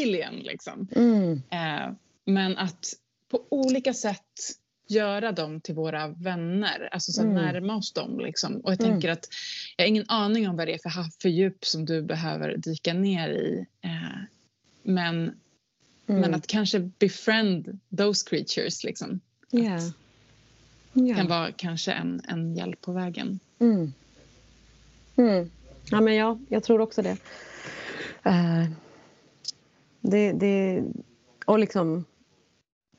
alien 0.00 0.34
liksom. 0.36 0.88
Mm. 0.96 1.42
Eh, 1.50 1.92
men 2.24 2.58
att 2.58 2.92
på 3.30 3.44
olika 3.48 3.94
sätt 3.94 4.22
göra 4.88 5.32
dem 5.32 5.60
till 5.60 5.74
våra 5.74 6.08
vänner, 6.08 6.88
alltså 6.92 7.12
så 7.12 7.22
Mm. 7.22 7.34
närma 7.34 7.76
oss 7.76 7.92
dem. 7.92 8.20
Liksom. 8.20 8.56
Och 8.60 8.72
jag 8.72 8.80
Mm. 8.80 8.92
tänker 8.92 9.08
att 9.08 9.28
jag 9.76 9.84
har 9.84 9.88
ingen 9.88 10.04
aning 10.08 10.48
om 10.48 10.56
vad 10.56 10.66
det 10.68 10.74
är 10.74 10.78
för 10.82 10.88
havsdjup 10.90 11.64
som 11.64 11.84
du 11.84 12.02
behöver 12.02 12.56
dyka 12.56 12.94
ner 12.94 13.28
i. 13.28 13.66
Eh, 13.80 13.90
men, 14.82 15.16
Mm. 16.08 16.20
men 16.20 16.34
att 16.34 16.46
kanske 16.46 16.78
befriend 16.80 17.78
those 17.98 18.28
creatures 18.30 18.84
liksom, 18.84 19.20
Ja. 20.98 21.16
kan 21.16 21.28
vara 21.28 21.52
kanske 21.52 21.92
en, 21.92 22.20
en 22.28 22.54
hjälp 22.54 22.80
på 22.80 22.92
vägen. 22.92 23.40
Mm. 23.58 23.92
Mm. 25.16 25.50
Ja, 25.90 26.00
men 26.00 26.14
ja, 26.14 26.38
jag 26.48 26.62
tror 26.62 26.80
också 26.80 27.02
det. 27.02 27.16
Eh, 28.22 28.64
det, 30.00 30.32
det. 30.32 30.84
Och 31.46 31.58
liksom 31.58 32.04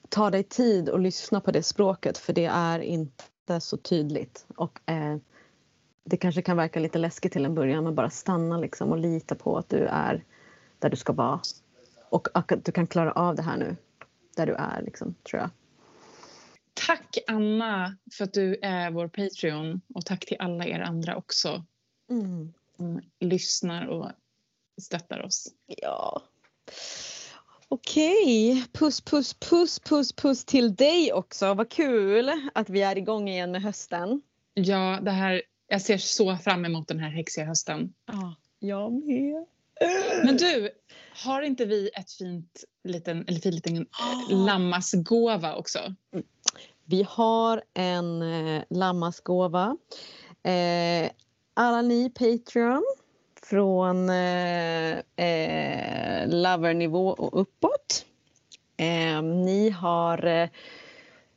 ta 0.10 0.30
dig 0.30 0.44
tid 0.44 0.90
och 0.90 1.00
lyssna 1.00 1.42
på 1.42 1.52
det 1.52 1.64
språket 1.64 2.18
för 2.18 2.34
det 2.34 2.46
är 2.46 2.80
inte 2.80 3.60
så 3.62 3.78
tydligt. 3.78 4.46
Och 4.56 4.80
eh, 4.90 5.18
det 6.04 6.18
kanske 6.18 6.42
kan 6.42 6.58
verka 6.58 6.80
lite 6.80 6.98
läskigt 6.98 7.32
till 7.34 7.46
en 7.46 7.56
början 7.56 7.84
men 7.84 7.96
bara 7.96 8.10
stanna 8.10 8.58
liksom 8.58 8.92
och 8.92 8.98
lita 8.98 9.36
på 9.36 9.58
att 9.58 9.70
du 9.70 9.86
är 9.86 10.24
där 10.80 10.90
du 10.90 10.98
ska 10.98 11.14
vara. 11.14 11.40
Och 12.10 12.28
att 12.34 12.66
du 12.66 12.72
kan 12.72 12.88
klara 12.88 13.12
av 13.12 13.36
det 13.36 13.42
här 13.42 13.58
nu. 13.58 13.76
Där 14.36 14.46
du 14.46 14.54
är 14.54 14.82
liksom, 14.82 15.16
tror 15.30 15.42
jag. 15.42 15.50
Tack 16.86 17.18
Anna 17.28 17.98
för 18.12 18.24
att 18.24 18.34
du 18.34 18.58
är 18.62 18.92
vår 18.92 19.08
Patreon 19.08 19.82
och 19.94 20.06
tack 20.06 20.26
till 20.26 20.38
alla 20.40 20.66
er 20.66 20.80
andra 20.80 21.16
också 21.16 21.66
Mm. 22.10 22.54
som 22.78 23.02
lyssnar 23.20 23.88
och 23.88 24.12
stöttar 24.82 25.22
oss. 25.22 25.48
Ja. 25.66 26.22
Okej, 27.68 28.66
puss 28.72 29.02
puss 29.02 29.34
puss 29.34 29.80
puss 29.80 30.14
puss 30.14 30.46
till 30.46 30.76
dig 30.76 31.14
också. 31.14 31.54
Vad 31.54 31.70
kul 31.70 32.32
att 32.54 32.70
vi 32.70 32.82
är 32.82 32.98
igång 32.98 33.30
igen 33.30 33.52
med 33.52 33.62
hösten. 33.62 34.22
Ja, 34.54 35.00
det 35.02 35.12
här, 35.12 35.42
jag 35.68 35.82
ser 35.82 35.98
så 35.98 36.38
fram 36.38 36.66
emot 36.66 36.88
den 36.88 37.00
här 37.00 37.10
häxiga 37.10 37.46
hösten. 37.46 37.94
Ja, 38.06 38.36
jag 38.60 38.94
med. 38.94 39.46
Men 40.26 40.38
du, 40.38 40.70
har 41.24 41.42
inte 41.42 41.66
vi 41.66 41.90
ett 41.94 42.12
fint 42.12 42.64
liten, 42.84 43.26
eller 43.28 43.40
fin 43.40 43.56
liten 43.56 43.78
eh, 43.78 43.86
lammasgåva 44.46 45.56
också? 45.56 45.96
Vi 46.90 47.06
har 47.10 47.62
en 47.74 48.22
eh, 48.22 48.64
lammasgåva. 48.70 49.78
Eh, 50.44 51.10
alla 51.54 51.82
ni 51.82 52.10
Patreon 52.10 52.84
från 53.44 54.10
eh, 54.10 54.98
eh, 55.16 56.30
lovernivå 56.30 57.08
och 57.08 57.42
uppåt. 57.42 58.06
Eh, 58.78 59.22
ni 59.22 59.70
har 59.70 60.26
eh, 60.26 60.50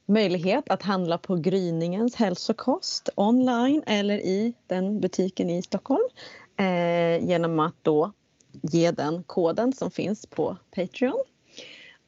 möjlighet 0.06 0.70
att 0.70 0.82
handla 0.82 1.18
på 1.18 1.36
Gryningens 1.36 2.14
hälsokost 2.14 3.08
online 3.14 3.82
eller 3.86 4.18
i 4.18 4.54
den 4.66 5.00
butiken 5.00 5.50
i 5.50 5.62
Stockholm 5.62 6.08
eh, 6.56 7.24
genom 7.28 7.60
att 7.60 7.76
då 7.82 8.12
ge 8.62 8.90
den 8.90 9.22
koden 9.22 9.72
som 9.72 9.90
finns 9.90 10.26
på 10.26 10.56
Patreon. 10.74 11.24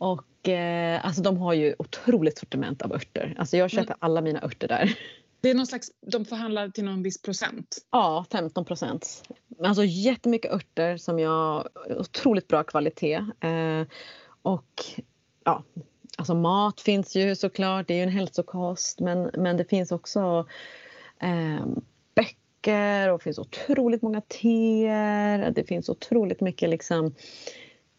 Och 0.03 0.49
eh, 0.49 1.07
alltså 1.07 1.23
de 1.23 1.37
har 1.37 1.53
ju 1.53 1.75
otroligt 1.79 2.39
sortiment 2.39 2.83
av 2.83 2.93
örter. 2.93 3.35
Alltså 3.39 3.57
jag 3.57 3.71
köper 3.71 3.97
alla 3.99 4.21
mina 4.21 4.43
örter 4.43 4.69
där. 4.69 4.99
Det 5.41 5.51
är 5.51 5.55
någon 5.55 5.67
slags, 5.67 5.91
de 6.01 6.25
förhandlar 6.25 6.69
till 6.69 6.85
någon 6.85 7.03
viss 7.03 7.23
procent. 7.23 7.79
Ja, 7.91 8.25
15 8.33 8.65
procent. 8.65 9.23
Alltså 9.65 9.85
jättemycket 9.85 10.53
örter 10.53 10.97
som 10.97 11.19
jag, 11.19 11.69
otroligt 11.99 12.49
bra 12.49 12.63
kvalitet. 12.65 13.15
Eh, 13.41 13.87
och 14.43 14.85
ja, 15.45 15.65
alltså 16.17 16.35
mat 16.35 16.81
finns 16.81 17.17
ju 17.17 17.37
såklart, 17.37 17.89
det 17.89 17.95
är 17.95 17.99
ju 17.99 18.03
en 18.03 18.09
hälsokost 18.09 19.01
men, 19.01 19.31
men 19.39 19.57
det 19.57 19.65
finns 19.65 19.93
också 19.93 20.47
eh, 21.21 21.67
böcker 22.15 23.09
och 23.09 23.19
det 23.19 23.25
finns 23.25 23.39
otroligt 23.39 24.03
många 24.03 24.21
teer. 24.21 25.51
Det 25.51 25.65
finns 25.65 25.89
otroligt 25.89 26.41
mycket 26.41 26.69
liksom 26.69 27.15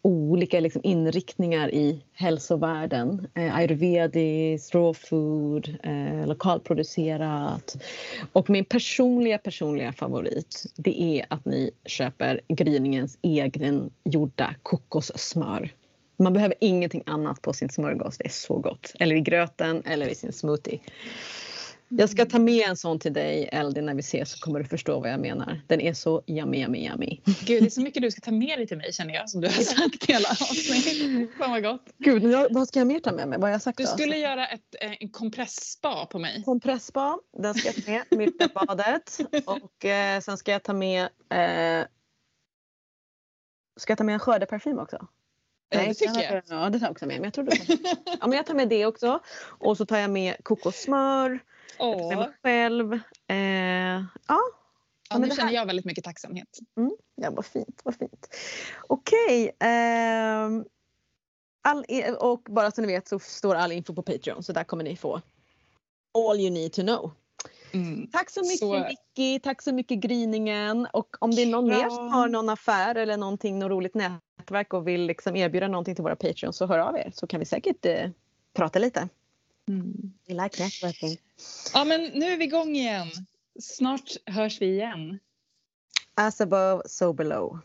olika 0.04 0.60
liksom 0.60 0.80
inriktningar 0.84 1.74
i 1.74 2.02
hälsovärlden. 2.12 3.28
Eh, 3.34 3.56
ayurvediskt, 3.56 4.74
raw 4.74 4.98
food, 5.08 5.76
eh, 5.82 6.26
lokalproducerat. 6.26 7.76
Och 8.32 8.50
min 8.50 8.64
personliga, 8.64 9.38
personliga 9.38 9.92
favorit 9.92 10.64
det 10.76 11.02
är 11.02 11.26
att 11.28 11.44
ni 11.44 11.70
köper 11.86 12.40
Gryningens 12.48 13.18
egen 13.22 13.90
gjorda 14.04 14.54
kokossmör. 14.62 15.70
Man 16.16 16.32
behöver 16.32 16.54
ingenting 16.60 17.02
annat 17.06 17.42
på 17.42 17.52
sin 17.52 17.68
smörgås, 17.68 18.18
det 18.18 18.24
är 18.24 18.30
så 18.30 18.58
gott. 18.58 18.92
Eller 19.00 19.16
i 19.16 19.20
gröten 19.20 19.82
eller 19.86 20.08
i 20.08 20.14
sin 20.14 20.32
smoothie. 20.32 20.78
Jag 21.88 22.10
ska 22.10 22.26
ta 22.26 22.38
med 22.38 22.68
en 22.68 22.76
sån 22.76 22.98
till 22.98 23.12
dig 23.12 23.48
Eldin 23.52 23.86
när 23.86 23.94
vi 23.94 24.00
ses 24.00 24.30
så 24.30 24.38
kommer 24.38 24.58
du 24.58 24.64
förstå 24.64 25.00
vad 25.00 25.10
jag 25.10 25.20
menar. 25.20 25.60
Den 25.66 25.80
är 25.80 25.94
så 25.94 26.22
yummy, 26.26 26.62
yummy, 26.62 26.86
yummy. 26.88 27.20
Gud, 27.24 27.62
det 27.62 27.66
är 27.66 27.70
så 27.70 27.80
mycket 27.80 28.02
du 28.02 28.10
ska 28.10 28.20
ta 28.20 28.30
med 28.30 28.58
dig 28.58 28.66
till 28.66 28.76
mig 28.76 28.92
känner 28.92 29.14
jag 29.14 29.30
som 29.30 29.40
du 29.40 29.46
har 29.46 29.54
sagt 29.62 30.10
i 30.10 30.12
alla 30.12 30.28
avsnitt. 30.28 31.30
Fan 31.38 31.50
vad 31.50 31.62
gott. 31.62 31.82
Gud, 31.98 32.22
vad 32.50 32.68
ska 32.68 32.78
jag 32.78 32.86
mer 32.86 33.00
ta 33.00 33.12
med 33.12 33.28
mig? 33.28 33.38
Vad 33.38 33.44
har 33.44 33.52
jag 33.52 33.62
sagt 33.62 33.78
Du 33.78 33.84
då? 33.84 33.90
skulle 33.90 34.16
göra 34.16 34.46
ett, 34.46 34.74
eh, 34.80 34.92
en 35.00 35.08
kompressspa 35.08 36.06
på 36.06 36.18
mig. 36.18 36.42
Kompressspa, 36.44 37.18
den 37.38 37.54
ska 37.54 37.68
jag 37.68 37.84
ta 37.84 37.90
med. 37.90 38.02
Myrtebadet. 38.10 39.20
Och 39.46 39.84
eh, 39.84 40.20
sen 40.20 40.36
ska 40.36 40.52
jag 40.52 40.62
ta 40.62 40.72
med... 40.72 41.02
Eh, 41.30 41.86
ska 43.76 43.90
jag 43.90 43.98
ta 43.98 44.04
med 44.04 44.12
en 44.12 44.20
skördeparfym 44.20 44.78
också? 44.78 45.06
Ja, 45.68 45.80
det 45.80 45.94
tycker 45.94 46.22
jag. 46.22 46.42
Ja, 46.48 46.70
det 46.70 46.78
tar 46.78 46.86
jag 46.86 46.92
också 46.92 47.06
med. 47.06 47.16
Men 47.16 47.24
jag, 47.24 47.32
tror 47.34 47.44
du 47.44 47.52
ja, 48.20 48.26
men 48.26 48.32
jag 48.32 48.46
tar 48.46 48.54
med 48.54 48.68
det 48.68 48.86
också. 48.86 49.20
Och 49.44 49.76
så 49.76 49.86
tar 49.86 49.98
jag 49.98 50.10
med 50.10 50.34
kokossmör. 50.42 51.40
Jag 51.78 52.18
mig 52.18 52.28
själv. 52.42 52.92
Eh, 53.26 54.04
ja, 54.28 54.40
Ja, 55.10 55.18
nu 55.18 55.30
känner 55.30 55.52
jag 55.52 55.66
väldigt 55.66 55.84
mycket 55.86 56.04
tacksamhet. 56.04 56.58
Ja, 57.14 57.30
vad 57.30 57.44
fint. 57.46 57.80
Vad 57.84 57.94
fint. 57.94 58.28
Okej. 58.86 59.56
ehm, 59.60 60.64
all, 61.62 61.84
och 62.20 62.42
bara 62.50 62.70
så 62.70 62.80
ni 62.80 62.86
vet 62.86 63.08
så 63.08 63.18
står 63.18 63.54
all 63.54 63.72
info 63.72 63.94
på 63.94 64.02
Patreon 64.02 64.42
så 64.42 64.52
där 64.52 64.64
kommer 64.64 64.84
ni 64.84 64.96
få 64.96 65.20
all 66.30 66.40
you 66.40 66.50
need 66.50 66.72
to 66.72 66.82
know. 66.82 67.10
Mm. 67.72 68.06
Tack 68.12 68.30
så 68.30 68.40
mycket 68.40 68.58
Så- 68.58 68.86
Vicky, 68.88 69.40
tack 69.40 69.62
så 69.62 69.72
mycket 69.72 69.98
Gryningen 69.98 70.86
och 70.92 71.16
om 71.20 71.30
det 71.30 71.42
är 71.42 71.46
någon 71.46 71.66
Ja. 71.66 71.76
mer 71.78 71.90
som 71.90 72.08
har 72.08 72.28
någon 72.28 72.48
affär 72.48 72.94
eller 72.94 73.16
någonting, 73.16 73.58
något 73.58 73.70
roligt 73.70 73.94
nätverk 73.94 74.72
och 74.74 74.88
vill 74.88 75.00
liksom 75.06 75.36
erbjuda 75.36 75.68
någonting 75.68 75.94
till 75.94 76.02
våra 76.04 76.16
Patreons 76.16 76.56
så 76.56 76.66
hör 76.66 76.78
av 76.78 76.96
er 76.96 77.10
så 77.14 77.26
kan 77.26 77.40
vi 77.40 77.46
säkert 77.46 77.86
eh, 77.86 78.10
prata 78.54 78.78
lite. 78.78 79.08
Mm. 79.68 80.12
We 80.28 80.34
like 80.34 80.62
networking. 80.62 81.16
Ja, 81.74 81.84
men 81.84 82.00
nu 82.14 82.26
är 82.26 82.36
vi 82.36 82.44
igång 82.44 82.76
igen. 82.76 83.08
Snart 83.60 84.16
hörs 84.26 84.60
vi 84.62 84.66
igen. 84.66 85.18
As 86.14 86.40
above, 86.40 86.82
so 86.86 87.12
below. 87.12 87.58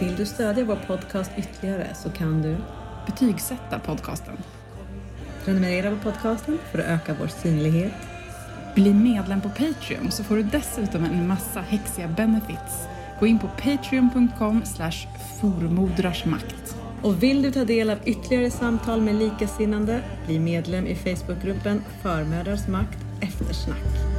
Vill 0.00 0.16
du 0.16 0.26
stödja 0.26 0.64
vår 0.64 0.76
podcast 0.86 1.30
ytterligare 1.38 1.94
så 1.94 2.10
kan 2.10 2.42
du 2.42 2.56
Betygsätta 3.06 3.78
podcasten. 3.78 4.36
prenumerera 5.44 5.90
på 5.90 6.02
podcasten 6.02 6.58
för 6.72 6.78
att 6.78 6.84
öka 6.84 7.16
vår 7.20 7.26
synlighet. 7.26 7.92
Bli 8.74 8.94
medlem 8.94 9.40
på 9.40 9.48
Patreon 9.48 10.10
så 10.10 10.24
får 10.24 10.36
du 10.36 10.42
dessutom 10.42 11.04
en 11.04 11.28
massa 11.28 11.60
häxiga 11.60 12.08
benefits. 12.08 12.86
Gå 13.24 13.28
in 13.28 13.38
på 13.38 13.48
patreon.com 13.48 14.64
slash 14.64 15.06
formodrarsmakt. 15.40 16.76
Och 17.02 17.22
vill 17.22 17.42
du 17.42 17.52
ta 17.52 17.64
del 17.64 17.90
av 17.90 17.98
ytterligare 18.04 18.50
samtal 18.50 19.00
med 19.00 19.14
likasinnande, 19.14 20.00
bli 20.26 20.38
medlem 20.38 20.86
i 20.86 20.94
Facebookgruppen 20.94 21.82
Förmödrars 22.02 22.68
makt 22.68 22.98
eftersnack. 23.20 24.13